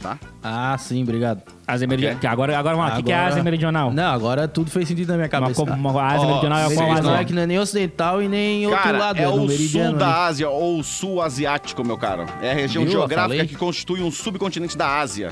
Tá? 0.00 0.18
Ah, 0.42 0.76
sim, 0.78 1.02
obrigado. 1.04 1.42
Ásia 1.68 1.86
Meridional. 1.86 2.18
Agora, 2.32 2.58
agora 2.58 2.74
vamos 2.76 2.90
lá, 2.90 2.94
o 2.94 2.96
que, 2.98 3.02
que 3.04 3.12
é 3.12 3.16
Ásia 3.16 3.42
Meridional? 3.42 3.92
Não, 3.92 4.10
agora 4.12 4.48
tudo 4.48 4.70
fez 4.70 4.88
sentido 4.88 5.08
na 5.08 5.14
minha 5.16 5.26
Uma, 5.26 5.28
cabeça. 5.28 5.64
co- 5.64 5.70
uma, 5.72 6.02
a 6.02 6.06
Ásia 6.08 6.20
Ó, 6.20 6.28
Meridional 6.28 6.58
é 6.58 6.62
qual 6.62 6.68
Meridional 6.70 7.02
Não 7.02 7.10
Ásia? 7.10 7.20
é 7.20 7.24
que 7.24 7.32
não 7.34 7.42
é 7.42 7.46
nem 7.46 7.58
ocidental 7.58 8.22
e 8.22 8.28
nem 8.28 8.66
outro 8.66 8.82
Cara, 8.82 8.98
lado. 8.98 9.18
é 9.18 9.26
no 9.26 9.42
o 9.44 9.50
sul 9.50 9.92
da 9.94 10.06
ali. 10.06 10.28
Ásia 10.30 10.48
ou 10.48 10.78
o 10.78 10.82
sul 10.84 11.20
asiático, 11.22 11.84
meu 11.84 11.98
caro. 11.98 12.24
É 12.40 12.50
a 12.50 12.54
região 12.54 12.82
Viu? 12.84 12.92
Geográfica 12.92 13.46
que 13.46 13.54
constitui 13.56 14.00
um 14.02 14.10
subcontinente 14.10 14.76
da 14.76 14.98
Ásia. 14.98 15.30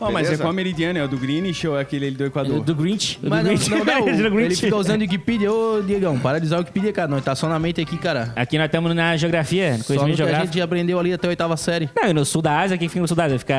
Ó, 0.00 0.10
mas 0.10 0.30
é 0.30 0.36
qual 0.36 0.52
meridiano? 0.52 0.98
É 0.98 1.04
o 1.04 1.08
do 1.08 1.16
Greenwich 1.16 1.66
ou 1.66 1.76
é 1.78 1.80
aquele 1.82 2.06
ali 2.08 2.16
do 2.16 2.24
Equador? 2.24 2.60
Do 2.62 2.74
Grinch. 2.74 3.18
Do 3.20 3.30
Mas 3.30 3.44
não, 3.44 3.54
Grinch. 3.54 3.70
não, 3.70 3.84
não, 3.84 4.00
Do 4.04 4.08
ele 4.10 4.30
Grinch. 4.30 4.60
fica 4.60 4.76
usando 4.76 5.00
Wikipedia. 5.00 5.52
Ô, 5.52 5.80
Diegão, 5.82 6.18
para 6.18 6.38
de 6.40 6.46
usar 6.46 6.56
o 6.56 6.58
Wikipedia, 6.60 6.92
cara. 6.92 7.08
Não, 7.08 7.20
tá 7.20 7.34
só 7.34 7.48
na 7.48 7.58
mente 7.58 7.80
aqui, 7.80 7.96
cara. 7.96 8.32
Aqui 8.36 8.58
nós 8.58 8.66
estamos 8.66 8.94
na 8.94 9.16
geografia, 9.16 9.76
no 9.78 9.84
Só 9.84 9.94
no 9.94 10.00
conhecimento 10.00 10.28
que 10.30 10.36
a 10.36 10.44
gente 10.44 10.60
aprendeu 10.60 10.98
ali 10.98 11.12
até 11.12 11.26
a 11.26 11.30
oitava 11.30 11.56
série. 11.56 11.88
Não, 11.96 12.08
e 12.08 12.12
no 12.12 12.24
sul 12.24 12.42
da 12.42 12.60
Ásia, 12.60 12.76
quem 12.76 12.88
fica 12.88 13.00
no 13.00 13.08
sul 13.08 13.16
da 13.16 13.24
Ásia? 13.24 13.38
Fica 13.38 13.54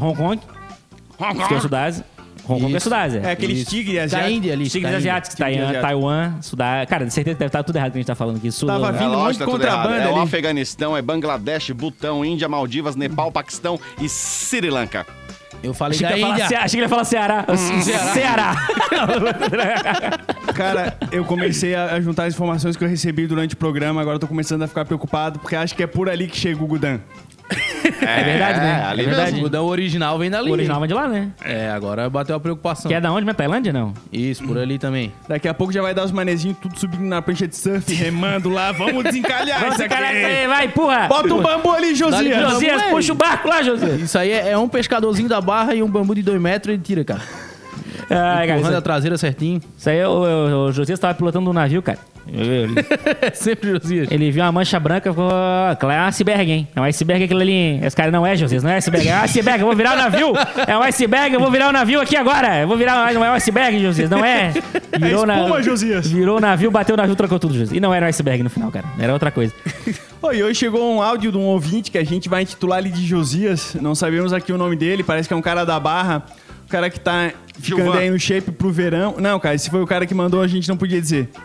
Hong 0.00 0.16
Kong, 0.16 0.40
fica 1.18 1.54
no 1.54 1.60
sul 1.60 1.70
da 1.70 1.84
Ásia. 1.84 2.04
Hong 2.46 2.60
Kong 2.60 2.74
é 2.74 2.76
Isso. 2.76 2.88
índia 2.90 3.00
Ásia. 3.00 3.20
É 3.24 3.30
aqueles 3.30 3.64
tigres 3.64 3.96
Da 3.96 4.04
asiáticos. 4.18 4.36
Índia 4.36 4.52
ali. 4.52 4.68
Tigres 4.68 4.92
da 4.92 4.98
asiáticos, 4.98 5.34
Tigre 5.34 5.44
Taiwan, 5.54 5.64
asiático. 5.68 5.82
Taiwan, 5.86 6.42
Sudá. 6.42 6.86
Cara, 6.86 7.06
de 7.06 7.12
certeza 7.14 7.38
deve 7.38 7.46
estar 7.48 7.62
tudo 7.62 7.76
errado 7.76 7.92
que 7.92 7.98
a 7.98 8.00
gente 8.00 8.06
tá 8.06 8.14
falando 8.14 8.36
aqui. 8.36 8.50
Sul, 8.52 8.66
Tava 8.68 8.92
vindo 8.92 9.16
monte 9.16 9.32
de 9.32 9.38
tá 9.38 9.44
contrabando 9.46 9.94
É 9.96 10.08
o 10.08 10.12
ali. 10.16 10.18
Afeganistão, 10.20 10.94
é 10.94 11.00
Bangladesh, 11.00 11.70
Butão, 11.70 12.22
Índia, 12.22 12.46
Maldivas, 12.48 12.96
Nepal, 12.96 13.32
Paquistão 13.32 13.80
e 13.98 14.08
Sri 14.10 14.68
Lanka. 14.68 15.06
Eu 15.62 15.72
falei 15.72 15.96
Achei 15.96 16.06
que, 16.06 16.12
da 16.12 16.18
ia 16.18 16.22
falar 16.26 16.34
Índia. 16.34 16.48
Ce- 16.48 16.54
achei 16.54 16.68
que 16.68 16.76
ele 16.76 16.82
ia 16.84 16.88
falar 16.90 17.04
Ceará. 17.04 17.46
Ceará. 18.12 18.68
Cara, 20.54 20.96
eu 21.10 21.24
comecei 21.24 21.74
a 21.74 21.94
a 21.94 22.00
juntar 22.00 22.24
as 22.24 22.34
informações 22.34 22.76
que 22.76 22.84
eu 22.84 22.88
recebi 22.88 23.26
durante 23.26 23.54
o 23.54 23.56
programa, 23.56 24.00
agora 24.00 24.16
eu 24.16 24.20
tô 24.20 24.26
começando 24.26 24.62
a 24.62 24.66
ficar 24.68 24.84
preocupado, 24.84 25.38
porque 25.38 25.54
acho 25.56 25.74
que 25.74 25.82
é 25.82 25.86
por 25.86 26.08
ali 26.10 26.26
que 26.26 26.36
chega 26.36 26.62
o 26.62 26.66
Gudan. 26.66 27.00
É 28.00 28.24
verdade, 28.24 28.60
né? 28.60 28.84
ali 28.86 29.02
é 29.02 29.04
verdade. 29.04 29.44
O 29.44 29.48
da 29.48 29.62
original 29.62 30.18
vem 30.18 30.30
dali. 30.30 30.48
O 30.48 30.52
original 30.52 30.78
vai 30.78 30.88
de 30.88 30.94
lá, 30.94 31.06
né? 31.06 31.30
É, 31.42 31.70
agora 31.70 32.08
bateu 32.08 32.34
a 32.34 32.40
preocupação. 32.40 32.88
Que 32.88 32.94
é 32.94 33.00
da 33.00 33.12
onde? 33.12 33.24
mesmo? 33.24 33.36
Tailândia, 33.36 33.72
não? 33.72 33.92
Isso, 34.12 34.44
por 34.44 34.56
ali 34.56 34.78
também. 34.78 35.12
Daqui 35.28 35.48
a 35.48 35.54
pouco 35.54 35.72
já 35.72 35.82
vai 35.82 35.94
dar 35.94 36.04
os 36.04 36.12
manezinhos 36.12 36.56
tudo 36.60 36.78
subindo 36.78 37.04
na 37.04 37.20
prancha 37.20 37.46
de 37.46 37.56
surf, 37.56 37.92
remando 37.94 38.48
lá. 38.48 38.72
Vamos 38.72 39.04
desencalhar 39.04 39.60
Vamos 39.60 39.74
isso 39.74 39.84
aqui. 39.84 39.94
aí, 39.94 40.46
vai, 40.46 40.66
empurra. 40.66 41.08
Bota 41.08 41.34
um 41.34 41.42
bambu 41.42 41.72
ali, 41.72 41.94
Josias. 41.94 42.50
Josias, 42.50 42.82
puxa 42.84 43.12
o 43.12 43.16
barco 43.16 43.48
lá, 43.48 43.62
Josias. 43.62 44.00
Isso 44.00 44.18
aí 44.18 44.30
é, 44.30 44.50
é 44.50 44.58
um 44.58 44.68
pescadorzinho 44.68 45.28
da 45.28 45.40
barra 45.40 45.74
e 45.74 45.82
um 45.82 45.88
bambu 45.88 46.14
de 46.14 46.22
dois 46.22 46.40
metros 46.40 46.72
ele 46.72 46.82
tira, 46.82 47.04
cara. 47.04 47.22
Ai, 48.10 48.46
cara, 48.46 48.58
Empurrando 48.58 48.76
a 48.76 48.82
traseira 48.82 49.16
certinho. 49.18 49.60
isso 49.76 49.88
aí, 49.90 50.04
o, 50.04 50.10
o, 50.10 50.66
o 50.66 50.72
Josias 50.72 50.98
tava 50.98 51.14
pilotando 51.14 51.48
um 51.50 51.52
navio, 51.52 51.82
cara. 51.82 51.98
Ele, 52.26 52.74
Sempre 53.34 53.70
Josias. 53.70 54.08
ele 54.10 54.30
viu 54.30 54.42
uma 54.42 54.50
mancha 54.50 54.80
branca 54.80 55.10
e 55.10 55.12
falou: 55.12 55.30
"Aquilo 55.70 55.90
é 55.92 56.00
um 56.00 56.04
iceberg, 56.06 56.50
hein? 56.50 56.68
É 56.74 56.80
um 56.80 56.84
iceberg 56.84 57.24
aquilo 57.24 57.40
ali. 57.40 57.52
hein?" 57.52 57.80
Esse 57.84 57.94
cara 57.94 58.10
não 58.10 58.26
é, 58.26 58.34
Josias, 58.34 58.62
não 58.62 58.70
é 58.70 58.76
iceberg. 58.76 59.06
É 59.06 59.14
um 59.14 59.20
iceberg, 59.20 59.60
eu 59.60 59.66
vou 59.66 59.76
virar 59.76 59.92
o 59.92 59.96
navio. 59.96 60.32
É 60.66 60.78
um 60.78 60.82
iceberg, 60.82 61.34
eu 61.34 61.40
vou 61.40 61.50
virar 61.50 61.68
o 61.68 61.72
navio 61.72 62.00
aqui 62.00 62.16
agora. 62.16 62.60
Eu 62.62 62.66
vou 62.66 62.78
virar. 62.78 63.12
Não 63.12 63.22
é 63.22 63.30
um 63.30 63.34
iceberg, 63.34 63.78
Josias, 63.82 64.08
não 64.08 64.24
é. 64.24 64.52
Virou 64.98 65.26
É 65.30 65.34
espuma, 65.34 65.56
na- 65.56 65.62
Josias. 65.62 66.06
Virou 66.10 66.38
o 66.38 66.40
navio, 66.40 66.70
bateu 66.70 66.94
o 66.94 66.96
navio, 66.96 67.14
trocou 67.14 67.38
tudo, 67.38 67.52
Josias. 67.52 67.72
E 67.76 67.80
não 67.80 67.92
era 67.92 68.06
um 68.06 68.08
iceberg 68.08 68.42
no 68.42 68.48
final, 68.48 68.70
cara. 68.70 68.86
Era 68.98 69.12
outra 69.12 69.30
coisa. 69.30 69.52
Oi, 70.22 70.42
hoje 70.42 70.58
chegou 70.60 70.94
um 70.96 71.02
áudio 71.02 71.30
de 71.30 71.36
um 71.36 71.42
ouvinte 71.42 71.90
que 71.90 71.98
a 71.98 72.04
gente 72.04 72.26
vai 72.30 72.40
intitular 72.42 72.78
ali 72.78 72.88
de 72.90 73.04
Josias. 73.06 73.76
Não 73.78 73.94
sabemos 73.94 74.32
aqui 74.32 74.50
o 74.50 74.56
nome 74.56 74.76
dele, 74.76 75.02
parece 75.04 75.28
que 75.28 75.34
é 75.34 75.36
um 75.36 75.42
cara 75.42 75.64
da 75.66 75.78
barra. 75.78 76.22
O 76.74 76.76
cara 76.76 76.90
que 76.90 76.98
tá 76.98 77.30
ficando 77.60 77.84
Gilvan. 77.84 77.98
aí 78.00 78.10
no 78.10 78.18
shape 78.18 78.50
pro 78.50 78.68
verão. 78.72 79.14
Não, 79.18 79.38
cara, 79.38 79.54
esse 79.54 79.70
foi 79.70 79.80
o 79.80 79.86
cara 79.86 80.04
que 80.06 80.12
mandou, 80.12 80.42
a 80.42 80.46
gente 80.48 80.68
não 80.68 80.76
podia 80.76 81.00
dizer. 81.00 81.28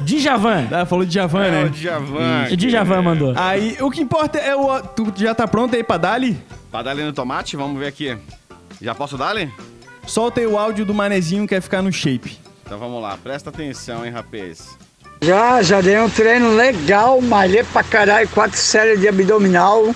Djavan. 0.00 0.68
Ah, 0.70 0.84
falou 0.84 1.04
de 1.06 1.14
Javan, 1.14 1.44
É 1.44 1.48
o 1.48 1.52
né? 1.52 1.68
Djavan. 1.70 2.46
O 2.50 2.56
Djavan 2.56 3.02
mandou. 3.02 3.32
Aí, 3.36 3.76
o 3.80 3.90
que 3.90 4.02
importa 4.02 4.38
é 4.38 4.54
o. 4.54 4.80
Tu 4.82 5.12
já 5.16 5.34
tá 5.34 5.48
pronto 5.48 5.74
aí 5.74 5.82
pra 5.82 5.96
Dali? 5.96 6.36
Ali 6.72 7.02
no 7.04 7.12
tomate, 7.12 7.56
vamos 7.56 7.78
ver 7.78 7.86
aqui. 7.86 8.16
Já 8.80 8.94
posso 8.94 9.16
dar 9.16 9.30
ali? 9.30 9.50
Solta 10.06 10.40
aí 10.40 10.46
o 10.46 10.58
áudio 10.58 10.84
do 10.84 10.92
manezinho 10.92 11.42
que 11.44 11.54
quer 11.54 11.60
ficar 11.62 11.80
no 11.82 11.90
shape. 11.92 12.36
Então 12.66 12.78
vamos 12.78 13.00
lá, 13.00 13.16
presta 13.16 13.48
atenção, 13.50 14.04
hein, 14.04 14.12
rapaz. 14.12 14.76
Já, 15.22 15.62
já 15.62 15.80
dei 15.80 15.98
um 15.98 16.10
treino 16.10 16.54
legal, 16.54 17.18
malhei 17.20 17.62
pra 17.64 17.82
caralho, 17.82 18.28
quatro 18.28 18.58
séries 18.58 19.00
de 19.00 19.08
abdominal, 19.08 19.94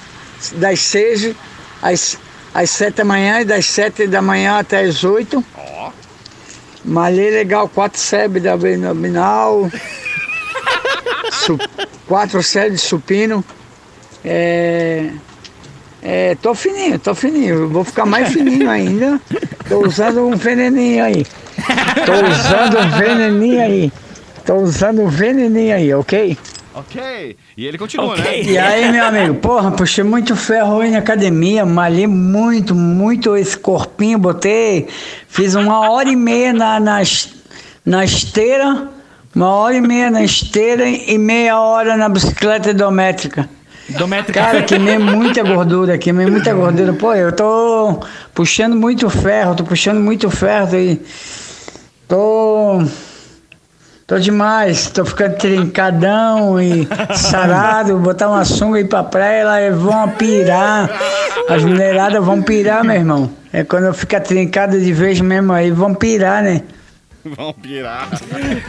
das 0.56 0.80
seis 0.80 1.34
às, 1.82 2.18
às 2.54 2.70
sete 2.70 2.96
da 2.96 3.04
manhã 3.04 3.40
e 3.40 3.44
das 3.44 3.66
sete 3.66 4.06
da 4.06 4.20
manhã 4.22 4.58
até 4.58 4.80
as 4.80 5.02
oito. 5.04 5.44
Ó. 5.56 5.90
Malhei 6.84 7.30
legal, 7.30 7.68
quatro 7.68 7.98
séries 7.98 8.40
de 8.40 8.48
abdominal, 8.48 9.68
su- 11.32 11.58
quatro 12.06 12.42
séries 12.42 12.80
de 12.80 12.86
supino. 12.86 13.44
É, 14.24 15.10
é, 16.02 16.34
tô 16.36 16.54
fininho, 16.54 16.98
tô 16.98 17.14
fininho, 17.14 17.68
vou 17.68 17.84
ficar 17.84 18.06
mais 18.06 18.28
fininho 18.32 18.70
ainda. 18.70 19.20
Tô 19.68 19.84
usando 19.86 20.26
um 20.26 20.36
veneninho 20.36 21.04
aí. 21.04 21.26
Tô 22.04 22.12
usando 22.12 22.78
um 22.78 22.90
veneninho 22.98 23.60
aí. 23.62 23.92
Tô 24.44 24.54
usando 24.56 25.02
um 25.02 25.08
veneninho 25.08 25.74
aí, 25.74 25.92
ok? 25.94 26.38
Ok. 26.76 27.36
E 27.56 27.66
ele 27.66 27.78
continua, 27.78 28.12
Ok. 28.12 28.22
né? 28.22 28.42
E 28.42 28.58
aí, 28.58 28.92
meu 28.92 29.06
amigo, 29.06 29.34
porra, 29.36 29.70
puxei 29.70 30.04
muito 30.04 30.36
ferro 30.36 30.80
aí 30.80 30.90
na 30.90 30.98
academia, 30.98 31.64
malhei 31.64 32.06
muito, 32.06 32.74
muito 32.74 33.34
esse 33.34 33.56
corpinho, 33.56 34.18
botei, 34.18 34.86
fiz 35.26 35.54
uma 35.54 35.88
hora 35.90 36.06
e 36.10 36.14
meia 36.14 36.52
na, 36.52 36.78
na, 36.78 37.00
na 37.82 38.04
esteira, 38.04 38.88
uma 39.34 39.48
hora 39.48 39.74
e 39.74 39.80
meia 39.80 40.10
na 40.10 40.22
esteira 40.22 40.86
e 40.86 41.16
meia 41.16 41.58
hora 41.58 41.96
na 41.96 42.10
bicicleta 42.10 42.68
idométrica. 42.70 43.48
Dométrica. 43.88 44.38
Cara, 44.38 44.62
queimei 44.62 44.98
muita 44.98 45.42
gordura, 45.42 45.96
queimei 45.96 46.26
muita 46.26 46.52
gordura. 46.52 46.92
Pô, 46.92 47.14
eu 47.14 47.32
tô 47.32 48.00
puxando 48.34 48.76
muito 48.76 49.08
ferro, 49.08 49.54
tô 49.54 49.64
puxando 49.64 49.98
muito 50.00 50.28
ferro 50.28 50.76
e 50.76 51.00
tô. 52.06 52.82
Tô 54.06 54.18
demais, 54.20 54.88
tô 54.90 55.04
ficando 55.04 55.36
trincadão 55.36 56.60
e 56.62 56.86
sarado, 57.16 57.98
botar 57.98 58.28
uma 58.28 58.44
sunga 58.44 58.78
e 58.78 58.82
ir 58.82 58.88
pra 58.88 59.02
praia, 59.02 59.40
elas 59.40 59.76
vão 59.80 60.08
pirar. 60.10 60.88
As 61.48 61.64
mulheradas 61.64 62.24
vão 62.24 62.40
pirar, 62.40 62.84
meu 62.84 62.94
irmão. 62.94 63.30
É 63.52 63.64
quando 63.64 63.86
eu 63.86 63.94
ficar 63.94 64.20
trincado 64.20 64.78
de 64.80 64.92
vez 64.92 65.20
mesmo 65.20 65.52
aí, 65.52 65.72
vão 65.72 65.92
pirar, 65.92 66.40
né? 66.40 66.62
Vão 67.24 67.52
pirar. 67.52 68.08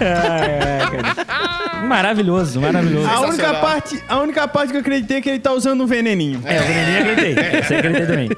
É, 0.01 0.79
cara. 1.21 1.85
Maravilhoso, 1.85 2.59
maravilhoso. 2.59 3.07
A 3.07 3.19
única, 3.19 3.53
parte, 3.53 4.03
a 4.09 4.17
única 4.19 4.47
parte 4.47 4.71
que 4.71 4.77
eu 4.77 4.81
acreditei 4.81 5.17
é 5.17 5.21
que 5.21 5.29
ele 5.29 5.39
tá 5.39 5.51
usando 5.53 5.83
um 5.83 5.85
veneninho. 5.85 6.41
É, 6.45 6.59
o 6.59 6.63
veneninho 6.63 6.97
eu 7.05 7.11
acreditei. 7.13 7.33
Esse 7.59 7.73
eu 7.75 7.77
acreditei 7.79 8.07
também. 8.07 8.29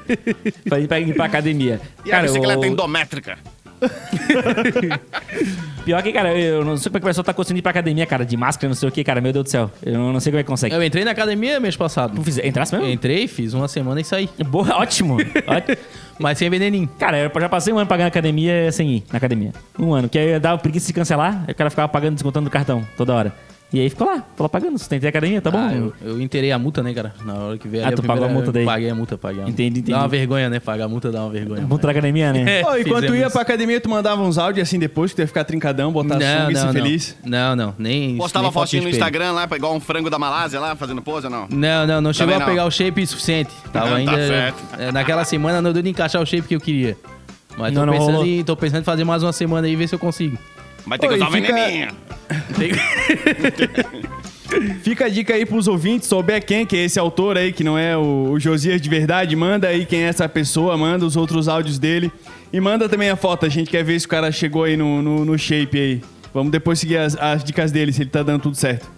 Pra 0.68 0.78
ir 0.78 0.86
pra, 0.86 1.00
ir 1.00 1.14
pra 1.14 1.24
academia. 1.24 1.80
E 2.04 2.12
a 2.12 2.20
bicicleta 2.20 2.60
o- 2.60 2.66
endométrica? 2.66 3.38
Pior 5.84 6.02
que, 6.02 6.12
cara, 6.12 6.36
eu 6.38 6.64
não 6.64 6.76
sei 6.76 6.90
como 6.90 6.98
é 6.98 7.00
que 7.00 7.06
o 7.06 7.08
pessoal 7.08 7.24
tá 7.24 7.32
conseguindo 7.32 7.60
ir 7.60 7.62
pra 7.62 7.70
academia, 7.70 8.06
cara, 8.06 8.24
de 8.24 8.36
máscara, 8.36 8.68
não 8.68 8.74
sei 8.74 8.88
o 8.88 8.92
que, 8.92 9.02
cara. 9.02 9.20
Meu 9.20 9.32
Deus 9.32 9.44
do 9.44 9.50
céu. 9.50 9.70
Eu 9.82 9.98
não 10.12 10.20
sei 10.20 10.30
como 10.32 10.40
é 10.40 10.42
que 10.42 10.48
consegue. 10.48 10.74
Eu 10.74 10.82
entrei 10.84 11.04
na 11.04 11.10
academia 11.12 11.58
mês 11.58 11.76
passado. 11.76 12.14
Tu 12.16 12.22
fiz- 12.22 12.38
Entrasse 12.38 12.74
mesmo? 12.74 12.90
Entrei, 12.90 13.26
fiz 13.26 13.54
uma 13.54 13.66
semana 13.68 14.00
e 14.00 14.04
saí. 14.04 14.28
Boa, 14.46 14.76
ótimo. 14.76 15.16
Ótimo. 15.46 15.76
Mas 16.18 16.38
sem 16.38 16.50
veneninho. 16.50 16.88
Cara, 16.98 17.18
eu 17.18 17.30
já 17.40 17.48
passei 17.48 17.72
um 17.72 17.78
ano 17.78 17.86
pagando 17.86 18.08
academia 18.08 18.70
sem 18.72 18.96
ir 18.96 19.04
na 19.10 19.16
academia. 19.16 19.52
Um 19.78 19.94
ano. 19.94 20.08
Que 20.08 20.18
aí 20.18 20.30
eu 20.32 20.40
dava 20.40 20.58
preguiça 20.58 20.86
de 20.86 20.92
cancelar, 20.92 21.44
o 21.48 21.54
cara 21.54 21.70
ficava 21.70 21.88
pagando, 21.88 22.14
descontando 22.14 22.48
do 22.48 22.52
cartão 22.52 22.86
toda 22.96 23.14
hora. 23.14 23.32
E 23.72 23.78
aí 23.78 23.88
ficou 23.88 24.04
lá, 24.06 24.16
ficou 24.16 24.44
lá 24.44 24.48
pagando. 24.48 24.76
Sustentei 24.78 25.06
a 25.06 25.10
academia, 25.10 25.40
tá 25.40 25.48
bom? 25.48 25.58
Ah, 25.58 25.72
eu, 25.72 25.92
eu 26.02 26.20
inteirei 26.20 26.50
a 26.50 26.58
multa, 26.58 26.82
né, 26.82 26.92
cara? 26.92 27.14
Na 27.24 27.34
hora 27.34 27.58
que 27.58 27.68
veio 27.68 27.86
Ah, 27.86 27.92
tu 27.92 28.02
pagou 28.02 28.24
a 28.24 28.28
multa 28.28 28.50
daí? 28.50 28.64
Paguei 28.64 28.90
a 28.90 28.94
multa, 28.96 29.16
paguei 29.16 29.42
a 29.42 29.46
multa. 29.46 29.52
Entendi, 29.52 29.78
entendi. 29.78 29.92
Dá 29.92 29.98
uma 29.98 30.08
vergonha, 30.08 30.50
né? 30.50 30.58
Pagar 30.58 30.86
a 30.86 30.88
multa 30.88 31.12
dá 31.12 31.22
uma 31.22 31.30
vergonha. 31.30 31.62
Multa 31.62 31.86
da 31.86 31.92
academia, 31.92 32.32
né? 32.32 32.60
É, 32.60 32.66
Ô, 32.66 32.76
e 32.76 32.82
quando 32.84 32.94
tu 32.94 32.94
fizemos 33.02 33.16
ia 33.18 33.22
isso. 33.26 33.32
pra 33.32 33.42
academia, 33.42 33.80
tu 33.80 33.88
mandava 33.88 34.20
uns 34.22 34.38
áudios 34.38 34.66
assim 34.66 34.78
depois, 34.78 35.12
que 35.12 35.16
tu 35.16 35.20
ia 35.20 35.26
ficar 35.28 35.44
trincadão, 35.44 35.92
botar 35.92 36.14
sunga 36.14 36.50
e 36.50 36.56
ser 36.56 36.72
feliz. 36.72 37.16
Não, 37.24 37.54
não, 37.54 37.74
nem. 37.78 38.16
Postava 38.16 38.44
nem 38.44 38.52
fotinho 38.52 38.82
no 38.82 38.88
espelho. 38.88 39.00
Instagram 39.04 39.32
lá, 39.32 39.48
igual 39.54 39.74
um 39.76 39.80
frango 39.80 40.10
da 40.10 40.18
Malásia 40.18 40.58
lá, 40.58 40.74
fazendo 40.74 41.00
pose 41.00 41.26
ou 41.26 41.32
não? 41.32 41.46
Não, 41.48 41.86
não, 41.86 42.00
não 42.00 42.12
chegou 42.12 42.32
Também 42.32 42.36
a 42.36 42.40
não. 42.40 42.46
pegar 42.46 42.66
o 42.66 42.70
shape 42.72 43.06
suficiente. 43.06 43.52
Tava 43.72 43.90
tá 43.90 43.94
ainda. 43.94 44.16
certo. 44.16 44.62
é, 44.80 44.90
naquela 44.90 45.24
semana 45.24 45.62
não 45.62 45.72
deu 45.72 45.82
de 45.82 45.88
encaixar 45.90 46.20
o 46.20 46.26
shape 46.26 46.48
que 46.48 46.56
eu 46.56 46.60
queria. 46.60 46.96
Mas 47.56 47.72
Não, 47.72 47.82
tô, 47.82 47.86
não 47.86 47.92
pensando 47.92 48.12
rolou. 48.12 48.26
em, 48.26 48.42
tô 48.42 48.56
pensando 48.56 48.80
em 48.80 48.84
fazer 48.84 49.04
mais 49.04 49.22
uma 49.22 49.32
semana 49.32 49.66
aí 49.66 49.72
e 49.74 49.76
ver 49.76 49.88
se 49.88 49.94
eu 49.94 49.98
consigo. 49.98 50.36
Vai 50.86 50.98
ter 50.98 51.06
que 51.08 51.14
Oi, 51.14 51.20
usar 51.20 51.30
fica- 51.30 51.54
veneninho. 51.54 51.88
Fica 54.82 55.04
a 55.04 55.08
dica 55.08 55.34
aí 55.34 55.46
pros 55.46 55.68
ouvintes, 55.68 56.08
souber 56.08 56.44
quem 56.44 56.66
que 56.66 56.76
é 56.76 56.84
esse 56.84 56.98
autor 56.98 57.38
aí, 57.38 57.52
que 57.52 57.62
não 57.62 57.78
é 57.78 57.96
o, 57.96 58.30
o 58.32 58.40
Josias 58.40 58.80
de 58.80 58.88
verdade, 58.88 59.36
manda 59.36 59.68
aí 59.68 59.86
quem 59.86 60.02
é 60.02 60.06
essa 60.08 60.28
pessoa, 60.28 60.76
manda 60.76 61.06
os 61.06 61.14
outros 61.16 61.46
áudios 61.46 61.78
dele. 61.78 62.10
E 62.52 62.60
manda 62.60 62.88
também 62.88 63.08
a 63.10 63.14
foto, 63.16 63.46
a 63.46 63.48
gente 63.48 63.70
quer 63.70 63.84
ver 63.84 63.98
se 64.00 64.06
o 64.06 64.08
cara 64.08 64.32
chegou 64.32 64.64
aí 64.64 64.76
no, 64.76 65.00
no, 65.00 65.24
no 65.24 65.38
shape 65.38 65.78
aí. 65.78 66.02
Vamos 66.34 66.50
depois 66.50 66.80
seguir 66.80 66.96
as, 66.96 67.16
as 67.16 67.44
dicas 67.44 67.70
dele, 67.70 67.92
se 67.92 68.02
ele 68.02 68.10
tá 68.10 68.24
dando 68.24 68.42
tudo 68.42 68.56
certo. 68.56 68.90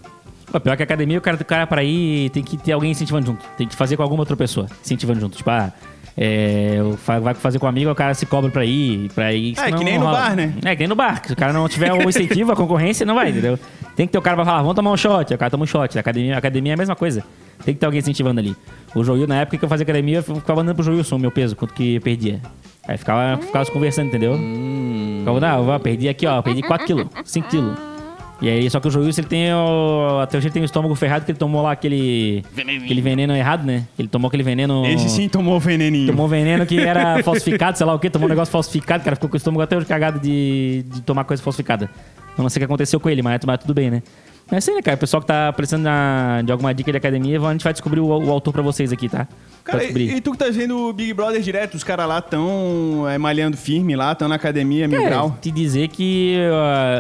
Pô, 0.50 0.58
pior 0.58 0.74
que 0.76 0.82
a 0.82 0.84
academia, 0.84 1.18
o 1.18 1.20
cara, 1.20 1.36
o 1.38 1.44
cara 1.44 1.66
pra 1.66 1.84
ir 1.84 2.30
tem 2.30 2.42
que 2.42 2.56
ter 2.56 2.72
alguém 2.72 2.90
incentivando 2.92 3.26
junto. 3.26 3.44
Tem 3.58 3.68
que 3.68 3.76
fazer 3.76 3.96
com 3.98 4.02
alguma 4.02 4.22
outra 4.22 4.36
pessoa, 4.36 4.66
incentivando 4.82 5.20
junto. 5.20 5.36
Tipo, 5.36 5.50
ah, 5.50 5.70
é, 6.16 6.78
o 6.82 6.96
vai 7.20 7.34
fazer 7.34 7.58
com 7.58 7.66
um 7.66 7.68
amigo, 7.68 7.90
o 7.90 7.94
cara 7.94 8.14
se 8.14 8.26
cobra 8.26 8.50
pra 8.50 8.64
ir. 8.64 9.10
Pra 9.14 9.32
ir 9.32 9.54
É, 9.58 9.72
que 9.72 9.84
nem 9.84 9.98
no 9.98 10.04
rola. 10.06 10.18
bar, 10.20 10.36
né? 10.36 10.54
É, 10.64 10.74
que 10.76 10.80
nem 10.80 10.88
no 10.88 10.94
bar. 10.94 11.22
Se 11.24 11.32
o 11.32 11.36
cara 11.36 11.52
não 11.52 11.68
tiver 11.68 11.92
o 11.92 12.08
incentivo, 12.08 12.52
a 12.52 12.56
concorrência, 12.56 13.06
não 13.06 13.14
vai, 13.14 13.30
entendeu? 13.30 13.58
Tem 13.96 14.06
que 14.06 14.12
ter 14.12 14.18
o 14.18 14.22
cara 14.22 14.36
pra 14.36 14.44
falar, 14.44 14.60
vamos 14.60 14.74
tomar 14.74 14.90
um 14.92 14.96
shot. 14.96 15.32
Aí 15.32 15.36
o 15.36 15.38
cara 15.38 15.50
toma 15.50 15.64
um 15.64 15.66
shot. 15.66 15.96
A 15.96 16.00
academia, 16.00 16.34
a 16.34 16.38
academia 16.38 16.72
é 16.72 16.74
a 16.74 16.78
mesma 16.78 16.96
coisa. 16.96 17.24
Tem 17.64 17.74
que 17.74 17.80
ter 17.80 17.86
alguém 17.86 18.00
incentivando 18.00 18.40
ali. 18.40 18.56
O 18.94 19.04
Joil, 19.04 19.26
na 19.26 19.36
época 19.40 19.56
que 19.56 19.64
eu 19.64 19.68
fazia 19.68 19.84
academia, 19.84 20.18
eu 20.18 20.22
ficava 20.22 20.60
andando 20.62 20.74
pro 20.74 20.84
Joilson 20.84 21.16
o 21.16 21.18
meu 21.18 21.30
peso, 21.30 21.54
quanto 21.54 21.72
que 21.74 21.94
eu 21.96 22.00
perdia. 22.00 22.40
Aí 22.86 22.98
ficava, 22.98 23.40
ficava 23.40 23.64
conversando, 23.70 24.08
entendeu? 24.08 24.36
Ficava, 25.20 25.38
não, 25.40 25.72
eu 25.72 25.80
perdi 25.80 26.08
aqui, 26.08 26.26
ó, 26.26 26.42
perdi 26.42 26.62
4 26.62 26.86
quilos, 26.86 27.06
5 27.24 27.48
quilos. 27.48 27.91
E 28.42 28.48
aí, 28.48 28.68
só 28.68 28.80
que 28.80 28.88
o 28.88 28.90
Joilson, 28.90 29.20
ele 29.20 29.28
tem 29.28 29.54
o... 29.54 30.18
Até 30.20 30.36
hoje 30.36 30.48
ele 30.48 30.52
tem 30.52 30.62
o 30.62 30.64
estômago 30.64 30.92
ferrado, 30.96 31.24
que 31.24 31.30
ele 31.30 31.38
tomou 31.38 31.62
lá 31.62 31.70
aquele... 31.70 32.44
Veneninho. 32.52 32.84
Aquele 32.84 33.00
veneno 33.00 33.36
errado, 33.36 33.64
né? 33.64 33.86
Ele 33.96 34.08
tomou 34.08 34.26
aquele 34.26 34.42
veneno... 34.42 34.84
Esse 34.84 35.08
sim 35.08 35.28
tomou 35.28 35.60
veneninho. 35.60 36.08
Tomou 36.08 36.26
veneno 36.26 36.66
que 36.66 36.80
era 36.80 37.22
falsificado, 37.24 37.78
sei 37.78 37.86
lá 37.86 37.94
o 37.94 38.00
quê, 38.00 38.10
tomou 38.10 38.26
um 38.26 38.28
negócio 38.28 38.50
falsificado, 38.50 39.04
cara, 39.04 39.14
ficou 39.14 39.30
com 39.30 39.34
o 39.34 39.36
estômago 39.36 39.62
até 39.62 39.76
hoje 39.76 39.86
cagado 39.86 40.18
de, 40.18 40.84
de 40.92 41.02
tomar 41.02 41.22
coisa 41.22 41.40
falsificada. 41.40 41.88
Eu 42.36 42.42
não 42.42 42.50
sei 42.50 42.58
o 42.58 42.60
que 42.62 42.64
aconteceu 42.64 42.98
com 42.98 43.08
ele, 43.08 43.22
mas, 43.22 43.40
mas 43.46 43.60
tudo 43.60 43.74
bem, 43.74 43.92
né? 43.92 44.02
É 44.52 44.56
aí, 44.56 44.76
né, 44.76 44.82
cara? 44.82 44.96
O 44.96 44.98
pessoal 45.00 45.20
que 45.22 45.26
tá 45.26 45.50
precisando 45.52 45.84
na- 45.84 46.42
de 46.44 46.52
alguma 46.52 46.74
dica 46.74 46.90
de 46.92 46.98
academia, 46.98 47.40
a 47.40 47.52
gente 47.52 47.64
vai 47.64 47.72
descobrir 47.72 48.00
o, 48.00 48.06
o 48.06 48.30
autor 48.30 48.52
pra 48.52 48.60
vocês 48.62 48.92
aqui, 48.92 49.08
tá? 49.08 49.26
Cara, 49.64 49.82
e, 49.84 50.16
e 50.16 50.20
tu 50.20 50.32
que 50.32 50.38
tá 50.38 50.46
vendo 50.50 50.76
o 50.76 50.92
Big 50.92 51.12
Brother 51.14 51.40
direto, 51.40 51.74
os 51.74 51.82
caras 51.84 52.06
lá 52.06 52.20
tão 52.20 53.08
é, 53.08 53.16
malhando 53.16 53.56
firme 53.56 53.96
lá, 53.96 54.14
tão 54.14 54.28
na 54.28 54.34
academia, 54.34 54.86
mil 54.86 55.00
É, 55.00 55.04
grau. 55.08 55.38
te 55.40 55.50
dizer 55.50 55.88
que 55.88 56.36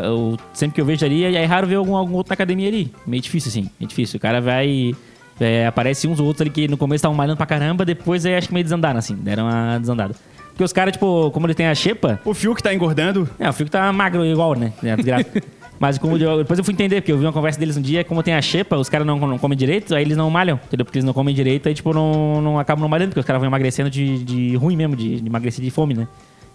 uh, 0.02 0.04
eu- 0.06 0.36
sempre 0.54 0.74
que 0.76 0.80
eu 0.80 0.84
vejo 0.86 1.04
ali, 1.04 1.24
é 1.24 1.44
raro 1.44 1.66
ver 1.66 1.74
algum, 1.74 1.94
algum 1.96 2.14
outro 2.14 2.30
na 2.30 2.34
academia 2.34 2.68
ali. 2.68 2.90
Meio 3.06 3.22
difícil, 3.22 3.50
assim. 3.50 3.68
É 3.80 3.84
difícil. 3.84 4.16
O 4.16 4.20
cara 4.20 4.40
vai. 4.40 4.92
é, 5.40 5.66
aparece 5.66 6.06
uns 6.08 6.20
ou 6.20 6.26
outros 6.26 6.40
ali 6.42 6.50
que 6.50 6.68
no 6.68 6.76
começo 6.78 7.00
estavam 7.00 7.16
malhando 7.16 7.36
pra 7.36 7.44
caramba, 7.46 7.84
depois 7.84 8.24
é, 8.24 8.38
acho 8.38 8.48
que 8.48 8.54
meio 8.54 8.64
desandaram, 8.64 8.98
assim. 8.98 9.14
Deram 9.16 9.44
uma 9.44 9.78
desandada. 9.78 10.14
Porque 10.50 10.62
os 10.64 10.72
caras, 10.72 10.92
tipo, 10.92 11.30
como 11.32 11.46
ele 11.46 11.54
tem 11.54 11.66
a 11.66 11.74
xepa, 11.74 12.20
O 12.24 12.32
Fiuk 12.32 12.62
tá 12.62 12.72
engordando. 12.72 13.28
É, 13.38 13.48
o 13.48 13.52
Fico 13.52 13.70
tá 13.70 13.90
magro 13.92 14.24
igual, 14.24 14.54
né? 14.54 14.72
É, 14.84 14.94
desgraça. 14.96 15.26
Mas 15.82 15.98
como 15.98 16.16
eu- 16.16 16.38
depois 16.38 16.56
eu 16.56 16.64
fui 16.64 16.72
entender, 16.72 17.00
porque 17.00 17.10
eu 17.10 17.18
vi 17.18 17.24
uma 17.24 17.32
conversa 17.32 17.58
deles 17.58 17.76
um 17.76 17.82
dia, 17.82 18.04
como 18.04 18.22
tem 18.22 18.34
a 18.34 18.40
xepa, 18.40 18.76
os 18.76 18.88
caras 18.88 19.04
não, 19.04 19.18
não 19.18 19.36
comem 19.36 19.58
direito, 19.58 19.92
aí 19.96 20.04
eles 20.04 20.16
não 20.16 20.30
malham, 20.30 20.60
entendeu? 20.64 20.84
Porque 20.84 20.98
eles 20.98 21.04
não 21.04 21.12
comem 21.12 21.34
direito, 21.34 21.68
aí 21.68 21.74
tipo, 21.74 21.92
não, 21.92 22.40
não 22.40 22.56
acabam 22.56 22.82
não 22.82 22.88
malhando, 22.88 23.08
porque 23.08 23.18
os 23.18 23.26
caras 23.26 23.40
vão 23.40 23.48
emagrecendo 23.48 23.90
de, 23.90 24.22
de 24.22 24.54
ruim 24.54 24.76
mesmo, 24.76 24.94
de, 24.94 25.20
de 25.20 25.26
emagrecer 25.26 25.64
de 25.64 25.72
fome, 25.72 25.94
né? 25.94 26.06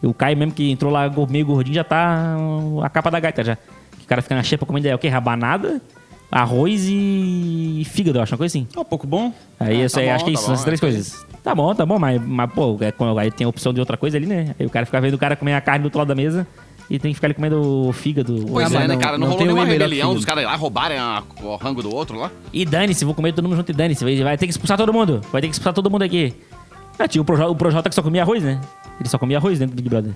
E 0.01 0.07
o 0.07 0.13
Caio 0.13 0.37
mesmo 0.37 0.53
que 0.53 0.71
entrou 0.71 0.89
lá 0.89 1.11
meio 1.29 1.45
gordinho 1.45 1.75
já 1.75 1.83
tá 1.83 2.37
a 2.81 2.89
capa 2.89 3.11
da 3.11 3.19
gaita 3.19 3.43
já. 3.43 3.57
Que 3.97 4.05
o 4.05 4.07
cara 4.07 4.21
fica 4.21 4.33
na 4.33 4.43
xepa 4.43 4.65
comendo 4.65 4.87
é 4.87 4.95
o 4.95 4.97
quê? 4.97 5.09
Rabanada, 5.09 5.81
arroz 6.31 6.85
e 6.87 7.83
fígado, 7.83 8.19
eu 8.19 8.23
acho, 8.23 8.31
uma 8.33 8.37
coisa 8.37 8.57
assim. 8.57 8.65
Ó, 8.77 8.85
pouco 8.85 9.05
bom. 9.05 9.33
Aí 9.59 9.81
eu 9.81 9.89
tá 9.89 9.99
bom, 9.99 10.09
acho 10.09 10.23
que 10.23 10.31
é 10.31 10.33
tá 10.33 10.39
isso, 10.39 10.47
bom, 10.47 10.53
essas 10.53 10.63
três 10.63 10.79
é. 10.79 10.81
coisas. 10.81 11.25
Tá 11.43 11.53
bom, 11.53 11.75
tá 11.75 11.85
bom, 11.85 11.99
mas, 11.99 12.21
mas 12.25 12.49
pô, 12.49 12.77
é, 12.79 12.93
aí 13.19 13.29
tem 13.29 13.43
a 13.43 13.49
opção 13.49 13.73
de 13.73 13.81
outra 13.81 13.97
coisa 13.97 14.15
ali, 14.15 14.25
né? 14.25 14.55
Aí 14.57 14.65
o 14.65 14.69
cara 14.69 14.85
fica 14.85 15.01
vendo 15.01 15.15
o 15.15 15.17
cara 15.17 15.35
comer 15.35 15.53
a 15.53 15.59
carne 15.59 15.83
do 15.83 15.87
outro 15.87 15.99
lado 15.99 16.07
da 16.07 16.15
mesa 16.15 16.47
e 16.89 16.97
tem 17.00 17.12
que 17.12 17.15
ficar 17.15 17.28
ali 17.28 17.34
comendo 17.34 17.62
o 17.88 17.91
fígado. 17.93 18.45
Pois 18.50 18.73
Ah, 18.73 18.84
é, 18.84 18.88
né, 18.88 18.93
não- 18.93 19.00
cara? 19.00 19.17
Não, 19.17 19.19
não 19.19 19.28
rolou 19.34 19.38
tem 19.39 19.47
nenhuma 19.47 19.65
rebelião 19.65 20.13
dos 20.13 20.26
caras 20.26 20.43
lá 20.45 20.56
roubarem 20.56 20.97
a- 20.97 21.23
o 21.41 21.56
rango 21.56 21.82
do 21.84 21.93
outro 21.93 22.17
lá? 22.17 22.32
E 22.54 22.65
dane-se, 22.65 23.04
vou 23.06 23.13
comer 23.13 23.34
todo 23.34 23.45
mundo 23.45 23.58
junto 23.58 23.71
e 23.71 23.76
dane-se. 23.76 24.04
Vai, 24.04 24.21
vai 24.23 24.38
ter 24.38 24.45
que 24.45 24.52
expulsar 24.52 24.78
todo 24.78 24.93
mundo. 24.93 25.21
Vai 25.32 25.41
ter 25.41 25.47
que 25.47 25.54
expulsar 25.54 25.73
todo 25.73 25.89
mundo 25.89 26.04
aqui. 26.04 26.34
Ah, 27.00 27.08
tinha 27.08 27.21
o 27.21 27.26
Projota, 27.26 27.52
o 27.52 27.56
Projota 27.56 27.89
que 27.89 27.95
só 27.95 28.02
comia 28.02 28.21
arroz, 28.23 28.43
né? 28.43 28.60
Ele 29.00 29.10
só 29.10 29.17
comia 29.17 29.38
arroz 29.38 29.60
dentro 29.60 29.76
do 29.76 29.82
Big 29.82 29.89
Brother. 29.89 30.13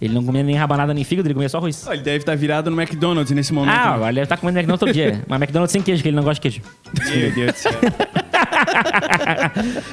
Ele 0.00 0.14
não 0.14 0.22
comia 0.22 0.44
nem 0.44 0.54
rabanada 0.54 0.94
nem 0.94 1.02
fígado, 1.02 1.26
ele 1.26 1.34
comia 1.34 1.48
só 1.48 1.58
arroz. 1.58 1.84
Ó, 1.88 1.92
ele 1.92 2.02
deve 2.02 2.18
estar 2.18 2.36
virado 2.36 2.70
no 2.70 2.80
McDonald's 2.80 3.34
nesse 3.34 3.52
momento. 3.52 3.74
Ah, 3.74 3.86
né? 3.88 3.94
agora 3.94 4.10
ele 4.12 4.26
tá 4.26 4.36
comendo 4.36 4.58
McDonald's 4.58 4.80
todo 4.80 4.92
dia. 4.92 5.24
Mas 5.26 5.40
McDonald's 5.40 5.72
sem 5.72 5.82
queijo, 5.82 6.02
que 6.02 6.08
ele 6.08 6.16
não 6.16 6.22
gosta 6.22 6.48
de 6.48 6.60
queijo. 6.60 7.18
Meu 7.18 7.32
Deus 7.32 7.52
do 7.52 7.56
céu. 7.58 7.72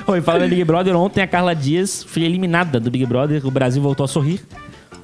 Oi, 0.08 0.22
falando 0.22 0.46
em 0.46 0.50
Big 0.50 0.64
Brother, 0.64 0.96
ontem 0.96 1.22
a 1.22 1.28
Carla 1.28 1.56
Dias 1.56 2.04
foi 2.04 2.24
eliminada 2.24 2.80
do 2.80 2.92
Big 2.92 3.06
Brother. 3.06 3.46
O 3.46 3.52
Brasil 3.52 3.82
voltou 3.82 4.04
a 4.04 4.08
sorrir. 4.08 4.42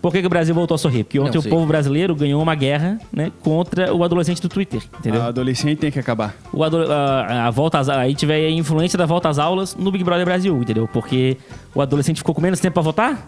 Por 0.02 0.12
que, 0.12 0.20
que 0.22 0.26
o 0.26 0.30
Brasil 0.30 0.56
voltou 0.56 0.74
a 0.76 0.78
sorrir? 0.78 1.04
Porque 1.04 1.20
ontem 1.20 1.38
Não 1.38 1.46
o 1.46 1.50
povo 1.50 1.66
brasileiro 1.68 2.16
ganhou 2.16 2.42
uma 2.42 2.56
guerra 2.56 3.00
né, 3.14 3.32
contra 3.42 3.94
o 3.94 4.04
adolescente 4.04 4.42
do 4.42 4.50
Twitter, 4.50 4.82
entendeu? 5.00 5.22
A 5.22 5.28
adolescente 5.28 5.78
tem 5.78 5.92
que 5.92 6.00
acabar. 6.00 6.34
o 6.52 6.64
a, 6.64 7.46
a 7.48 7.52
volta 7.52 7.78
às, 7.78 7.88
aí 7.88 8.16
tiver 8.16 8.48
a 8.48 8.50
influência 8.50 8.98
da 8.98 9.06
volta 9.06 9.30
às 9.30 9.38
aulas 9.38 9.76
no 9.76 9.92
Big 9.92 10.04
Brother 10.04 10.26
Brasil, 10.26 10.58
entendeu? 10.60 10.88
Porque 10.92 11.38
o 11.76 11.82
adolescente 11.82 12.18
ficou 12.18 12.34
com 12.34 12.42
menos 12.42 12.60
tempo 12.60 12.74
pra 12.74 12.82
votar 12.84 13.28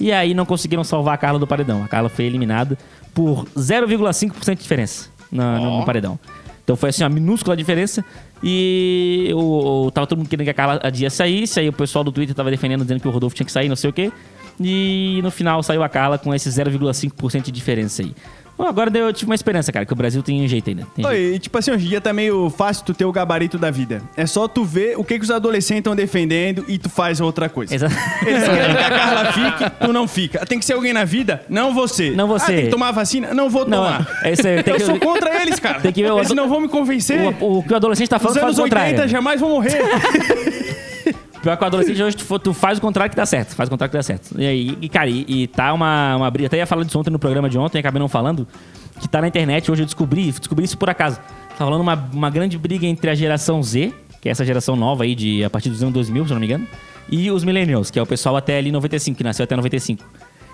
e 0.00 0.10
aí 0.12 0.32
não 0.32 0.46
conseguiram 0.46 0.82
salvar 0.82 1.14
a 1.14 1.18
Carla 1.18 1.38
do 1.38 1.46
paredão. 1.46 1.84
A 1.84 1.88
Carla 1.88 2.08
foi 2.08 2.24
eliminada 2.24 2.78
por 3.12 3.44
0,5% 3.56 4.56
de 4.56 4.62
diferença 4.62 5.10
na- 5.30 5.58
no, 5.58 5.78
no 5.80 5.84
paredão. 5.84 6.18
Então 6.64 6.74
foi 6.76 6.88
assim, 6.88 7.02
uma 7.04 7.10
minúscula 7.10 7.54
diferença. 7.54 8.02
E 8.42 9.30
o, 9.34 9.86
o- 9.86 9.90
tava 9.90 10.06
todo 10.06 10.18
mundo 10.18 10.28
querendo 10.28 10.44
que 10.44 10.50
a 10.50 10.54
Carla 10.54 10.80
Dias 10.90 11.12
saísse. 11.12 11.60
Aí 11.60 11.68
o 11.68 11.72
pessoal 11.72 12.02
do 12.02 12.10
Twitter 12.10 12.34
tava 12.34 12.50
defendendo, 12.50 12.82
dizendo 12.82 13.00
que 13.00 13.08
o 13.08 13.10
Rodolfo 13.10 13.36
tinha 13.36 13.44
que 13.44 13.52
sair, 13.52 13.68
não 13.68 13.76
sei 13.76 13.90
o 13.90 13.92
quê. 13.92 14.10
E 14.60 15.20
no 15.22 15.30
final 15.30 15.62
saiu 15.62 15.82
a 15.82 15.88
Carla 15.88 16.18
com 16.18 16.34
esse 16.34 16.48
0,5% 16.48 17.42
de 17.42 17.52
diferença 17.52 18.02
aí. 18.02 18.12
Bom, 18.56 18.68
agora 18.68 18.88
deu, 18.88 19.06
eu 19.06 19.12
tive 19.12 19.28
uma 19.28 19.34
esperança, 19.34 19.72
cara, 19.72 19.84
que 19.84 19.92
o 19.92 19.96
Brasil 19.96 20.22
tem 20.22 20.40
um 20.40 20.46
jeito 20.46 20.70
ainda. 20.70 20.86
Tem 20.94 21.04
jeito. 21.04 21.08
Oi, 21.08 21.34
e 21.34 21.38
tipo 21.40 21.58
assim, 21.58 21.72
hoje 21.72 21.86
em 21.86 21.88
dia 21.88 22.00
tá 22.00 22.12
meio 22.12 22.48
fácil 22.50 22.84
tu 22.84 22.94
ter 22.94 23.04
o 23.04 23.10
gabarito 23.10 23.58
da 23.58 23.68
vida. 23.68 24.00
É 24.16 24.26
só 24.26 24.46
tu 24.46 24.64
ver 24.64 24.96
o 24.96 25.02
que, 25.02 25.18
que 25.18 25.24
os 25.24 25.30
adolescentes 25.32 25.78
estão 25.80 25.96
defendendo 25.96 26.64
e 26.68 26.78
tu 26.78 26.88
faz 26.88 27.20
outra 27.20 27.48
coisa. 27.48 27.74
Exa- 27.74 27.88
Eles 28.24 28.44
querem 28.44 28.76
que 28.76 28.82
a 28.82 28.90
Carla 28.90 29.32
fique, 29.32 29.70
tu 29.84 29.92
não 29.92 30.06
fica. 30.06 30.46
Tem 30.46 30.60
que 30.60 30.64
ser 30.64 30.74
alguém 30.74 30.92
na 30.92 31.02
vida, 31.04 31.42
não 31.48 31.74
você. 31.74 32.12
Não 32.12 32.28
você. 32.28 32.44
Ah, 32.44 32.54
tem 32.54 32.64
que 32.66 32.70
tomar 32.70 32.92
vacina? 32.92 33.34
Não 33.34 33.50
vou 33.50 33.66
Não, 33.66 33.78
tomar. 33.78 34.20
é 34.22 34.32
isso 34.34 34.46
aí. 34.46 34.62
Tem 34.62 34.72
Eu 34.74 34.78
que, 34.78 34.86
sou 34.86 35.00
contra 35.00 35.42
eles, 35.42 35.58
cara. 35.58 35.80
Tem 35.80 35.90
que 35.92 36.04
ver 36.04 36.12
o- 36.12 36.18
Eles 36.20 36.30
não 36.30 36.48
vão 36.48 36.60
me 36.60 36.68
convencer. 36.68 37.18
o, 37.40 37.58
o 37.58 37.62
que 37.64 37.72
o 37.72 37.76
adolescente 37.76 38.08
tá 38.08 38.18
Os 38.18 38.22
falando 38.22 38.34
faz 38.36 38.44
anos 38.46 38.58
o 38.60 38.62
contrário. 38.62 38.90
80 38.92 39.08
jamais 39.08 39.40
vão 39.40 39.50
morrer. 39.50 39.80
Pior 41.44 41.58
que 41.58 41.62
o 41.62 41.66
adolescente 41.66 42.02
hoje, 42.02 42.16
tu, 42.16 42.38
tu 42.38 42.54
faz 42.54 42.78
o 42.78 42.80
contrário 42.80 43.10
que 43.10 43.16
dá 43.16 43.26
certo. 43.26 43.54
Faz 43.54 43.68
o 43.68 43.70
contrário 43.70 43.90
que 43.90 43.98
dá 43.98 44.02
certo. 44.02 44.34
E 44.40 44.46
aí, 44.46 44.78
e, 44.80 44.88
cara, 44.88 45.10
e, 45.10 45.26
e 45.28 45.46
tá 45.46 45.74
uma, 45.74 46.16
uma 46.16 46.30
briga. 46.30 46.46
Até 46.46 46.56
ia 46.56 46.66
falar 46.66 46.84
disso 46.84 46.98
ontem 46.98 47.10
no 47.10 47.18
programa 47.18 47.50
de 47.50 47.58
ontem, 47.58 47.78
acabei 47.78 48.00
não 48.00 48.08
falando. 48.08 48.48
Que 48.98 49.06
tá 49.06 49.20
na 49.20 49.28
internet. 49.28 49.70
Hoje 49.70 49.82
eu 49.82 49.84
descobri, 49.84 50.32
descobri 50.32 50.64
isso 50.64 50.78
por 50.78 50.88
acaso. 50.88 51.20
Tá 51.58 51.62
rolando 51.66 51.82
uma, 51.82 52.08
uma 52.14 52.30
grande 52.30 52.56
briga 52.56 52.86
entre 52.86 53.10
a 53.10 53.14
geração 53.14 53.62
Z, 53.62 53.92
que 54.22 54.28
é 54.30 54.32
essa 54.32 54.42
geração 54.42 54.74
nova 54.74 55.04
aí, 55.04 55.14
de, 55.14 55.44
a 55.44 55.50
partir 55.50 55.68
dos 55.68 55.82
anos 55.82 55.92
2000, 55.92 56.24
se 56.24 56.32
eu 56.32 56.34
não 56.34 56.40
me 56.40 56.46
engano. 56.46 56.66
E 57.10 57.30
os 57.30 57.44
millennials, 57.44 57.90
que 57.90 57.98
é 57.98 58.02
o 58.02 58.06
pessoal 58.06 58.38
até 58.38 58.56
ali 58.56 58.72
95, 58.72 59.18
que 59.18 59.22
nasceu 59.22 59.44
até 59.44 59.54
95. 59.54 60.02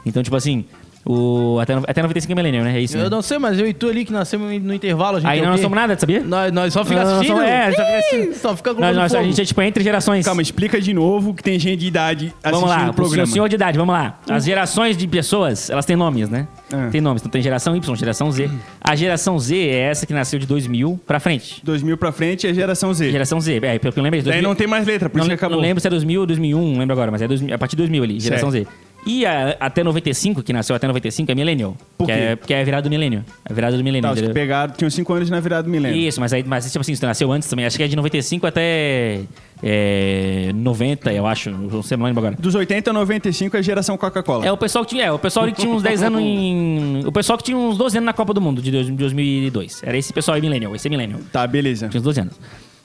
Então, 0.05 0.25
tipo 0.25 0.35
assim, 0.35 0.65
o, 1.05 1.59
até, 1.61 1.73
até 1.75 2.03
95 2.03 2.31
é 2.31 2.35
millennial, 2.35 2.65
né? 2.65 2.77
É 2.77 2.81
isso, 2.81 2.97
né? 2.97 3.05
Eu 3.05 3.11
não 3.11 3.23
sei, 3.23 3.39
mas 3.39 3.59
eu 3.59 3.67
e 3.67 3.73
tu 3.73 3.89
ali 3.89 4.05
que 4.05 4.13
nascemos 4.13 4.61
no 4.63 4.75
intervalo, 4.75 5.17
a 5.17 5.21
gente 5.21 5.31
Aí 5.31 5.39
é 5.41 5.43
não 5.47 5.57
somos 5.57 5.75
nada, 5.77 5.99
sabia? 5.99 6.21
Nós, 6.23 6.53
nós 6.53 6.73
só 6.73 6.85
fica 6.85 6.97
Nós 7.01 7.09
não 7.09 7.15
assistindo? 7.17 7.37
somos- 7.37 7.51
é, 7.51 7.71
só 7.73 7.77
fica 7.85 7.99
assistindo. 7.99 8.35
Só 8.35 8.57
fica 8.57 8.75
com 8.75 8.81
Nós, 8.81 8.97
nós, 8.97 9.15
a 9.15 9.23
gente 9.23 9.41
é 9.41 9.45
tipo 9.45 9.63
entre 9.63 9.83
gerações. 9.83 10.25
Calma, 10.25 10.43
explica 10.43 10.81
de 10.81 10.93
novo 10.93 11.33
que 11.35 11.43
tem 11.43 11.59
gente 11.59 11.81
de 11.81 11.87
idade 11.87 12.27
assistindo 12.45 12.53
Vamos 12.53 12.69
lá, 12.69 12.87
o 12.87 12.91
o 12.91 12.95
programa. 12.95 13.27
senhor 13.27 13.49
de 13.49 13.55
idade, 13.55 13.79
vamos 13.79 13.95
lá. 13.95 14.19
As 14.29 14.45
gerações 14.45 14.97
de 14.97 15.07
pessoas, 15.09 15.71
elas 15.71 15.87
têm 15.87 15.97
nomes, 15.97 16.29
né? 16.29 16.47
Ah. 16.73 16.89
Tem 16.93 17.01
nomes. 17.01 17.23
Então 17.23 17.31
tem 17.31 17.41
geração 17.43 17.75
Y, 17.75 17.97
geração 17.97 18.31
Z. 18.31 18.51
A 18.81 18.95
geração 18.95 19.39
Z 19.39 19.57
é 19.57 19.81
essa 19.91 20.07
que 20.07 20.13
nasceu 20.13 20.39
de 20.39 20.47
2000 20.47 21.01
pra 21.07 21.19
frente. 21.19 21.61
2000 21.65 21.97
pra 21.97 22.13
frente 22.13 22.47
é 22.47 22.53
geração 22.55 22.93
Z. 22.93 23.11
Geração 23.11 23.41
Z, 23.41 23.57
é, 23.63 23.79
pelo 23.79 23.93
que 23.93 23.99
eu 23.99 24.05
lembro 24.05 24.19
é 24.19 24.23
de 24.23 24.25
Daí 24.27 24.35
2000. 24.35 24.49
não 24.49 24.55
tem 24.55 24.67
mais 24.67 24.87
letra, 24.87 25.09
por 25.09 25.17
não, 25.19 25.23
isso 25.25 25.31
que 25.31 25.35
acabou. 25.35 25.57
não 25.57 25.63
lembro 25.63 25.81
se 25.81 25.87
é 25.87 25.91
2000 25.91 26.21
ou 26.21 26.27
2001, 26.27 26.73
não 26.73 26.79
lembro 26.79 26.93
agora, 26.93 27.11
mas 27.11 27.23
é 27.23 27.27
2000, 27.29 27.55
a 27.55 27.59
partir 27.59 27.73
de 27.73 27.79
2000 27.79 28.03
ali, 28.05 28.21
geração 28.21 28.51
Z. 28.51 28.67
E 29.07 29.25
a- 29.25 29.57
até 29.59 29.83
95, 29.83 30.43
que 30.43 30.53
nasceu 30.53 30.77
até 30.77 30.87
95, 30.87 31.33
é 31.33 31.35
millennial. 31.35 31.77
Por 31.97 32.07
que 32.07 32.13
quê? 32.13 32.19
É, 32.19 32.37
que 32.37 32.53
é 32.55 32.63
virada 32.65 32.83
do 32.83 32.91
milênio. 32.91 33.25
A 33.49 33.53
virada 33.53 33.77
do 33.77 33.83
milênio, 33.83 34.03
Tá, 34.03 34.09
os 34.13 34.15
que 34.15 34.21
entendeu? 34.27 34.35
pegaram, 34.35 34.75
tinham 34.75 34.91
5 34.91 35.13
anos 35.15 35.31
na 35.31 35.41
virada 35.41 35.63
do 35.65 35.71
milênio. 35.71 35.97
Isso, 35.99 36.21
mas 36.21 36.33
aí, 36.33 36.45
mas 36.47 36.67
tipo 36.67 36.81
assim, 36.81 36.95
você 36.95 37.07
nasceu 37.07 37.33
antes 37.33 37.49
também. 37.49 37.65
Acho 37.65 37.77
que 37.77 37.83
é 37.83 37.89
de 37.89 37.97
95 37.97 38.47
até 38.47 39.21
é, 39.63 40.51
90, 40.55 41.13
eu 41.13 41.27
acho. 41.27 41.51
Não 41.51 41.83
sei, 41.83 41.97
não 41.97 42.07
lembro 42.07 42.21
agora. 42.21 42.37
Dos 42.41 42.55
80 42.55 42.91
a 42.91 42.93
95 42.93 43.57
é 43.57 43.63
geração 43.63 43.97
Coca-Cola. 43.97 44.45
É 44.47 44.53
o 44.53 44.57
pessoal 44.57 44.85
que 44.85 44.91
tinha, 44.91 45.05
é, 45.07 45.13
o 45.13 45.19
pessoal 45.19 45.47
que 45.47 45.53
tinha 45.53 45.73
uns 45.73 45.83
10 45.83 46.03
anos 46.03 46.21
em. 46.21 47.03
O 47.07 47.13
pessoal 47.13 47.39
que 47.39 47.45
tinha 47.45 47.57
uns 47.57 47.79
12 47.79 47.97
anos 47.99 48.07
na 48.07 48.13
Copa 48.13 48.35
do 48.35 48.41
Mundo 48.41 48.61
de 48.61 48.71
2002. 48.71 49.83
Era 49.83 49.97
esse 49.97 50.13
pessoal 50.13 50.35
aí, 50.35 50.41
Millennial, 50.41 50.75
esse 50.75 50.87
é 50.89 50.91
Millennial. 50.91 51.21
Tá, 51.33 51.47
beleza. 51.47 51.89
Tinha 51.89 51.99
uns 52.01 52.05
12 52.05 52.21
anos. 52.21 52.35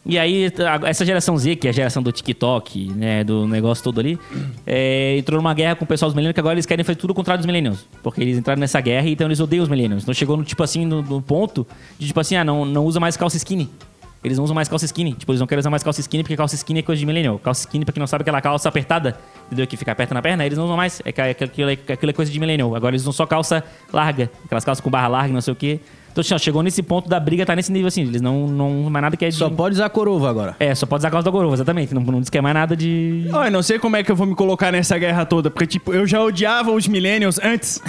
E 0.06 0.20
aí, 0.20 0.52
essa 0.84 1.04
geração 1.04 1.36
Z, 1.36 1.56
que 1.56 1.66
é 1.66 1.72
a 1.72 1.74
geração 1.74 2.04
do 2.04 2.12
TikTok, 2.12 2.92
né, 2.94 3.24
do 3.24 3.48
negócio 3.48 3.84
todo 3.84 4.00
ali, 4.00 4.20
é, 4.66 5.18
entrou 5.18 5.42
numa 5.42 5.54
guerra 5.54 5.76
com 5.76 5.84
o 5.84 5.88
pessoal 5.88 6.10
dos 6.10 6.16
millennials, 6.16 6.36
que 6.36 6.40
agora 6.40 6.54
eles 6.54 6.66
querem 6.66 6.86
fazer 6.86 6.98
tudo 6.98 7.10
ao 7.10 7.16
contrário 7.16 7.40
dos 7.40 7.48
millennials. 7.48 7.88
Porque 8.04 8.22
eles 8.22 8.38
entraram 8.38 8.60
nessa 8.60 8.80
guerra 8.80 9.10
então 9.10 9.28
eles 9.28 9.40
odeiam 9.40 9.64
os 9.64 9.70
millennials. 9.70 10.04
Então 10.04 10.14
chegou 10.14 10.38
no, 10.38 10.44
tipo 10.44 10.62
assim, 10.62 10.86
no, 10.86 11.02
no 11.02 11.22
ponto 11.22 11.66
de, 11.98 12.06
tipo 12.06 12.20
assim, 12.20 12.36
ah, 12.36 12.44
não, 12.44 12.66
não 12.66 12.86
usa 12.86 13.00
mais 13.00 13.18
calça 13.18 13.38
skinny. 13.38 13.68
Eles 14.26 14.38
não 14.38 14.44
usam 14.44 14.56
mais 14.56 14.68
calça 14.68 14.86
skinny. 14.86 15.14
Tipo, 15.14 15.32
eles 15.32 15.40
não 15.40 15.46
querem 15.46 15.60
usar 15.60 15.70
mais 15.70 15.84
calça 15.84 16.02
skinny 16.02 16.24
porque 16.24 16.36
calça 16.36 16.56
skinny 16.56 16.80
é 16.80 16.82
coisa 16.82 17.00
de 17.00 17.06
millennial. 17.06 17.38
Calça 17.38 17.62
skinny, 17.62 17.86
pra 17.86 17.94
quem 17.94 18.00
não 18.00 18.08
sabe, 18.08 18.22
é 18.22 18.24
aquela 18.24 18.42
calça 18.42 18.68
apertada, 18.68 19.16
entendeu? 19.46 19.68
Que 19.68 19.78
fica 19.78 19.92
aperta 19.92 20.16
na 20.16 20.22
perna, 20.22 20.44
eles 20.44 20.58
não 20.58 20.66
usam 20.66 20.76
mais. 20.76 21.00
É 21.06 21.12
que 21.12 21.22
aquilo, 21.22 21.70
é, 21.70 21.74
aquilo 21.74 22.10
é 22.10 22.14
coisa 22.14 22.32
de 22.32 22.40
millennial. 22.40 22.76
Agora 22.76 22.92
eles 22.94 23.04
usam 23.04 23.14
só 23.14 23.28
calça 23.28 23.64
larga. 23.94 24.32
Aquelas 24.44 24.66
calças 24.66 24.84
com 24.84 24.90
barra 24.90 25.08
larga, 25.08 25.32
não 25.32 25.42
sei 25.42 25.54
o 25.54 25.56
quê. 25.56 25.80
Então, 26.16 26.22
assim, 26.22 26.34
ó, 26.34 26.38
chegou 26.38 26.64
nesse 26.64 26.82
ponto 26.82 27.10
da 27.10 27.20
briga, 27.20 27.46
tá 27.46 27.54
nesse 27.54 27.70
nível 27.70 27.90
assim. 27.90 28.04
Eles 28.04 28.22
não, 28.22 28.48
não 28.48 28.90
mais 28.90 29.04
nada 29.04 29.18
que 29.18 29.26
é 29.26 29.28
de... 29.28 29.36
Só 29.36 29.50
pode 29.50 29.76
usar 29.76 29.90
corova 29.90 30.30
agora. 30.30 30.56
É, 30.62 30.74
só 30.74 30.86
pode 30.86 31.02
usar 31.02 31.10
a 31.10 31.12
calça 31.12 31.26
da 31.26 31.32
Gorova, 31.32 31.56
exatamente. 31.56 31.94
Não, 31.94 32.02
não 32.02 32.22
diz 32.22 32.30
que 32.30 32.38
é 32.38 32.42
mais 32.42 32.54
nada 32.54 32.74
de. 32.74 33.28
Olha, 33.34 33.52
não 33.52 33.62
sei 33.62 33.78
como 33.78 33.98
é 33.98 34.04
que 34.04 34.10
eu 34.10 34.16
vou 34.16 34.26
me 34.26 34.34
colocar 34.34 34.72
nessa 34.72 34.98
guerra 34.98 35.26
toda, 35.26 35.52
porque, 35.52 35.68
tipo, 35.68 35.94
eu 35.94 36.08
já 36.08 36.22
odiava 36.22 36.72
os 36.72 36.88
millennials 36.88 37.38
antes. 37.44 37.82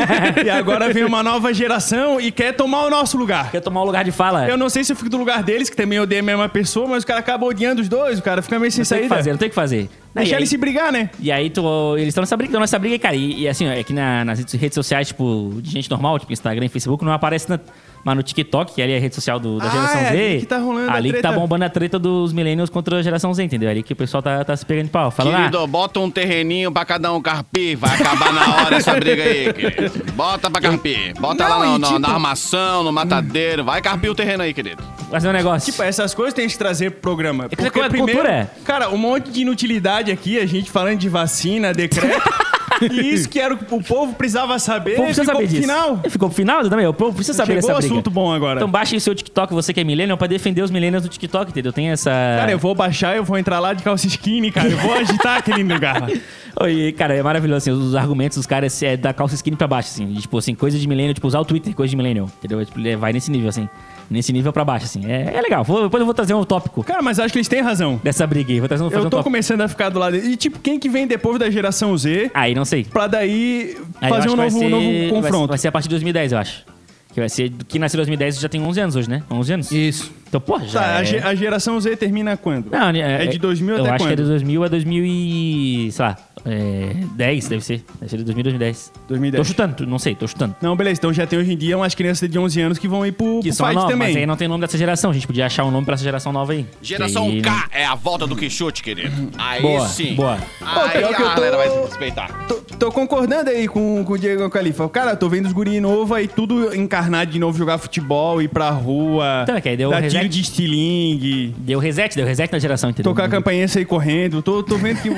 e 0.42 0.48
agora 0.48 0.90
vem 0.94 1.04
uma 1.04 1.22
nova 1.22 1.52
geração 1.52 2.18
e 2.18 2.32
quer 2.32 2.54
tomar 2.54 2.86
o 2.86 2.90
nosso 2.90 3.18
lugar. 3.18 3.50
Quer 3.50 3.60
tomar 3.60 3.82
o 3.82 3.84
lugar 3.84 4.02
de 4.02 4.12
fala. 4.12 4.48
Eu 4.48 4.56
não 4.56 4.70
sei 4.70 4.82
se 4.82 4.92
eu 4.92 4.96
fico 4.96 5.10
do 5.10 5.18
lugar 5.18 5.42
deles, 5.42 5.68
que 5.68 5.76
também 5.76 6.00
odeia 6.00 6.22
a 6.22 6.24
mesma 6.24 6.48
pessoa, 6.48 6.88
mas 6.88 7.02
o 7.02 7.06
cara 7.06 7.20
acaba 7.20 7.44
odiando 7.44 7.82
os 7.82 7.88
dois, 7.88 8.18
o 8.18 8.22
cara 8.22 8.40
fica 8.40 8.58
meio 8.58 8.72
sem 8.72 8.80
não 8.80 8.88
tem 8.88 8.98
o 8.98 9.02
que 9.02 9.08
saída. 9.08 9.14
fazer, 9.14 9.30
não 9.32 9.38
tem 9.38 9.48
o 9.48 9.50
que 9.50 9.54
fazer. 9.54 9.90
Deixa 10.14 10.36
aí, 10.36 10.40
eles 10.40 10.48
se 10.48 10.56
brigar, 10.56 10.92
né? 10.92 11.10
E 11.18 11.32
aí 11.32 11.50
tu, 11.50 11.96
eles 11.96 12.08
estão 12.08 12.22
nessa 12.22 12.36
briga, 12.36 12.60
nessa 12.60 12.78
briga, 12.78 12.98
cara. 12.98 13.16
E, 13.16 13.42
e 13.42 13.48
assim, 13.48 13.66
ó, 13.66 13.72
é 13.72 13.82
que 13.82 13.92
na- 13.92 14.24
nas 14.24 14.38
redes- 14.52 14.74
sociais, 14.74 15.08
tipo, 15.08 15.58
de 15.60 15.70
gente 15.70 15.90
normal, 15.90 16.18
tipo 16.18 16.32
Instagram 16.32 16.66
e 16.66 16.68
Facebook, 16.68 17.04
não 17.04 17.12
aparece 17.12 17.46
tanto. 17.46 17.64
Mas 18.04 18.16
no 18.16 18.22
TikTok, 18.22 18.74
que 18.74 18.82
ali 18.82 18.92
é 18.92 18.96
a 18.98 19.00
rede 19.00 19.14
social 19.14 19.40
do- 19.40 19.58
da 19.58 19.64
Ah, 19.66 19.70
geração 19.70 20.00
é 20.00 20.04
Z. 20.04 20.08
ali 20.30 20.40
que 20.40 20.46
tá 20.46 20.58
rolando 20.58 20.90
a 20.90 20.94
Ali 20.94 21.12
que 21.12 21.22
tá 21.22 21.32
bombando 21.32 21.64
a 21.64 21.68
treta 21.70 21.98
dos 21.98 22.32
millennials 22.34 22.68
contra 22.68 22.98
a 22.98 23.02
geração 23.02 23.32
Z, 23.32 23.42
entendeu? 23.44 23.70
Ali 23.70 23.82
que 23.82 23.92
o 23.92 23.96
pessoal 23.96 24.22
tá, 24.22 24.44
tá 24.44 24.54
se 24.56 24.64
pegando 24.66 24.84
de 24.86 24.90
pau. 24.90 25.10
Fala 25.10 25.30
lá. 25.30 25.36
Querido, 25.38 25.66
bota 25.66 26.00
um 26.00 26.10
terreninho 26.10 26.70
pra 26.70 26.84
cada 26.84 27.10
um 27.12 27.20
carpir. 27.22 27.78
Vai 27.78 27.94
acabar 27.94 28.32
na 28.32 28.56
hora 28.56 28.76
essa 28.76 28.92
briga 28.94 29.22
aí, 29.22 29.52
querido. 29.52 30.12
Bota 30.12 30.50
pra 30.50 30.60
carpir. 30.60 31.14
Bota 31.18 31.48
Não, 31.48 31.58
lá 31.58 31.64
no- 31.66 31.78
no- 31.78 31.86
tipo- 31.86 31.98
na 31.98 32.08
armação, 32.08 32.82
no 32.84 32.92
matadeiro. 32.92 33.64
Vai 33.64 33.80
carpir 33.80 34.10
o 34.10 34.14
terreno 34.14 34.42
aí, 34.42 34.52
querido. 34.52 34.82
Fazer 35.10 35.28
um 35.28 35.32
negócio. 35.32 35.70
Tipo, 35.72 35.82
essas 35.82 36.12
coisas 36.14 36.34
tem 36.34 36.46
que 36.46 36.58
trazer 36.58 36.90
pro 36.90 37.00
programa. 37.00 37.48
que 37.48 37.56
coisa- 37.56 37.88
cultura 37.88 38.28
é. 38.30 38.46
Cara, 38.64 38.90
um 38.90 38.98
monte 38.98 39.30
de 39.30 39.40
inutilidade 39.42 40.10
aqui, 40.10 40.38
a 40.38 40.44
gente 40.46 40.70
falando 40.70 40.98
de 40.98 41.08
vacina, 41.08 41.72
decreto. 41.72 42.22
e 42.82 43.12
isso 43.12 43.28
que 43.28 43.38
era 43.40 43.54
o 43.54 43.58
que 43.58 43.74
o 43.74 43.82
povo 43.82 44.14
precisava 44.14 44.58
saber. 44.58 44.92
o 44.92 44.96
povo 44.96 45.06
precisa 45.06 45.24
ficou 45.24 45.34
saber 45.34 45.46
pro 45.46 45.54
disso. 45.56 45.62
final. 45.62 46.00
Ficou 46.08 46.28
pro 46.28 46.36
final 46.36 46.68
também? 46.68 46.86
O 46.86 46.94
povo 46.94 47.14
precisa 47.14 47.36
saber 47.36 47.54
Chegou 47.54 47.68
dessa 47.68 47.80
briga. 47.80 47.94
assunto 47.94 48.10
bom 48.10 48.32
agora. 48.32 48.60
Então 48.60 48.70
baixe 48.70 48.96
o 48.96 49.00
seu 49.00 49.14
TikTok, 49.14 49.52
você 49.52 49.72
que 49.72 49.80
é 49.80 49.84
millennial, 49.84 50.16
pra 50.16 50.26
defender 50.26 50.62
os 50.62 50.70
millennials 50.70 51.02
do 51.02 51.08
TikTok, 51.08 51.50
entendeu? 51.50 51.72
Tem 51.72 51.90
essa... 51.90 52.10
Cara, 52.10 52.52
eu 52.52 52.58
vou 52.58 52.74
baixar, 52.74 53.16
eu 53.16 53.24
vou 53.24 53.38
entrar 53.38 53.58
lá 53.60 53.72
de 53.72 53.82
calça 53.82 54.06
skinny, 54.06 54.50
cara. 54.50 54.68
Eu 54.68 54.78
vou 54.78 54.92
agitar 54.94 55.38
aquele 55.38 55.62
lugar. 55.62 56.08
Oi, 56.60 56.94
cara, 56.96 57.14
é 57.14 57.22
maravilhoso, 57.22 57.56
assim, 57.58 57.70
os 57.70 57.94
argumentos 57.96 58.38
dos 58.38 58.46
caras 58.46 58.80
é 58.82 58.96
da 58.96 59.12
calça 59.12 59.34
skinny 59.34 59.56
pra 59.56 59.66
baixo, 59.66 59.88
assim. 59.92 60.14
Tipo 60.14 60.38
assim, 60.38 60.54
coisa 60.54 60.78
de 60.78 60.86
millennial, 60.86 61.12
tipo, 61.14 61.26
usar 61.26 61.40
o 61.40 61.44
Twitter, 61.44 61.74
coisa 61.74 61.90
de 61.90 61.96
millennial, 61.96 62.30
entendeu? 62.38 62.64
Tipo, 62.64 62.78
vai 62.98 63.12
nesse 63.12 63.30
nível, 63.30 63.48
assim. 63.48 63.68
Nesse 64.10 64.32
nível 64.32 64.52
pra 64.52 64.64
baixo, 64.64 64.84
assim. 64.84 65.02
É, 65.10 65.32
é 65.34 65.40
legal. 65.40 65.64
Vou- 65.64 65.84
depois 65.84 66.00
eu 66.00 66.04
vou 66.04 66.14
trazer 66.14 66.34
um 66.34 66.44
tópico 66.44 66.84
Cara, 66.84 67.00
mas 67.02 67.18
acho 67.18 67.32
que 67.32 67.38
eles 67.38 67.48
têm 67.48 67.62
razão. 67.62 68.00
dessa 68.04 68.26
briga 68.26 68.52
aí. 68.52 68.58
Vou 68.60 68.68
trazer 68.68 68.82
um, 68.84 68.90
fazer 68.90 68.96
Eu 68.96 69.00
um 69.00 69.04
tô 69.04 69.10
tópico. 69.16 69.24
começando 69.30 69.60
a 69.62 69.68
ficar 69.68 69.88
do 69.88 69.98
lado. 69.98 70.16
E, 70.16 70.36
tipo, 70.36 70.58
quem 70.58 70.78
que 70.78 70.88
vem 70.88 71.06
depois 71.06 71.38
da 71.38 71.50
geração 71.50 71.96
Z 71.96 72.30
Aí, 72.34 72.54
não 72.54 72.64
sei. 72.64 72.84
pra 72.84 73.06
daí 73.06 73.76
Aí 74.00 74.08
eu 74.10 74.14
fazer 74.14 74.28
acho 74.28 74.28
um 74.28 74.30
que 74.32 74.36
vai 74.36 74.46
novo, 74.50 74.58
ser- 74.58 74.68
novo 74.70 74.84
vai- 74.86 75.08
confronto? 75.22 75.48
Vai, 75.48 75.58
ser 75.58 75.68
a 75.68 75.72
partir 75.72 75.86
de 75.88 75.94
2010, 75.94 76.32
eu 76.32 76.38
acho. 76.38 76.64
Que 77.12 77.20
vai 77.20 77.28
ser... 77.28 77.50
Que 77.68 77.78
nasceu 77.78 77.96
em 77.96 78.00
2010 78.00 78.40
já 78.40 78.48
tem 78.48 78.60
11 78.60 78.80
anos 78.80 78.96
hoje, 78.96 79.08
né? 79.08 79.22
11 79.30 79.52
anos? 79.52 79.70
Isso. 79.72 80.12
Então, 80.28 80.40
porra, 80.40 80.66
já 80.66 80.80
Tá, 80.80 80.86
é... 80.86 80.96
a, 80.98 81.04
ge- 81.04 81.18
a 81.18 81.34
geração 81.34 81.80
Z 81.80 81.96
termina 81.96 82.36
quando? 82.36 82.70
Não, 82.70 82.88
é, 82.90 83.26
de 83.26 83.38
2000 83.38 83.76
eu 83.76 83.80
até 83.82 83.90
acho 83.94 83.98
quando? 84.04 84.08
que 84.08 84.12
é 84.12 84.16
de 84.16 84.22
2000 84.24 84.64
a 84.64 84.68
2000 84.68 85.04
e... 85.04 85.88
Sei 85.92 86.04
lá... 86.04 86.16
É, 86.46 86.92
10, 87.16 87.48
deve 87.48 87.64
ser. 87.64 87.82
Deve 87.98 88.10
ser 88.10 88.16
de 88.18 88.24
2000 88.24 88.40
a 88.40 88.44
2010. 88.44 88.92
2010. 89.08 89.40
Tô 89.40 89.44
chutando, 89.48 89.86
não 89.86 89.98
sei, 89.98 90.14
tô 90.14 90.26
chutando. 90.28 90.54
Não, 90.60 90.76
beleza. 90.76 90.98
Então 91.00 91.10
já 91.10 91.26
tem 91.26 91.38
hoje 91.38 91.50
em 91.50 91.56
dia 91.56 91.74
umas 91.74 91.94
crianças 91.94 92.28
de 92.28 92.38
11 92.38 92.60
anos 92.60 92.78
que 92.78 92.86
vão 92.86 93.06
ir 93.06 93.12
pro, 93.12 93.40
Que 93.40 93.48
pro 93.48 93.56
são 93.56 93.66
fight 93.66 93.76
novas, 93.76 93.90
também. 93.90 94.08
mas 94.08 94.16
aí 94.18 94.26
não 94.26 94.36
tem 94.36 94.46
nome 94.46 94.60
dessa 94.60 94.76
geração. 94.76 95.10
A 95.10 95.14
gente 95.14 95.26
podia 95.26 95.46
achar 95.46 95.64
um 95.64 95.70
nome 95.70 95.86
pra 95.86 95.94
essa 95.94 96.04
geração 96.04 96.32
nova 96.34 96.52
aí. 96.52 96.66
Geração 96.82 97.24
aí- 97.28 97.40
K 97.40 97.68
é 97.72 97.86
a 97.86 97.94
volta 97.94 98.26
do 98.26 98.36
Quixote, 98.36 98.82
querido. 98.82 99.30
Aí 99.38 99.62
Boa, 99.62 99.86
sim. 99.88 100.14
boa. 100.16 100.36
Aí 100.60 100.98
pior 100.98 101.14
que 101.16 101.22
eu 101.22 101.26
a 101.28 101.30
tô- 101.30 101.40
galera 101.40 101.56
vai 101.56 101.70
se 101.70 101.78
respeitar. 101.78 102.28
Tô, 102.46 102.54
tô 102.78 102.92
concordando 102.92 103.48
aí 103.48 103.66
com, 103.66 104.04
com 104.04 104.12
o 104.12 104.18
Diego 104.18 104.50
Califa. 104.50 104.86
Cara, 104.90 105.16
tô 105.16 105.30
vendo 105.30 105.46
os 105.46 105.52
guri 105.54 105.80
novos 105.80 106.12
aí, 106.14 106.28
tudo 106.28 106.74
encarnado 106.76 107.30
de 107.30 107.38
novo, 107.38 107.56
jogar 107.56 107.78
futebol, 107.78 108.42
ir 108.42 108.48
pra 108.48 108.68
rua, 108.68 109.40
Então, 109.44 109.56
é 109.56 109.62
que 109.62 109.68
aí 109.70 109.78
deu 109.78 109.88
dar 109.88 110.02
de 110.28 110.40
estilingue, 110.40 111.54
Deu 111.58 111.78
reset, 111.78 112.14
deu 112.16 112.26
reset 112.26 112.52
na 112.52 112.58
geração, 112.58 112.90
entendeu? 112.90 113.12
tocar 113.12 113.24
a 113.24 113.28
campainha 113.28 113.64
e 113.64 113.68
sair 113.68 113.84
correndo. 113.84 114.42
Tô, 114.42 114.62
tô 114.62 114.76
vendo 114.76 115.00
que 115.02 115.08
o, 115.10 115.14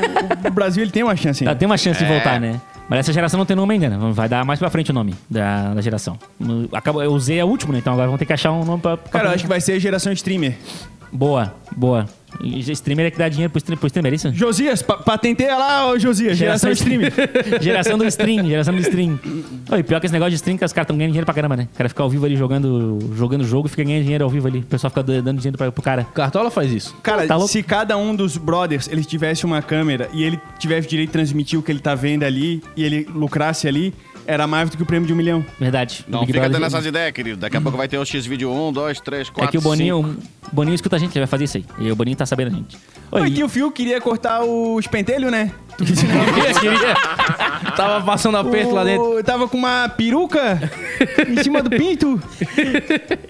o 0.47 0.51
Brasil 0.51 0.83
ele 0.83 0.91
tem 0.93 1.03
uma 1.03 1.17
chance 1.17 1.45
Tá, 1.45 1.51
ainda. 1.51 1.59
tem 1.59 1.67
uma 1.67 1.77
chance 1.79 2.03
É. 2.03 2.07
de 2.07 2.13
voltar, 2.13 2.41
né? 2.41 2.61
Mas 2.89 3.01
essa 3.01 3.13
geração 3.13 3.39
não 3.39 3.45
tem 3.47 3.57
nome 3.57 3.75
ainda, 3.75 3.89
né? 3.89 3.99
Vai 4.13 4.29
dar 4.29 4.45
mais 4.45 4.59
pra 4.61 4.71
frente 4.71 4.91
o 4.91 4.95
nome 4.95 5.13
da, 5.29 5.75
da 5.75 5.81
geração. 5.81 6.17
Acaba, 6.73 7.03
eu 7.03 7.13
usei 7.13 7.41
a 7.41 7.45
última, 7.45 7.73
né? 7.73 7.79
Então 7.81 7.93
agora 7.93 8.09
vão 8.09 8.17
ter 8.17 8.25
que 8.27 8.33
achar 8.33 8.53
um 8.53 8.65
nome 8.65 8.81
pra. 8.81 8.97
pra 8.97 9.11
Cara, 9.11 9.29
eu 9.31 9.35
acho 9.35 9.43
que 9.45 9.49
vai 9.49 9.61
ser 9.61 9.73
a 9.73 9.79
geração 9.79 10.13
streamer. 10.13 10.57
Boa, 11.13 11.53
boa. 11.77 12.07
E 12.41 12.61
Streamer 12.73 13.07
é 13.07 13.11
que 13.11 13.19
dá 13.19 13.29
dinheiro 13.29 13.51
pro 13.51 13.59
streamer, 13.59 13.79
pro 13.79 13.87
streamer, 13.87 14.13
é 14.13 14.17
isso? 14.17 14.33
Josias, 14.33 14.83
pa 14.83 14.97
patenteia 14.97 15.57
lá, 15.57 15.91
ô 15.91 15.99
Josias, 15.99 16.37
geração, 16.37 16.71
streamer. 16.73 17.13
geração 17.61 17.97
do 17.99 18.05
stream, 18.07 18.47
geração 18.47 18.75
do 18.75 18.81
stream. 18.81 19.19
Oi, 19.71 19.83
pior 19.83 20.01
que 20.01 20.07
esse 20.07 20.13
negócio 20.13 20.31
de 20.31 20.37
stream, 20.37 20.57
que 20.59 20.65
os 20.65 20.73
caras 20.73 20.85
estão 20.85 20.97
ganhando 20.97 21.13
dinheiro 21.13 21.27
pra 21.27 21.35
caramba, 21.35 21.57
né? 21.57 21.69
O 21.73 21.77
cara 21.77 21.89
fica 21.89 22.03
ao 22.03 22.11
vivo 22.11 22.27
ali 22.27 22.37
jogando 22.37 22.99
jogando 23.15 23.45
jogo 23.45 23.67
e 23.67 23.71
fica 23.71 23.85
ganhando 23.85 24.03
dinheiro 24.03 24.25
ao 24.25 24.31
vivo 24.31 24.47
ali. 24.47 24.59
O 24.61 24.63
pessoal 24.63 24.91
fica 24.91 25.03
dando 25.03 25.39
dinheiro 25.39 25.57
pra, 25.57 25.71
pro 25.73 25.83
cara. 25.83 26.05
Cartola 26.05 26.51
faz 26.51 26.73
isso. 26.73 26.95
Cara, 27.03 27.27
Tá 27.27 27.39
se 27.41 27.63
cada 27.63 27.97
um 27.97 28.15
dos 28.15 28.37
brothers 28.37 28.89
eles 28.89 29.07
tivesse 29.07 29.45
uma 29.45 29.63
câmera 29.63 30.09
e 30.13 30.23
ele 30.23 30.41
tivesse 30.59 30.89
direito 30.89 31.09
de 31.09 31.13
transmitir 31.13 31.59
o 31.59 31.63
que 31.63 31.71
ele 31.73 31.81
tá 31.81 31.95
vendo 31.95 32.25
ali 32.25 32.63
e 32.77 32.85
ele 32.85 33.07
lucrasse 33.15 33.67
ali, 33.69 33.93
era 34.27 34.47
mais 34.47 34.69
do 34.71 34.77
que 34.77 34.83
o 34.83 34.87
prêmio 34.87 35.07
de 35.07 35.13
um 35.13 35.17
milhão. 35.17 35.45
Verdade. 35.59 36.05
Não 36.09 36.21
fica 36.27 36.41
Brother- 36.41 36.53
dando 36.53 36.67
essas 36.67 36.85
ideias, 36.87 37.13
querido. 37.13 37.37
Daqui 37.39 37.57
a 37.57 37.61
pouco 37.61 37.77
vai 37.79 37.89
ter 37.89 37.99
o 37.99 38.05
X-Vídeo 38.05 38.51
1, 38.51 38.73
2, 38.73 39.01
3, 39.01 39.31
4, 39.31 39.49
É 39.49 39.51
que 39.51 39.59
o 39.59 39.61
Boninho, 39.61 40.01
o 40.51 40.55
Boninho 40.55 40.75
escuta 40.75 40.97
a 40.97 40.99
gente, 40.99 41.13
ele 41.13 41.21
vai 41.21 41.27
fazer 41.27 41.45
isso 41.45 41.57
aí. 41.59 41.65
E 41.79 41.91
o 41.91 41.97
Boninho 41.97 42.17
tá 42.17 42.27
sabendo 42.27 42.49
a 42.49 42.51
gente. 42.55 42.77
Oi, 43.13 43.21
Oi, 43.23 43.31
que 43.31 43.45
o 43.45 43.49
Fio 43.49 43.71
queria 43.71 44.01
cortar 44.01 44.43
os 44.45 44.87
pentelhos, 44.87 45.31
né? 45.31 45.53
Tava 47.77 48.05
passando 48.05 48.37
aperto 48.39 48.73
lá 48.75 48.85
dentro. 48.85 49.19
O- 49.19 49.23
Tava 49.23 49.49
com 49.49 49.57
uma 49.59 49.89
peruca 49.89 50.59
em 51.29 51.43
cima 51.43 51.63
do 51.63 51.71
pinto. 51.71 52.21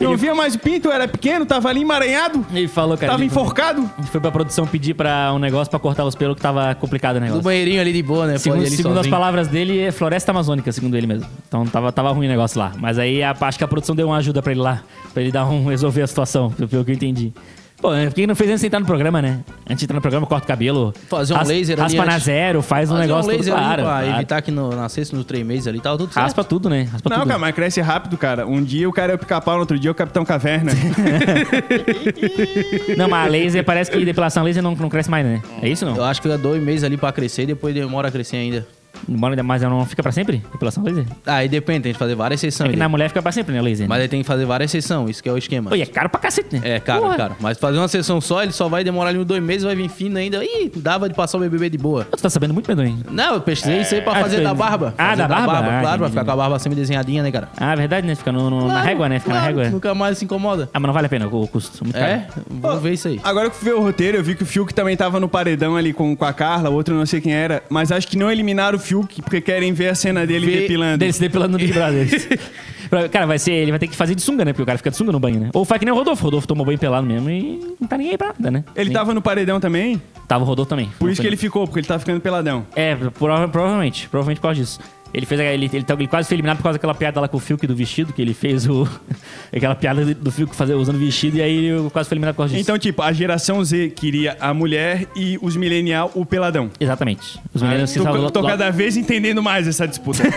Não 0.01 0.16
via 0.16 0.34
mais 0.34 0.55
o 0.55 0.59
pinto, 0.59 0.90
era 0.90 1.09
pequeno, 1.09 1.44
tava 1.47 1.68
ali 1.68 1.82
emaranhado, 1.82 2.44
ele 2.53 2.68
falou, 2.68 2.97
cara. 2.97 3.12
tava 3.12 3.22
ele 3.24 3.30
foi- 3.30 3.42
enforcado. 3.42 3.90
A 3.99 4.03
gente 4.03 4.11
foi 4.11 4.20
pra 4.20 4.30
produção 4.30 4.66
pedir 4.66 4.94
pra 4.94 5.32
um 5.34 5.38
negócio 5.38 5.70
pra 5.70 5.80
cortar 5.80 6.05
os 6.05 6.14
pelos 6.14 6.36
que 6.36 6.42
tava 6.42 6.74
complicado 6.74 7.16
o 7.16 7.20
negócio. 7.20 7.42
banheirinho 7.42 7.80
ali 7.80 7.92
de 7.92 8.03
boa, 8.03 8.26
né? 8.26 8.38
Segundo, 8.38 8.59
Pode 8.61 8.68
ali 8.68 8.76
segundo 8.76 8.92
as 8.92 8.99
sozinho. 8.99 9.11
palavras 9.14 9.49
dele, 9.49 9.80
é 9.80 9.90
floresta 9.92 10.30
amazônica, 10.30 10.70
segundo 10.70 10.97
ele 10.97 11.07
mesmo. 11.07 11.26
Então 11.49 11.66
tava, 11.66 11.90
tava 11.90 12.11
ruim 12.12 12.26
o 12.26 12.30
negócio 12.30 12.59
lá. 12.59 12.72
Mas 12.78 12.99
aí 12.99 13.22
a, 13.22 13.34
acho 13.40 13.59
que 13.59 13.64
a 13.64 13.68
produção 13.68 13.97
deu 13.97 14.07
uma 14.09 14.16
ajuda 14.18 14.42
pra 14.42 14.53
ele 14.53 14.61
lá, 14.61 14.82
pra 15.12 15.22
ele 15.22 15.32
dar 15.32 15.47
um 15.47 15.66
resolver 15.66 16.03
a 16.03 16.07
situação, 16.07 16.51
pelo 16.51 16.68
pelo 16.68 16.84
que 16.84 16.90
eu 16.92 16.94
entendi. 16.94 17.32
Pô, 17.81 17.91
por 17.91 18.14
que 18.14 18.27
não 18.27 18.35
fez 18.35 18.49
antes 18.51 18.62
de 18.62 18.66
entrar 18.68 18.81
no 18.81 18.87
programa, 18.87 19.20
né? 19.20 19.41
Antes 19.68 19.81
de 19.81 19.85
entrar 19.85 19.97
no 19.97 20.01
programa, 20.01 20.27
corta 20.27 20.45
o 20.45 20.49
cabelo. 20.49 20.95
Fazer 21.09 21.35
um 21.35 21.37
ras- 21.37 21.49
laser 21.49 21.74
ali 21.79 21.83
Raspa 21.83 22.05
na 22.07 22.12
antes. 22.14 22.24
zero, 22.24 22.62
faz 22.62 22.91
um 22.91 22.97
negócio 22.97 23.31
laser 23.31 23.53
todo 23.53 23.59
ali 23.59 23.64
claro. 23.66 23.83
pra 23.83 23.91
claro. 23.93 24.16
evitar 24.16 24.43
que 24.43 24.51
no, 24.51 24.70
nascesse 24.70 25.14
nos 25.14 25.27
três 25.27 25.45
meses 25.47 25.66
ali, 25.66 25.79
tava 25.79 25.99
tudo 25.99 26.12
certo. 26.12 26.24
Raspa 26.24 26.43
tudo, 26.43 26.70
né? 26.70 26.89
Raspa 26.91 27.11
Não, 27.11 27.18
tudo. 27.18 27.27
cara, 27.29 27.39
mas 27.39 27.55
cresce 27.55 27.81
rápido, 27.83 28.16
cara. 28.16 28.47
Um 28.47 28.62
dia 28.62 28.89
o 28.89 28.93
cara 28.93 29.12
é 29.12 29.14
o 29.14 29.18
pica-pau, 29.18 29.55
no 29.55 29.61
outro 29.61 29.79
dia 29.79 29.91
é 29.91 29.93
o 29.93 29.95
Capitão 29.95 30.24
Caverna. 30.24 30.72
Não, 32.97 33.09
mas 33.09 33.27
a 33.27 33.31
laser 33.31 33.64
parece 33.64 33.91
que 33.91 34.03
depilação 34.05 34.43
laser 34.43 34.62
não, 34.62 34.74
não 34.74 34.89
cresce 34.89 35.11
mais, 35.11 35.27
né? 35.27 35.43
É 35.62 35.68
isso 35.68 35.85
não? 35.85 35.97
Eu 35.97 36.05
acho 36.05 36.20
que 36.22 36.29
fica 36.29 36.39
dois 36.39 36.62
meses 36.62 36.85
ali 36.85 36.97
pra 36.97 37.12
crescer 37.12 37.43
e 37.43 37.47
depois 37.47 37.74
demora 37.74 38.09
a 38.09 38.11
crescer 38.11 38.37
ainda. 38.37 38.66
Demora, 39.09 39.42
mas 39.42 39.62
ela 39.62 39.72
não 39.74 39.84
fica 39.86 40.02
pra 40.02 40.12
sempre? 40.12 40.42
Depilação 40.52 40.82
laser? 40.82 41.04
Aí 41.26 41.48
depende, 41.48 41.82
tem 41.84 41.92
que 41.92 41.98
fazer 41.98 42.14
várias 42.14 42.40
É 42.42 42.50
sessões. 42.50 42.70
que 42.70 42.76
na 42.76 42.88
mulher 42.88 43.09
fica 43.09 43.22
pra 43.22 43.30
sempre, 43.32 43.54
né, 43.54 43.61
laser? 43.61 43.88
Mas 43.88 44.00
aí 44.02 44.09
tem 44.09 44.20
que 44.22 44.26
fazer 44.26 44.44
várias 44.44 44.70
sessões, 44.70 45.11
isso 45.11 45.22
que 45.22 45.28
é 45.28 45.32
o 45.32 45.38
esquema. 45.38 45.70
Pô, 45.70 45.76
e 45.76 45.82
é 45.82 45.86
caro 45.86 46.09
pra 46.09 46.20
cacete, 46.20 46.57
né? 46.57 46.61
É, 46.64 46.80
caro, 46.80 47.02
Porra. 47.02 47.16
caro. 47.16 47.36
Mas 47.40 47.59
fazer 47.59 47.78
uma 47.78 47.88
sessão 47.88 48.20
só, 48.20 48.42
ele 48.42 48.52
só 48.52 48.68
vai 48.68 48.82
demorar 48.82 49.11
ali 49.11 49.18
uns 49.18 49.24
dois 49.26 49.42
meses, 49.42 49.62
vai 49.64 49.74
vir 49.76 49.88
fino 49.88 50.16
ainda. 50.18 50.44
Ih, 50.44 50.70
dava 50.76 51.09
de 51.09 51.14
passar 51.14 51.38
o 51.38 51.40
BBB 51.40 51.70
de 51.70 51.78
boa. 51.78 52.04
Tu 52.11 52.20
tá 52.22 52.28
sabendo 52.30 52.52
muito, 52.54 52.66
Pedro, 52.66 52.84
hein? 52.84 52.98
Não, 53.11 53.34
eu 53.34 53.40
pesquisei 53.40 53.80
isso 53.80 53.94
aí 53.94 54.00
pra 54.02 54.12
Ah, 54.12 54.20
fazer 54.22 54.40
da 54.42 54.52
barba. 54.54 54.94
Ah, 54.98 55.11
Fazer 55.11 55.16
da 55.22 55.28
barba? 55.28 55.59
Ah, 55.59 55.80
claro, 55.80 55.98
pra 56.00 56.09
ficar 56.09 56.24
com 56.24 56.30
a 56.32 56.36
barba 56.36 56.59
semi-desenhadinha, 56.59 57.22
né, 57.22 57.30
cara? 57.30 57.48
Ah, 57.57 57.74
verdade, 57.74 58.07
né? 58.07 58.14
Fica 58.14 58.32
no, 58.32 58.50
no- 58.50 58.66
na 58.66 58.72
Claro, 58.74 58.86
régua, 58.88 59.09
né? 59.09 59.18
Fica 59.20 59.32
na 59.32 59.40
claro, 59.40 59.57
régua. 59.57 59.70
Nunca 59.70 59.94
mais 59.94 60.18
se 60.18 60.24
incomoda. 60.24 60.68
Ah, 60.74 60.80
mas 60.80 60.86
não 60.88 60.92
vale 60.94 61.07
a 61.07 61.11
pena 61.11 61.26
o 61.28 61.46
custo. 61.48 61.84
Muito 61.84 61.94
caro. 61.94 62.07
É? 62.07 62.26
Vamos 62.50 62.82
ver 62.82 62.92
isso 62.94 63.09
aí. 63.09 63.20
Agora 63.22 63.48
que 63.50 63.54
eu 63.57 63.61
fui 63.61 63.68
ver 63.70 63.74
o 63.76 63.82
roteiro, 63.82 64.16
eu 64.16 64.24
vi 64.24 64.34
que 64.34 64.42
o 64.42 64.46
Fiuk 64.46 64.74
também 64.74 64.96
tava 64.96 65.20
no 65.20 65.28
paredão 65.28 65.76
ali 65.76 65.92
com, 65.92 66.16
com 66.16 66.24
a 66.24 66.32
Carla, 66.32 66.70
o 66.70 66.74
outro 66.74 66.94
eu 66.94 66.98
não 66.98 67.07
sei 67.07 67.20
quem 67.20 67.32
era, 67.34 67.62
mas 67.68 67.92
acho 67.92 68.09
que 68.09 68.16
não 68.18 68.30
eliminaram 68.30 68.76
o 68.76 68.80
Fiuk 68.80 68.95
porque 69.03 69.40
querem 69.40 69.72
ver 69.72 69.88
a 69.88 69.94
cena 69.94 70.26
dele 70.26 70.47
Ver- 70.47 70.61
depilando. 70.62 70.99
Dele 70.99 71.12
se 71.12 71.20
depilando 71.20 71.53
no 71.53 71.59
Big 71.59 71.72
Brother. 71.72 72.07
Cara, 73.11 73.26
vai 73.26 73.38
ser. 73.38 73.53
Ele 73.53 73.72
vai 73.72 73.80
ter 73.80 73.88
que 73.88 73.97
fazer 73.97 74.14
de 74.14 74.22
sunga, 74.22 74.44
né? 74.44 74.53
Porque 74.53 74.62
o 74.62 74.66
cara 74.66 74.78
fica 74.78 74.90
de 74.90 74.97
sunga 74.97 75.11
no 75.11 75.18
banho, 75.18 75.40
né? 75.40 75.51
Ou 75.53 75.64
faz 75.64 75.78
que 75.80 75.84
nem 75.84 75.92
o 75.92 75.97
Rodolfo. 75.97 76.22
O 76.22 76.24
Rodolfo 76.26 76.47
tomou 76.47 76.64
banho 76.64 76.78
pelado 76.78 77.05
mesmo 77.05 77.28
e 77.28 77.74
não 77.80 77.88
tá 77.88 77.99
nem 77.99 78.11
aí 78.11 78.16
pra 78.16 78.28
nada, 78.28 78.49
né? 78.51 78.64
Ele 78.76 78.84
Nem- 78.90 78.92
tava 78.92 79.12
no 79.12 79.20
paredão 79.20 79.59
também, 79.59 80.01
Tava 80.28 80.44
o 80.44 80.47
Rodolfo 80.47 80.68
também. 80.68 80.88
por 80.99 81.11
isso 81.11 81.20
que 81.20 81.26
ele 81.26 81.36
ficou, 81.36 81.66
porque 81.66 81.80
ele 81.80 81.86
tava 81.86 81.99
ficando 81.99 82.20
peladão. 82.20 82.64
É, 82.76 82.94
prova- 82.94 83.49
provavelmente. 83.49 84.09
Provavelmente 84.09 84.38
por 84.38 84.42
causa 84.49 84.61
disso. 84.61 84.78
Ele 85.17 85.25
fez. 85.25 85.41
Ele, 85.41 85.64
ele, 85.73 85.85
ele 85.89 86.07
quase 86.09 86.29
foi 86.29 86.35
eliminado 86.37 86.59
por 86.59 86.64
causa 86.64 86.77
daquela 86.79 86.95
piada 86.95 87.19
lá 87.21 87.27
com 87.27 87.39
o 87.39 87.41
Fiuk 87.41 87.67
do 87.67 87.75
vestido, 87.75 88.12
que 88.12 88.21
ele 88.21 88.35
fez 88.35 88.69
o. 88.69 88.87
aquela 89.55 89.75
piada 89.75 90.05
do- 90.14 90.31
Fiuk 90.31 90.55
fazer, 90.55 90.75
usando 90.75 90.99
vestido, 90.99 91.39
e 91.39 91.43
aí 91.43 91.57
ele 91.69 91.89
quase 91.91 92.07
foi 92.09 92.17
eliminado 92.17 92.35
por 92.35 92.43
causa 92.43 92.53
disso. 92.53 92.62
Então, 92.62 92.79
tipo, 92.79 93.01
a 93.01 93.11
geração 93.14 93.64
Z 93.64 93.95
queria 93.97 94.37
a 94.39 94.53
mulher 94.53 95.07
e 95.17 95.39
os 95.41 95.57
millennial 95.57 96.11
o 96.14 96.27
peladão. 96.27 96.71
Exatamente. 96.79 97.41
Os 97.55 97.62
se 97.91 97.99
Tô, 97.99 98.05
salvam- 98.05 98.29
tô 98.31 98.43
cada 98.43 98.69
vez 98.71 98.95
entendendo 98.99 99.43
mais 99.43 99.67
essa 99.67 99.89
disputa. 99.89 100.23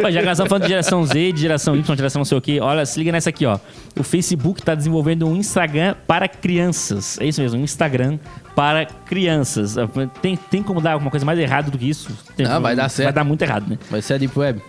Pô, 0.00 0.10
já 0.10 0.20
estamos 0.20 0.48
falando 0.48 0.62
de 0.62 0.68
geração 0.68 1.04
Z, 1.04 1.32
de 1.32 1.40
geração 1.40 1.74
Y, 1.76 1.80
de 1.82 1.96
geração 1.96 2.20
não 2.20 2.24
sei 2.24 2.38
o 2.38 2.40
quê, 2.40 2.58
olha, 2.60 2.86
se 2.86 2.98
liga 2.98 3.10
nessa 3.12 3.30
aqui, 3.30 3.44
ó. 3.46 3.58
O 3.98 4.02
Facebook 4.02 4.62
tá 4.62 4.74
desenvolvendo 4.74 5.26
um 5.26 5.36
Instagram 5.36 5.94
para 6.06 6.28
crianças. 6.28 7.18
É 7.20 7.26
isso 7.26 7.40
mesmo, 7.40 7.58
um 7.60 7.64
Instagram 7.64 8.18
para 8.54 8.86
crianças. 8.86 9.76
Tem, 10.22 10.36
tem 10.36 10.62
como 10.62 10.80
dar 10.80 10.92
alguma 10.92 11.10
coisa 11.10 11.24
mais 11.26 11.38
errada 11.38 11.70
do 11.70 11.78
que 11.78 11.88
isso? 11.88 12.10
Tem- 12.36 12.46
Ah, 12.46 12.58
vai 12.58 12.74
dar 12.76 12.82
Vai 12.82 12.90
certo. 12.90 13.14
dar 13.14 13.24
muito 13.24 13.42
errado, 13.42 13.68
né? 13.68 13.78
Vai 13.90 14.00
ser 14.02 14.14
a 14.14 14.18
Deep 14.18 14.38
Web. 14.38 14.62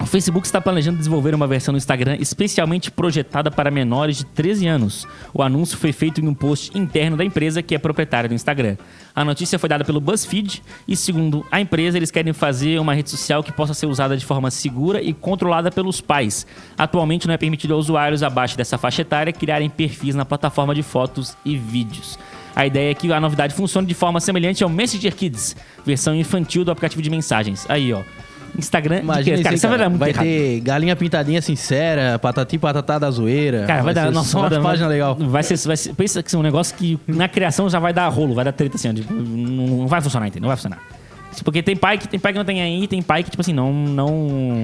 O 0.00 0.06
Facebook 0.06 0.44
está 0.44 0.60
planejando 0.60 0.98
desenvolver 0.98 1.32
uma 1.32 1.46
versão 1.46 1.72
do 1.72 1.78
Instagram 1.78 2.16
especialmente 2.18 2.90
projetada 2.90 3.52
para 3.52 3.70
menores 3.70 4.16
de 4.16 4.24
13 4.26 4.66
anos. 4.66 5.06
O 5.32 5.42
anúncio 5.44 5.78
foi 5.78 5.92
feito 5.92 6.20
em 6.20 6.26
um 6.26 6.34
post 6.34 6.76
interno 6.76 7.16
da 7.16 7.24
empresa 7.24 7.62
que 7.62 7.72
é 7.72 7.78
proprietária 7.78 8.28
do 8.28 8.34
Instagram. 8.34 8.76
A 9.14 9.24
notícia 9.24 9.60
foi 9.60 9.68
dada 9.68 9.84
pelo 9.84 10.00
BuzzFeed 10.00 10.60
e, 10.88 10.96
segundo 10.96 11.46
a 11.52 11.60
empresa, 11.60 11.96
eles 11.98 12.10
querem 12.10 12.32
fazer 12.32 12.80
uma 12.80 12.94
rede 12.94 13.10
social 13.10 13.44
que 13.44 13.52
possa 13.52 13.74
ser 13.74 13.86
usada 13.86 14.16
de 14.16 14.24
forma 14.26 14.50
segura 14.50 15.00
e 15.00 15.12
controlada 15.12 15.70
pelos 15.70 16.00
pais. 16.00 16.48
Atualmente 16.76 17.28
não 17.28 17.34
é 17.34 17.38
permitido 17.38 17.72
aos 17.74 17.84
usuários 17.84 18.24
abaixo 18.24 18.56
dessa 18.56 18.76
faixa 18.76 19.02
etária 19.02 19.32
criarem 19.32 19.70
perfis 19.70 20.16
na 20.16 20.24
plataforma 20.24 20.74
de 20.74 20.82
fotos 20.82 21.36
e 21.44 21.56
vídeos. 21.56 22.18
A 22.54 22.66
ideia 22.66 22.90
é 22.90 22.94
que 22.94 23.10
a 23.12 23.20
novidade 23.20 23.54
funcione 23.54 23.86
de 23.86 23.94
forma 23.94 24.20
semelhante 24.20 24.62
ao 24.62 24.68
Messenger 24.70 25.14
Kids, 25.14 25.56
versão 25.84 26.14
infantil 26.14 26.64
do 26.64 26.70
aplicativo 26.70 27.00
de 27.02 27.10
mensagens. 27.10 27.64
Aí, 27.68 27.92
ó. 27.92 28.02
Instagram 28.58 29.00
Imagina 29.00 29.42
Cara, 29.42 29.54
isso 29.54 29.66
vai 29.66 29.78
cara. 29.78 29.84
dar 29.84 29.88
muito 29.88 30.00
Vai 30.00 30.10
errado. 30.10 30.24
ter 30.24 30.60
galinha 30.60 30.94
pintadinha 30.94 31.40
sincera, 31.40 32.18
patati 32.18 32.58
patatá 32.58 32.98
da 32.98 33.10
zoeira. 33.10 33.64
Cara, 33.66 33.82
vai, 33.82 33.94
dar. 33.94 34.08
ser 34.08 34.10
Nossa, 34.12 34.38
vai 34.40 34.50
dar. 34.50 34.60
páginas 34.60 34.90
legal. 34.90 35.14
Vai 35.14 35.42
ser, 35.42 35.56
vai 35.66 35.76
ser. 35.76 35.94
Pensa 35.94 36.22
que 36.22 36.34
é 36.34 36.38
um 36.38 36.42
negócio 36.42 36.76
que 36.76 36.98
na 37.08 37.28
criação 37.28 37.70
já 37.70 37.78
vai 37.78 37.94
dar 37.94 38.08
rolo, 38.08 38.34
vai 38.34 38.44
dar 38.44 38.52
treta 38.52 38.76
assim, 38.76 38.90
ó, 38.90 38.92
não 39.10 39.86
vai 39.86 40.02
funcionar, 40.02 40.26
entendeu? 40.26 40.42
Não 40.42 40.48
vai 40.48 40.56
funcionar. 40.56 40.80
Porque 41.44 41.62
tem 41.62 41.74
pai 41.76 41.96
que 41.98 42.06
tem 42.08 42.20
pai 42.20 42.32
que 42.32 42.38
não 42.38 42.44
tem 42.44 42.60
aí, 42.60 42.86
tem 42.86 43.00
pai 43.00 43.22
que, 43.22 43.30
tipo 43.30 43.40
assim, 43.40 43.52
não, 43.52 43.72
não, 43.72 44.10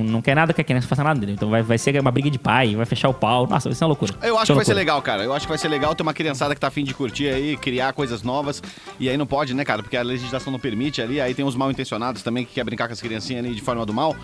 não 0.04 0.20
quer 0.22 0.34
nada 0.34 0.52
que 0.52 0.60
a 0.60 0.64
criança 0.64 0.86
faça 0.86 1.02
nada, 1.02 1.16
entendeu? 1.18 1.34
Então 1.34 1.48
vai, 1.48 1.62
vai 1.62 1.78
ser 1.78 1.98
uma 2.00 2.10
briga 2.10 2.30
de 2.30 2.38
pai, 2.38 2.74
vai 2.76 2.84
fechar 2.86 3.08
o 3.08 3.14
pau. 3.14 3.46
Nossa, 3.46 3.68
vai 3.68 3.74
ser 3.76 3.84
uma 3.84 3.88
loucura. 3.88 4.14
Eu 4.22 4.36
acho 4.36 4.46
ser 4.46 4.52
que 4.52 4.56
vai 4.56 4.64
ser 4.64 4.74
legal, 4.74 5.00
cara. 5.00 5.24
Eu 5.24 5.32
acho 5.32 5.46
que 5.46 5.50
vai 5.50 5.58
ser 5.58 5.68
legal 5.68 5.94
ter 5.94 6.02
uma 6.02 6.12
criançada 6.12 6.54
que 6.54 6.60
tá 6.60 6.66
afim 6.68 6.84
de 6.84 6.92
curtir 6.94 7.28
aí, 7.28 7.56
criar 7.56 7.92
coisas 7.92 8.22
novas. 8.22 8.62
E 9.00 9.08
aí 9.08 9.16
não 9.16 9.26
pode, 9.26 9.54
né, 9.54 9.64
cara? 9.64 9.82
Porque 9.82 9.96
a 9.96 10.02
legislação 10.02 10.52
não 10.52 10.58
permite 10.60 11.00
ali. 11.00 11.20
Aí 11.20 11.34
tem 11.34 11.44
os 11.44 11.54
mal 11.56 11.70
intencionados 11.70 12.22
também 12.22 12.44
que 12.44 12.52
quer 12.54 12.64
brincar 12.64 12.86
com 12.86 12.92
as 12.92 13.00
criancinhas 13.00 13.44
ali 13.44 13.54
de 13.54 13.62
forma 13.62 13.86
do 13.86 13.94
mal. 13.94 14.14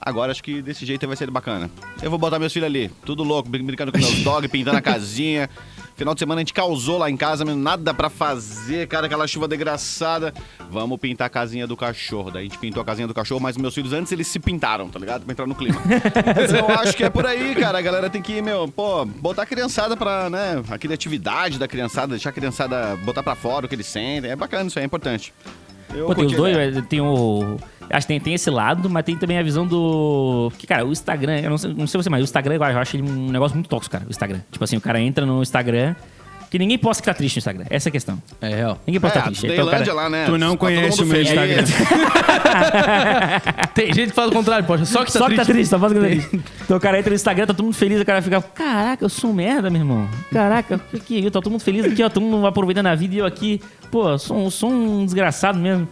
Agora 0.00 0.30
acho 0.32 0.42
que 0.42 0.62
desse 0.62 0.84
jeito 0.84 1.06
vai 1.06 1.16
ser 1.16 1.30
bacana. 1.30 1.70
Eu 2.02 2.10
vou 2.10 2.18
botar 2.18 2.38
meus 2.38 2.52
filhos 2.52 2.66
ali, 2.66 2.90
tudo 3.04 3.22
louco, 3.22 3.48
brin- 3.48 3.64
brincando 3.64 3.90
com 3.92 3.98
meus 3.98 4.20
dogs, 4.22 4.48
pintando 4.50 4.76
a 4.76 4.82
casinha. 4.82 5.48
Final 5.94 6.14
de 6.14 6.20
semana 6.20 6.40
a 6.40 6.42
gente 6.42 6.52
causou 6.52 6.98
lá 6.98 7.10
em 7.10 7.16
casa, 7.16 7.44
mas 7.44 7.56
nada 7.56 7.92
pra 7.92 8.08
fazer, 8.08 8.86
cara, 8.88 9.06
aquela 9.06 9.26
chuva 9.26 9.46
desgraçada. 9.46 10.32
Vamos 10.70 10.98
pintar 10.98 11.26
a 11.26 11.30
casinha 11.30 11.66
do 11.66 11.76
cachorro. 11.76 12.30
Daí 12.30 12.42
a 12.42 12.44
gente 12.44 12.58
pintou 12.58 12.82
a 12.82 12.84
casinha 12.84 13.06
do 13.06 13.14
cachorro, 13.14 13.40
mas 13.40 13.56
meus 13.56 13.74
filhos 13.74 13.92
antes 13.92 14.10
eles 14.12 14.26
se 14.26 14.38
pintaram, 14.38 14.88
tá 14.88 14.98
ligado? 14.98 15.24
Pra 15.24 15.32
entrar 15.32 15.46
no 15.46 15.54
clima. 15.54 15.80
Eu 16.58 16.74
acho 16.76 16.96
que 16.96 17.04
é 17.04 17.10
por 17.10 17.26
aí, 17.26 17.54
cara. 17.54 17.78
A 17.78 17.82
galera 17.82 18.08
tem 18.08 18.22
que, 18.22 18.40
meu, 18.40 18.68
pô, 18.68 19.04
botar 19.04 19.42
a 19.42 19.46
criançada 19.46 19.96
pra, 19.96 20.30
né, 20.30 20.62
a 20.70 20.78
criatividade 20.78 21.58
da 21.58 21.68
criançada, 21.68 22.08
deixar 22.08 22.30
a 22.30 22.32
criançada 22.32 22.96
botar 22.96 23.22
pra 23.22 23.34
fora 23.34 23.66
o 23.66 23.68
que 23.68 23.74
eles 23.74 23.86
sentem. 23.86 24.30
É 24.30 24.36
bacana, 24.36 24.68
isso 24.68 24.78
aí 24.78 24.84
é 24.84 24.86
importante. 24.86 25.32
Eu 25.94 26.06
Pô, 26.06 26.14
tem 26.14 26.24
os 26.24 26.32
dois, 26.32 26.56
velho, 26.56 26.82
tem 26.82 27.00
o. 27.00 27.58
Acho 27.92 28.06
que 28.06 28.12
tem, 28.14 28.20
tem 28.20 28.34
esse 28.34 28.48
lado, 28.50 28.88
mas 28.88 29.04
tem 29.04 29.16
também 29.16 29.38
a 29.38 29.42
visão 29.42 29.66
do. 29.66 30.48
Porque, 30.50 30.66
cara, 30.66 30.86
o 30.86 30.92
Instagram, 30.92 31.38
eu 31.40 31.50
não 31.50 31.58
sei, 31.58 31.74
não 31.74 31.86
sei 31.86 32.02
você, 32.02 32.08
mas 32.10 32.20
o 32.22 32.24
Instagram 32.24 32.54
eu 32.56 32.62
acho 32.64 32.96
ele 32.96 33.08
um 33.08 33.30
negócio 33.30 33.54
muito 33.54 33.68
tóxico, 33.68 33.92
cara. 33.92 34.04
O 34.06 34.10
Instagram. 34.10 34.40
Tipo 34.50 34.64
assim, 34.64 34.76
o 34.76 34.80
cara 34.80 35.00
entra 35.00 35.26
no 35.26 35.42
Instagram. 35.42 35.94
Que 36.50 36.58
ninguém 36.58 36.76
possa 36.76 37.00
ficar 37.00 37.14
triste 37.14 37.36
no 37.36 37.38
Instagram. 37.38 37.64
Essa 37.70 37.88
é 37.88 37.90
a 37.90 37.92
questão. 37.92 38.22
É 38.38 38.48
real. 38.54 38.78
Ninguém 38.86 39.00
pode 39.00 39.16
É, 39.16 39.20
a 39.20 39.22
triste. 39.22 39.46
Então, 39.46 39.64
o 39.64 39.70
Tailândia 39.70 39.94
cara... 39.94 40.04
lá, 40.04 40.10
né? 40.10 40.26
Tu 40.26 40.36
não 40.36 40.50
Tá 40.52 40.58
conhece 40.58 41.02
o 41.02 41.06
meu. 41.06 41.22
Instagram. 41.22 41.64
Tem 43.74 43.92
gente 43.92 44.08
que 44.10 44.14
faz 44.14 44.28
o 44.28 44.32
contrário, 44.32 44.66
poxa. 44.66 44.84
Só 44.84 45.04
que 45.04 45.12
tá 45.12 45.18
Só 45.18 45.28
que 45.30 45.34
triste. 45.34 45.46
tá 45.46 45.52
triste, 45.52 45.70
tá 45.70 45.78
fazendo 45.78 46.00
triste. 46.04 46.40
Então 46.62 46.76
o 46.76 46.80
cara 46.80 46.98
entra 46.98 47.10
no 47.10 47.14
Instagram, 47.16 47.46
tá 47.46 47.54
todo 47.54 47.64
mundo 47.64 47.74
feliz, 47.74 48.00
o 48.00 48.04
cara 48.04 48.20
fica, 48.20 48.40
caraca, 48.42 49.04
eu 49.04 49.08
sou 49.08 49.30
um 49.30 49.32
merda, 49.32 49.70
meu 49.70 49.80
irmão. 49.80 50.08
Caraca, 50.30 50.76
o 50.76 50.78
que 50.78 51.00
que 51.00 51.22
é? 51.22 51.26
Eu 51.26 51.30
tô 51.30 51.40
todo 51.40 51.52
mundo 51.52 51.62
feliz 51.62 51.84
aqui, 51.86 52.02
ó, 52.02 52.08
todo 52.08 52.22
mundo 52.22 52.46
aproveitando 52.46 52.86
a 52.88 52.94
vida 52.94 53.14
e 53.14 53.18
eu 53.18 53.26
aqui, 53.26 53.60
pô, 53.90 54.16
sou, 54.18 54.36
um- 54.36 54.50
sou 54.50 54.70
um 54.70 55.04
desgraçado 55.04 55.58
mesmo. 55.58 55.88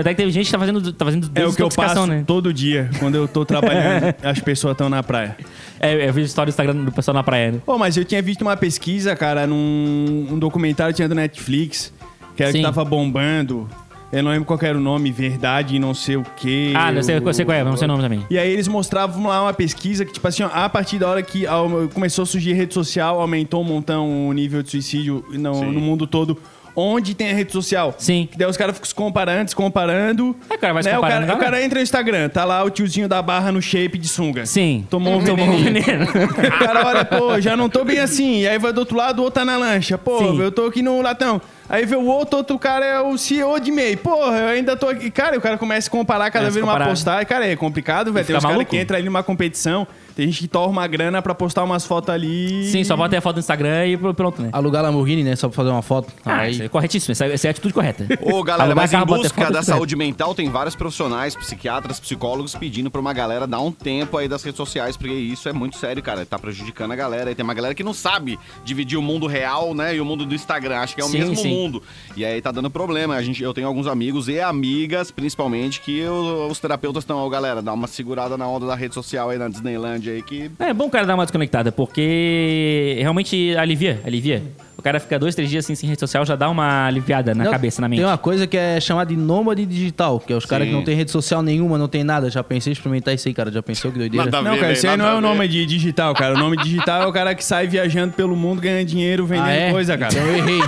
Até 0.00 0.10
que 0.10 0.16
teve 0.16 0.30
gente 0.30 0.46
que 0.46 0.52
tá 0.52 0.58
fazendo, 0.58 0.92
tá 0.92 1.04
fazendo 1.04 1.30
É 1.34 1.46
o 1.46 1.52
que 1.52 1.62
eu 1.62 1.68
passo 1.68 2.06
né? 2.06 2.24
todo 2.26 2.52
dia, 2.52 2.90
quando 2.98 3.14
eu 3.14 3.26
tô 3.28 3.44
trabalhando, 3.44 4.14
as 4.22 4.40
pessoas 4.40 4.72
estão 4.72 4.88
na 4.88 5.02
praia. 5.02 5.36
É, 5.80 6.08
eu 6.08 6.12
vi 6.12 6.22
história 6.22 6.50
do 6.50 6.54
Instagram 6.54 6.84
do 6.84 6.92
pessoal 6.92 7.14
na 7.14 7.22
praia, 7.22 7.52
né? 7.52 7.60
Pô, 7.64 7.78
mas 7.78 7.96
eu 7.96 8.04
tinha 8.04 8.20
visto 8.22 8.42
uma 8.42 8.56
pesquisa, 8.56 9.14
cara, 9.14 9.46
num 9.46 10.26
um 10.30 10.38
documentário 10.38 10.92
que 10.92 10.96
tinha 10.96 11.08
do 11.08 11.14
Netflix, 11.14 11.92
que 12.36 12.42
era 12.42 12.52
que 12.52 12.58
Sim. 12.58 12.64
tava 12.64 12.84
bombando. 12.84 13.68
Eu 14.12 14.22
não 14.22 14.30
lembro 14.30 14.44
qual 14.44 14.56
que 14.56 14.64
era 14.64 14.78
o 14.78 14.80
nome, 14.80 15.10
verdade 15.10 15.76
não 15.78 15.92
sei 15.92 16.16
o 16.16 16.22
quê. 16.36 16.72
Ah, 16.76 16.92
não 16.92 17.02
sei, 17.02 17.16
eu 17.16 17.34
sei 17.34 17.44
qual 17.44 17.56
é, 17.56 17.64
não 17.64 17.76
sei 17.76 17.86
o 17.86 17.88
nome 17.88 18.00
também. 18.02 18.24
E 18.30 18.38
aí 18.38 18.48
eles 18.48 18.68
mostravam 18.68 19.26
lá 19.26 19.42
uma 19.42 19.52
pesquisa 19.52 20.04
que, 20.04 20.12
tipo 20.12 20.28
assim, 20.28 20.44
ó, 20.44 20.50
a 20.52 20.68
partir 20.68 20.98
da 21.00 21.08
hora 21.08 21.20
que 21.20 21.44
ao- 21.48 21.88
começou 21.92 22.22
a 22.22 22.26
surgir 22.26 22.52
rede 22.52 22.72
social, 22.72 23.20
aumentou 23.20 23.60
um 23.60 23.64
montão 23.64 24.28
o 24.28 24.32
nível 24.32 24.62
de 24.62 24.70
suicídio 24.70 25.24
no, 25.32 25.72
no 25.72 25.80
mundo 25.80 26.06
todo. 26.06 26.38
Onde 26.76 27.14
tem 27.14 27.30
a 27.30 27.34
rede 27.34 27.52
social? 27.52 27.94
Sim. 27.98 28.28
Que 28.30 28.36
daí 28.36 28.48
os 28.48 28.56
caras 28.56 28.74
ficam 28.74 28.88
se 28.88 28.94
comparando, 28.94 29.48
se 29.50 29.56
comparando. 29.56 30.36
É, 30.50 30.54
o 30.54 30.58
cara 30.58 30.72
vai 30.72 30.82
se 30.82 30.88
né? 30.88 30.98
o, 30.98 31.00
comparando, 31.00 31.26
cara, 31.26 31.38
o 31.38 31.40
cara. 31.40 31.62
entra 31.62 31.78
no 31.78 31.82
Instagram, 31.82 32.28
tá 32.28 32.44
lá 32.44 32.64
o 32.64 32.70
tiozinho 32.70 33.08
da 33.08 33.22
barra 33.22 33.52
no 33.52 33.62
shape 33.62 33.96
de 33.96 34.08
sunga. 34.08 34.44
Sim. 34.44 34.84
Tomou 34.90 35.14
um 35.18 35.24
Tomou 35.24 35.46
um 35.46 35.62
veneno. 35.62 36.04
O 36.04 36.58
cara 36.58 36.86
olha, 36.86 37.04
pô, 37.04 37.40
já 37.40 37.56
não 37.56 37.68
tô 37.68 37.84
bem 37.84 37.98
assim. 38.00 38.40
E 38.40 38.48
aí 38.48 38.58
vai 38.58 38.72
do 38.72 38.78
outro 38.78 38.96
lado, 38.96 39.20
o 39.20 39.22
outro 39.22 39.40
tá 39.40 39.44
na 39.44 39.56
lancha. 39.56 39.96
Pô, 39.96 40.18
Sim. 40.18 40.40
eu 40.40 40.50
tô 40.50 40.66
aqui 40.66 40.82
no 40.82 41.00
latão. 41.00 41.40
Aí 41.68 41.86
vê 41.86 41.96
o 41.96 42.04
outro, 42.04 42.38
outro 42.38 42.58
cara 42.58 42.84
é 42.84 43.00
o 43.00 43.16
CEO 43.16 43.58
de 43.58 43.70
MEI. 43.70 43.96
Porra, 43.96 44.36
eu 44.38 44.48
ainda 44.48 44.76
tô 44.76 44.88
aqui. 44.88 45.10
Cara, 45.10 45.38
o 45.38 45.40
cara 45.40 45.56
começa 45.56 45.88
a 45.88 45.90
comparar 45.90 46.30
cada 46.30 46.46
Começa 46.46 46.54
vez 46.54 46.56
a 46.56 46.60
numa 46.60 46.72
comparar. 46.72 46.90
postagem. 46.90 47.26
Cara, 47.26 47.46
é 47.46 47.56
complicado, 47.56 48.12
velho. 48.12 48.26
Tem 48.26 48.36
uns 48.36 48.44
caras 48.44 48.66
que 48.68 48.78
entram 48.78 48.98
ali 48.98 49.06
numa 49.06 49.22
competição. 49.22 49.86
Tem 50.14 50.26
gente 50.26 50.40
que 50.42 50.48
torna 50.48 50.68
uma 50.72 50.86
grana 50.86 51.20
pra 51.20 51.34
postar 51.34 51.64
umas 51.64 51.84
fotos 51.84 52.10
ali. 52.10 52.66
Sim, 52.68 52.84
só 52.84 52.96
bota 52.96 53.14
aí 53.14 53.18
a 53.18 53.20
foto 53.20 53.36
no 53.36 53.40
Instagram 53.40 53.86
e 53.86 53.96
pronto, 53.96 54.40
né? 54.42 54.48
Alugar 54.52 54.82
Lamborghini, 54.82 55.24
né? 55.24 55.34
Só 55.34 55.48
pra 55.48 55.56
fazer 55.56 55.70
uma 55.70 55.82
foto. 55.82 56.12
Ah, 56.24 56.36
Aí- 56.42 56.52
isso 56.52 56.62
é 56.62 56.68
corretíssimo, 56.68 57.12
essa, 57.12 57.26
essa 57.26 57.46
é 57.46 57.48
a 57.48 57.50
atitude 57.50 57.74
correta. 57.74 58.06
Ô, 58.22 58.42
galera, 58.44 58.64
Alugar 58.64 58.76
mas 58.76 58.92
em 58.92 58.96
carro, 58.96 59.06
busca 59.06 59.50
da 59.50 59.62
saúde 59.62 59.96
mental, 59.96 60.34
tem 60.34 60.48
vários 60.48 60.76
profissionais, 60.76 61.34
psiquiatras, 61.34 61.98
psicólogos 61.98 62.54
pedindo 62.54 62.90
pra 62.90 63.00
uma 63.00 63.12
galera 63.12 63.46
dar 63.46 63.60
um 63.60 63.72
tempo 63.72 64.16
aí 64.16 64.28
das 64.28 64.42
redes 64.42 64.56
sociais, 64.56 64.96
porque 64.96 65.12
isso 65.12 65.48
é 65.48 65.52
muito 65.52 65.76
sério, 65.78 66.02
cara. 66.02 66.24
Tá 66.24 66.38
prejudicando 66.38 66.92
a 66.92 66.96
galera. 66.96 67.30
E 67.30 67.34
tem 67.34 67.42
uma 67.42 67.54
galera 67.54 67.74
que 67.74 67.82
não 67.82 67.92
sabe 67.94 68.38
dividir 68.64 68.96
o 68.98 69.02
mundo 69.02 69.26
real, 69.26 69.74
né, 69.74 69.96
e 69.96 70.00
o 70.00 70.04
mundo 70.04 70.24
do 70.24 70.34
Instagram. 70.34 70.78
Acho 70.78 70.94
que 70.94 71.00
é 71.00 71.04
o 71.04 71.08
Sim, 71.08 71.18
mesmo 71.18 71.36
sim. 71.36 71.48
mundo. 71.50 71.82
E 72.16 72.24
aí 72.24 72.40
tá 72.40 72.52
dando 72.52 72.70
problema. 72.70 73.14
A 73.16 73.22
gente, 73.22 73.42
eu 73.42 73.52
tenho 73.52 73.66
alguns 73.66 73.86
amigos 73.86 74.28
e 74.28 74.38
amigas, 74.40 75.10
principalmente, 75.10 75.80
que 75.80 76.04
o- 76.04 76.46
os 76.48 76.60
terapeutas 76.60 77.02
estão, 77.02 77.18
ó, 77.18 77.28
galera, 77.28 77.60
dá 77.60 77.72
uma 77.72 77.86
segurada 77.88 78.36
na 78.36 78.46
onda 78.46 78.66
da 78.66 78.74
rede 78.74 78.94
social 78.94 79.30
aí 79.30 79.38
na 79.38 79.48
Disneylandia 79.48 80.03
aí 80.10 80.22
que. 80.22 80.50
É 80.58 80.72
bom 80.72 80.86
o 80.86 80.90
cara 80.90 81.06
dar 81.06 81.14
uma 81.14 81.24
desconectada, 81.24 81.72
porque 81.72 82.96
realmente 83.00 83.56
alivia, 83.56 84.00
alivia. 84.04 84.42
O 84.84 84.90
cara 84.92 85.00
fica 85.00 85.18
dois, 85.18 85.34
três 85.34 85.48
dias 85.48 85.64
assim 85.64 85.74
sem 85.74 85.88
rede 85.88 85.98
social, 85.98 86.26
já 86.26 86.36
dá 86.36 86.46
uma 86.50 86.84
aliviada 86.86 87.34
na 87.34 87.44
Não, 87.44 87.50
cabeça, 87.50 87.80
na 87.80 87.88
mente. 87.88 88.00
Tem 88.00 88.06
uma 88.06 88.18
coisa 88.18 88.46
que 88.46 88.54
é 88.54 88.78
chamada 88.78 89.08
de 89.08 89.16
nômade 89.16 89.64
digital, 89.64 90.20
que 90.20 90.30
é 90.30 90.36
os 90.36 90.44
caras 90.44 90.66
que 90.68 90.74
não 90.74 90.84
tem 90.84 90.94
rede 90.94 91.10
social 91.10 91.40
nenhuma, 91.40 91.78
não 91.78 91.88
tem 91.88 92.04
nada. 92.04 92.28
Já 92.28 92.44
pensei 92.44 92.70
em 92.70 92.74
experimentar 92.74 93.14
isso 93.14 93.26
aí, 93.26 93.32
cara. 93.32 93.50
Já 93.50 93.62
pensou 93.62 93.90
que 93.90 93.96
doideira? 93.98 94.26
Nada 94.26 94.38
a 94.38 94.42
Não, 94.42 94.52
ver, 94.52 94.60
cara, 94.60 94.72
isso 94.74 94.86
aí 94.86 94.94
não 94.98 95.06
é 95.06 95.14
o 95.14 95.22
nome 95.22 95.48
de 95.48 95.64
digital, 95.64 96.12
cara. 96.12 96.34
O 96.34 96.38
nome 96.38 96.58
digital 96.58 97.00
é 97.02 97.06
o 97.06 97.12
cara 97.14 97.34
que 97.34 97.42
sai 97.42 97.66
viajando 97.66 98.12
pelo 98.12 98.36
mundo, 98.36 98.60
ganhando 98.60 98.84
dinheiro, 98.86 99.24
vendendo 99.24 99.46
Ah, 99.46 99.52
é? 99.52 99.70
coisa, 99.72 99.96
cara. 99.96 100.12
Então 100.12 100.26
eu 100.26 100.36
errei. 100.36 100.60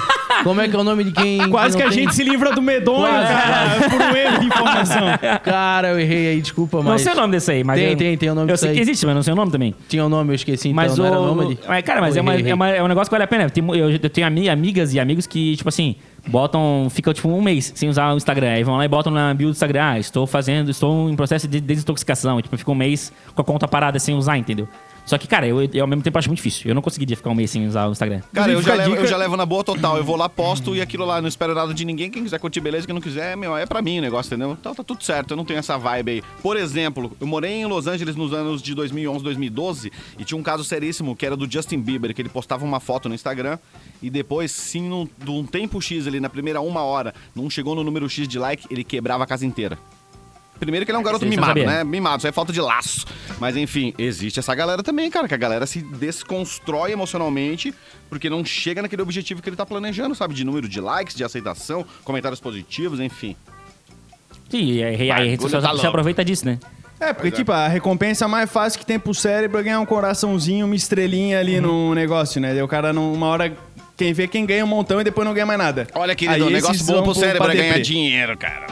Como 0.44 0.60
é 0.62 0.68
que 0.68 0.74
é 0.76 0.78
o 0.78 0.84
nome 0.84 1.04
de 1.04 1.12
quem. 1.12 1.48
Quase 1.50 1.76
que 1.76 1.82
não 1.82 1.90
a 1.90 1.92
tem? 1.92 2.04
gente 2.04 2.14
se 2.14 2.24
livra 2.24 2.52
do 2.54 2.62
medonho, 2.62 3.06
Quase, 3.06 3.32
cara, 3.34 3.90
por 3.90 4.00
um 4.00 4.16
erro 4.16 4.38
de 4.40 4.46
informação. 4.46 5.06
Cara, 5.44 5.88
eu 5.88 6.00
errei 6.00 6.28
aí, 6.28 6.40
desculpa, 6.40 6.78
Não 6.78 6.84
mas. 6.84 7.02
sei 7.02 7.12
o 7.12 7.16
nome 7.16 7.32
desse 7.32 7.50
aí, 7.50 7.62
mas. 7.64 7.78
Tem, 7.78 7.90
eu, 7.90 7.96
tem, 7.96 8.16
tem 8.16 8.30
o 8.30 8.34
nome 8.34 8.50
Eu 8.50 8.56
sei 8.56 8.70
aí. 8.70 8.74
que 8.76 8.80
existe, 8.80 9.04
mas 9.04 9.14
não 9.14 9.22
sei 9.22 9.32
o 9.32 9.36
nome 9.36 9.50
também. 9.52 9.74
Tinha 9.88 10.04
o 10.04 10.08
nome, 10.08 10.30
eu 10.30 10.34
esqueci, 10.34 10.68
então. 10.68 10.76
Mas 10.76 10.96
não 10.96 11.04
o. 11.04 11.08
era 11.08 11.16
nômade? 11.16 11.58
Mas, 11.68 11.82
cara, 11.84 12.00
mas 12.00 12.16
é, 12.16 12.20
uma, 12.20 12.34
é, 12.34 12.54
uma- 12.54 12.68
é 12.70 12.82
um 12.82 12.88
negócio 12.88 13.08
que 13.08 13.12
vale 13.14 13.24
a 13.24 13.26
pena. 13.26 13.48
Tem- 13.50 13.64
eu, 13.76 13.98
eu 14.06 14.10
tenho 14.10 14.26
ami- 14.26 14.48
amigas 14.48 14.92
e 14.94 15.00
amigos 15.00 15.26
que, 15.26 15.56
tipo 15.56 15.68
assim, 15.68 15.96
botam. 16.26 16.88
Ficam, 16.90 17.12
tipo, 17.12 17.28
um 17.28 17.42
mês 17.42 17.72
sem 17.74 17.88
usar 17.88 18.12
o 18.12 18.16
Instagram. 18.16 18.50
Aí 18.50 18.62
vão 18.64 18.76
lá 18.76 18.84
e 18.84 18.88
botam 18.88 19.12
na 19.12 19.32
bio 19.34 19.48
do 19.48 19.52
Instagram. 19.52 19.82
Ah, 19.82 19.98
estou 19.98 20.26
fazendo, 20.26 20.70
estou 20.70 21.08
em 21.10 21.16
processo 21.16 21.46
de 21.46 21.60
desintoxicação. 21.60 22.38
E, 22.38 22.42
tipo, 22.42 22.56
fica 22.56 22.70
um 22.70 22.74
mês 22.74 23.12
com 23.34 23.42
a 23.42 23.44
conta 23.44 23.66
parada 23.68 23.98
sem 23.98 24.14
usar, 24.14 24.36
entendeu? 24.38 24.68
Só 25.06 25.16
que, 25.16 25.28
cara, 25.28 25.46
eu, 25.46 25.62
eu 25.62 25.84
ao 25.84 25.86
mesmo 25.86 26.02
tempo 26.02 26.18
acho 26.18 26.28
muito 26.28 26.38
difícil. 26.38 26.68
Eu 26.68 26.74
não 26.74 26.82
conseguiria 26.82 27.16
ficar 27.16 27.30
um 27.30 27.34
mês 27.34 27.52
sem 27.52 27.66
usar 27.66 27.86
o 27.86 27.92
Instagram. 27.92 28.22
Cara, 28.34 28.50
eu 28.50 28.60
já, 28.60 28.74
levo, 28.74 28.96
eu 28.96 29.06
já 29.06 29.16
levo 29.16 29.36
na 29.36 29.46
boa 29.46 29.62
total. 29.62 29.96
Eu 29.96 30.02
vou 30.02 30.16
lá, 30.16 30.28
posto 30.28 30.74
e 30.74 30.80
aquilo 30.80 31.04
lá, 31.04 31.20
não 31.22 31.28
espero 31.28 31.54
nada 31.54 31.72
de 31.72 31.84
ninguém. 31.84 32.10
Quem 32.10 32.24
quiser 32.24 32.40
curtir, 32.40 32.60
beleza. 32.60 32.86
Quem 32.86 32.94
não 32.94 33.00
quiser, 33.00 33.36
meu, 33.36 33.56
é 33.56 33.64
pra 33.64 33.80
mim 33.80 33.98
o 33.98 34.02
negócio, 34.02 34.34
entendeu? 34.34 34.56
Então 34.58 34.74
tá 34.74 34.82
tudo 34.82 35.04
certo, 35.04 35.30
eu 35.30 35.36
não 35.36 35.44
tenho 35.44 35.60
essa 35.60 35.78
vibe 35.78 36.10
aí. 36.10 36.22
Por 36.42 36.56
exemplo, 36.56 37.16
eu 37.20 37.26
morei 37.26 37.52
em 37.52 37.66
Los 37.66 37.86
Angeles 37.86 38.16
nos 38.16 38.32
anos 38.32 38.60
de 38.60 38.74
2011, 38.74 39.22
2012 39.22 39.92
e 40.18 40.24
tinha 40.24 40.36
um 40.36 40.42
caso 40.42 40.64
seríssimo 40.64 41.14
que 41.14 41.24
era 41.24 41.36
do 41.36 41.50
Justin 41.50 41.80
Bieber, 41.80 42.12
que 42.12 42.20
ele 42.20 42.28
postava 42.28 42.64
uma 42.64 42.80
foto 42.80 43.08
no 43.08 43.14
Instagram 43.14 43.58
e 44.02 44.10
depois, 44.10 44.50
sim, 44.50 44.88
num, 44.88 45.08
de 45.22 45.30
um 45.30 45.46
tempo 45.46 45.80
X 45.80 46.06
ali, 46.08 46.18
na 46.18 46.28
primeira 46.28 46.60
uma 46.60 46.82
hora, 46.82 47.14
não 47.34 47.48
chegou 47.48 47.76
no 47.76 47.84
número 47.84 48.08
X 48.08 48.26
de 48.26 48.38
like, 48.38 48.66
ele 48.70 48.82
quebrava 48.82 49.22
a 49.22 49.26
casa 49.26 49.46
inteira. 49.46 49.78
Primeiro 50.58 50.84
que 50.86 50.90
ele 50.90 50.96
é 50.96 51.00
um 51.00 51.02
garoto 51.02 51.24
Esse 51.24 51.34
eu 51.34 51.40
não 51.40 51.46
mimado, 51.48 51.60
sabia. 51.60 51.78
né? 51.78 51.84
Mimado, 51.84 52.18
isso 52.18 52.26
é 52.26 52.32
falta 52.32 52.52
de 52.52 52.60
laço. 52.60 53.04
Mas 53.38 53.56
enfim, 53.56 53.92
existe 53.98 54.38
essa 54.38 54.54
galera 54.54 54.82
também, 54.82 55.10
cara, 55.10 55.28
que 55.28 55.34
a 55.34 55.36
galera 55.36 55.66
se 55.66 55.80
desconstrói 55.82 56.92
emocionalmente 56.92 57.74
porque 58.08 58.30
não 58.30 58.44
chega 58.44 58.80
naquele 58.82 59.02
objetivo 59.02 59.42
que 59.42 59.48
ele 59.48 59.56
tá 59.56 59.66
planejando, 59.66 60.14
sabe? 60.14 60.32
De 60.34 60.44
número 60.44 60.68
de 60.68 60.80
likes, 60.80 61.14
de 61.14 61.22
aceitação, 61.24 61.84
comentários 62.04 62.40
positivos, 62.40 63.00
enfim. 63.00 63.36
Sim, 64.48 64.64
e 64.72 64.82
aí 64.84 65.10
a 65.10 65.16
rede 65.16 65.42
social 65.42 65.60
tá 65.60 65.76
se 65.76 65.86
aproveita 65.86 66.24
disso, 66.24 66.46
né? 66.46 66.58
É, 66.98 67.12
porque, 67.12 67.22
Pois 67.30 67.32
é. 67.34 67.36
tipo, 67.36 67.52
a 67.52 67.68
recompensa 67.68 68.26
mais 68.26 68.50
fácil 68.50 68.78
que 68.80 68.86
tem 68.86 68.98
pro 68.98 69.12
cérebro 69.12 69.58
é 69.60 69.62
ganhar 69.62 69.80
um 69.80 69.84
coraçãozinho, 69.86 70.64
uma 70.64 70.74
estrelinha 70.74 71.38
ali 71.38 71.60
no 71.60 71.94
negócio, 71.94 72.40
né? 72.40 72.54
Daí 72.54 72.62
o 72.62 72.68
cara, 72.68 72.90
não- 72.92 73.12
uma 73.12 73.26
hora, 73.26 73.54
quem 73.98 74.14
vê 74.14 74.26
quem 74.26 74.46
ganha 74.46 74.64
um 74.64 74.68
montão 74.68 74.98
e 75.00 75.04
depois 75.04 75.26
não 75.26 75.34
ganha 75.34 75.44
mais 75.44 75.58
nada. 75.58 75.86
Olha, 75.94 76.14
querido, 76.14 76.36
Aí 76.36 76.42
o 76.42 76.48
negócio 76.48 76.76
esses 76.76 76.86
bom 76.86 76.94
vão 76.94 77.02
pro 77.04 77.14
cérebro 77.14 77.42
pra 77.44 77.52
é 77.52 77.56
ganhar 77.56 77.68
deprê. 77.74 77.82
dinheiro, 77.82 78.38
cara. 78.38 78.66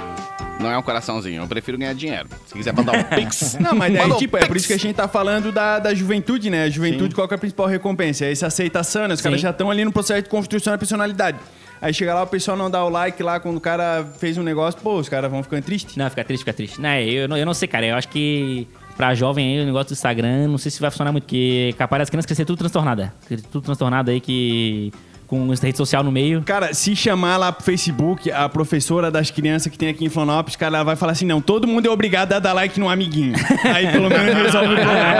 Não 0.61 0.71
é 0.71 0.79
um 0.79 0.83
coraçãozinho, 0.83 1.43
eu 1.43 1.47
prefiro 1.49 1.77
ganhar 1.77 1.93
dinheiro. 1.95 2.29
Se 2.47 2.55
quiser 2.55 2.73
mandar 2.73 2.93
um 2.97 3.03
pix. 3.17 3.57
Não, 3.61 3.75
mas 3.75 3.93
daí, 3.93 4.11
um 4.11 4.17
tipo, 4.17 4.37
é 4.37 4.47
por 4.47 4.57
isso 4.57 4.67
que 4.67 4.73
a 4.73 4.79
gente 4.79 4.95
tá 4.95 5.09
falando 5.09 5.51
da, 5.53 5.79
da 5.79 5.95
juventude, 5.95 6.49
né? 6.49 6.65
A 6.65 6.71
juventude, 6.71 7.15
qual 7.15 7.27
que 7.27 7.35
é 7.35 7.37
a 7.37 7.39
principal 7.39 7.67
recompensa? 7.67 8.25
É 8.25 8.33
essa 8.33 8.47
aceitação, 8.47 9.09
né? 9.09 9.15
Os 9.15 9.21
caras 9.21 9.41
Sim. 9.41 9.43
já 9.43 9.51
estão 9.51 9.71
ali 9.71 9.85
no 9.85 9.93
processo 9.93 10.23
de 10.23 10.29
construção 10.29 10.73
da 10.73 10.79
personalidade. 10.79 11.39
Aí 11.83 11.93
chega 11.93 12.15
lá, 12.15 12.23
o 12.23 12.27
pessoal 12.27 12.57
não 12.57 12.71
dá 12.71 12.83
o 12.85 12.89
like 12.89 13.23
lá 13.23 13.39
quando 13.41 13.57
o 13.59 13.61
cara 13.61 14.07
fez 14.19 14.39
um 14.39 14.43
negócio, 14.43 14.81
pô, 14.81 14.95
os 14.97 15.09
caras 15.09 15.31
vão 15.31 15.43
ficando 15.43 15.63
tristes. 15.63 15.97
Não, 15.97 16.09
fica 16.09 16.25
triste, 16.25 16.43
fica 16.43 16.53
triste. 16.55 16.81
Não, 16.81 16.95
eu, 16.99 17.29
não- 17.29 17.37
eu 17.37 17.45
não 17.45 17.53
sei, 17.53 17.69
cara. 17.69 17.85
Eu 17.85 17.97
acho 17.97 18.09
que 18.09 18.67
pra 18.97 19.13
jovem 19.15 19.57
aí, 19.59 19.63
o 19.63 19.67
negócio 19.67 19.89
do 19.89 19.93
Instagram, 19.93 20.47
não 20.49 20.57
sei 20.57 20.71
se 20.71 20.81
vai 20.81 20.91
funcionar 20.91 21.11
muito, 21.13 21.25
porque 21.25 21.71
é 21.75 21.77
capaz 21.77 22.01
das 22.01 22.09
crianças 22.11 22.27
crescer 22.27 22.45
tudo 22.45 22.59
transtornada. 22.59 23.13
Tudo 23.51 23.61
transtornado 23.65 24.11
aí 24.11 24.21
que. 24.21 24.93
Com 25.27 25.49
rede 25.49 25.77
social 25.77 26.03
no 26.03 26.13
meio. 26.13 26.43
Cara, 26.43 26.75
se 26.75 26.95
chamar 26.95 27.37
lá 27.37 27.53
pro 27.53 27.65
Facebook 27.65 28.31
a 28.31 28.49
professora 28.49 29.11
das 29.11 29.31
crianças 29.31 29.71
que 29.71 29.79
tem 29.79 29.89
aqui 29.89 30.05
em 30.05 30.09
Florianópolis, 30.09 30.57
cara, 30.57 30.77
ela 30.77 30.85
vai 30.85 30.97
falar 30.97 31.13
assim: 31.13 31.25
não, 31.25 31.41
todo 31.41 31.67
mundo 31.67 31.87
é 31.87 31.91
obrigado 31.91 32.33
a 32.33 32.39
dar 32.39 32.53
like 32.53 32.79
no 32.79 32.89
amiguinho. 32.89 33.35
Aí 33.65 33.91
pelo 33.91 34.09
menos 34.09 34.35
resolve 34.35 34.75
o 34.75 34.77
problema. 34.77 35.17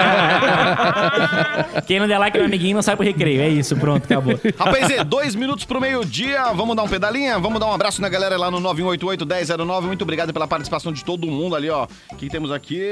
Quem 1.87 1.99
não 2.01 2.07
der 2.07 2.19
like 2.19 2.39
no 2.39 2.45
amiguinho 2.45 2.75
não 2.75 2.83
sai 2.83 2.97
pro 2.97 3.05
recreio. 3.05 3.41
É 3.41 3.49
isso, 3.49 3.77
pronto, 3.77 4.05
acabou. 4.05 4.39
Rapaz, 4.59 4.91
é 4.91 5.03
dois 5.03 5.35
minutos 5.35 5.65
pro 5.65 5.81
meio-dia. 5.81 6.53
Vamos 6.53 6.77
dar 6.77 6.83
um 6.83 6.89
pedalinha? 6.89 7.39
Vamos 7.39 7.59
dar 7.59 7.67
um 7.67 7.73
abraço 7.73 8.01
na 8.03 8.09
galera 8.09 8.37
lá 8.37 8.51
no 8.51 8.61
9188-1009. 8.61 9.83
Muito 9.83 10.03
obrigado 10.03 10.33
pela 10.33 10.47
participação 10.47 10.93
de 10.93 11.05
todo 11.05 11.27
mundo 11.27 11.57
ali, 11.57 11.71
ó. 11.71 11.87
O 12.13 12.17
que 12.17 12.29
temos 12.29 12.53
aqui? 12.53 12.83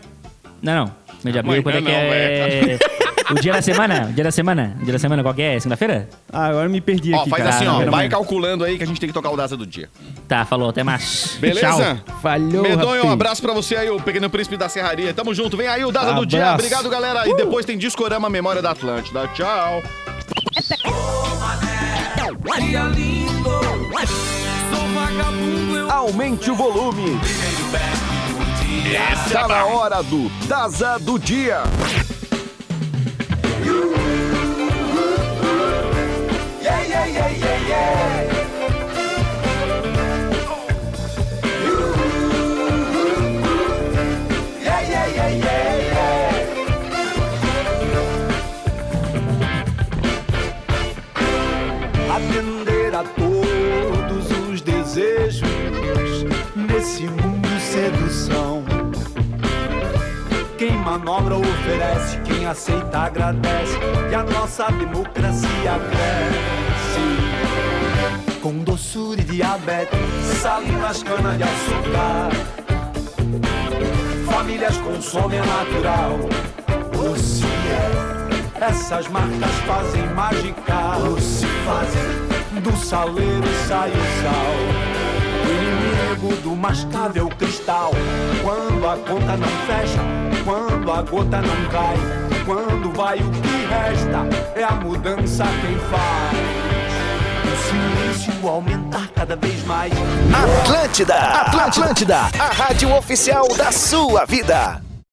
Não, 0.61 0.73
não. 0.85 0.91
1 1.23 1.31
de 1.31 1.39
abril, 1.39 1.51
Amanhã 1.59 1.63
quando 1.63 1.75
é 1.75 1.81
que 1.81 1.87
não, 1.87 1.93
é. 1.93 2.79
O 3.29 3.35
dia 3.35 3.53
da 3.53 3.61
semana? 3.61 4.07
O 4.09 4.13
dia 4.13 4.23
da 4.23 4.31
semana? 4.31 4.75
O 4.81 4.83
dia 4.83 4.93
da 4.93 4.97
semana 4.97 5.21
qual 5.21 5.35
que 5.35 5.41
é? 5.43 5.59
Segunda-feira? 5.59 6.09
Ah, 6.33 6.47
agora 6.47 6.67
me 6.67 6.81
perdi 6.81 7.13
Ó, 7.13 7.21
aqui, 7.21 7.29
faz 7.29 7.43
cara. 7.43 7.55
assim, 7.55 7.67
ó, 7.67 7.73
Amanhã. 7.75 7.91
vai 7.91 8.09
calculando 8.09 8.63
aí 8.63 8.75
que 8.75 8.83
a 8.83 8.87
gente 8.87 8.99
tem 8.99 9.07
que 9.07 9.13
tocar 9.13 9.29
o 9.29 9.37
data 9.37 9.55
do 9.55 9.67
dia. 9.67 9.87
Tá, 10.27 10.45
falou, 10.45 10.69
até 10.69 10.81
mais. 10.83 11.37
Beleza? 11.39 11.61
Tchau. 12.07 12.17
Falhou, 12.23 12.63
Medonho, 12.63 12.87
um 12.87 12.95
rapaz. 12.95 13.11
abraço 13.13 13.41
pra 13.43 13.53
você 13.53 13.75
aí, 13.75 13.87
o 13.91 14.01
pequeno 14.01 14.31
príncipe 14.31 14.57
da 14.57 14.67
serraria. 14.67 15.13
Tamo 15.13 15.31
junto, 15.35 15.55
vem 15.55 15.67
aí 15.67 15.85
o 15.85 15.91
data 15.91 16.11
do 16.13 16.25
dia. 16.25 16.39
Abraço. 16.39 16.55
Obrigado, 16.65 16.89
galera. 16.89 17.27
E 17.29 17.35
depois 17.35 17.67
tem 17.67 17.77
Discorama 17.77 18.31
Memória 18.31 18.63
da 18.63 18.71
Atlântida. 18.71 19.27
Tchau. 19.35 19.83
Dia 22.41 22.83
lindo, 22.83 23.49
sou 24.69 24.87
vagabundo, 24.93 25.77
eu 25.77 25.91
Aumente 25.91 26.49
o 26.49 26.55
volume. 26.55 27.19
Está 29.25 29.45
na 29.45 29.65
hora 29.65 30.01
do 30.01 30.29
Daza 30.47 30.97
do 30.99 31.19
Dia. 31.19 31.63
Nesse 56.79 57.03
mundo 57.03 57.59
sedução. 57.59 58.63
Quem 60.57 60.71
manobra 60.77 61.35
oferece, 61.35 62.17
quem 62.21 62.45
aceita 62.45 62.99
agradece 62.99 63.77
e 64.09 64.15
a 64.15 64.23
nossa 64.23 64.71
democracia 64.71 65.73
cresce. 65.89 67.01
Com 68.41 68.59
doçura 68.59 69.19
e 69.19 69.25
diabetes, 69.25 69.99
salinas, 70.41 71.03
cana 71.03 71.35
de 71.35 71.43
açúcar. 71.43 72.29
Famílias 74.25 74.77
consomem 74.77 75.39
a 75.39 75.45
natural. 75.45 76.17
Lucia. 76.95 77.49
Essas 78.61 79.05
marcas 79.09 79.51
fazem 79.67 80.07
mágica, 80.13 81.19
se 81.19 81.45
fazem 81.65 82.61
do 82.61 82.75
saleiro 82.77 83.47
sai 83.67 83.89
o 83.89 84.21
sal. 84.21 84.88
O 86.21 86.25
inimigo 86.25 86.41
do 86.41 86.55
mascável 86.55 87.29
cristal. 87.29 87.91
Quando 88.43 88.87
a 88.87 88.97
conta 88.97 89.37
não 89.37 89.47
fecha, 89.65 89.99
quando 90.43 90.91
a 90.91 91.01
gota 91.01 91.41
não 91.41 91.69
cai, 91.69 91.97
quando 92.45 92.91
vai 92.95 93.19
o 93.19 93.31
que 93.31 93.65
resta, 93.67 94.27
é 94.55 94.63
a 94.63 94.71
mudança 94.71 95.45
quem 95.61 95.77
faz. 95.89 96.37
O 97.45 98.23
silêncio 98.27 98.49
aumentar 98.49 99.07
cada 99.15 99.35
vez 99.35 99.63
mais. 99.65 99.93
Atlântida, 100.33 101.15
Atlântida, 101.15 102.17
a 102.17 102.53
rádio 102.53 102.93
oficial 102.95 103.47
da 103.55 103.71
sua 103.71 104.25
vida. 104.25 104.88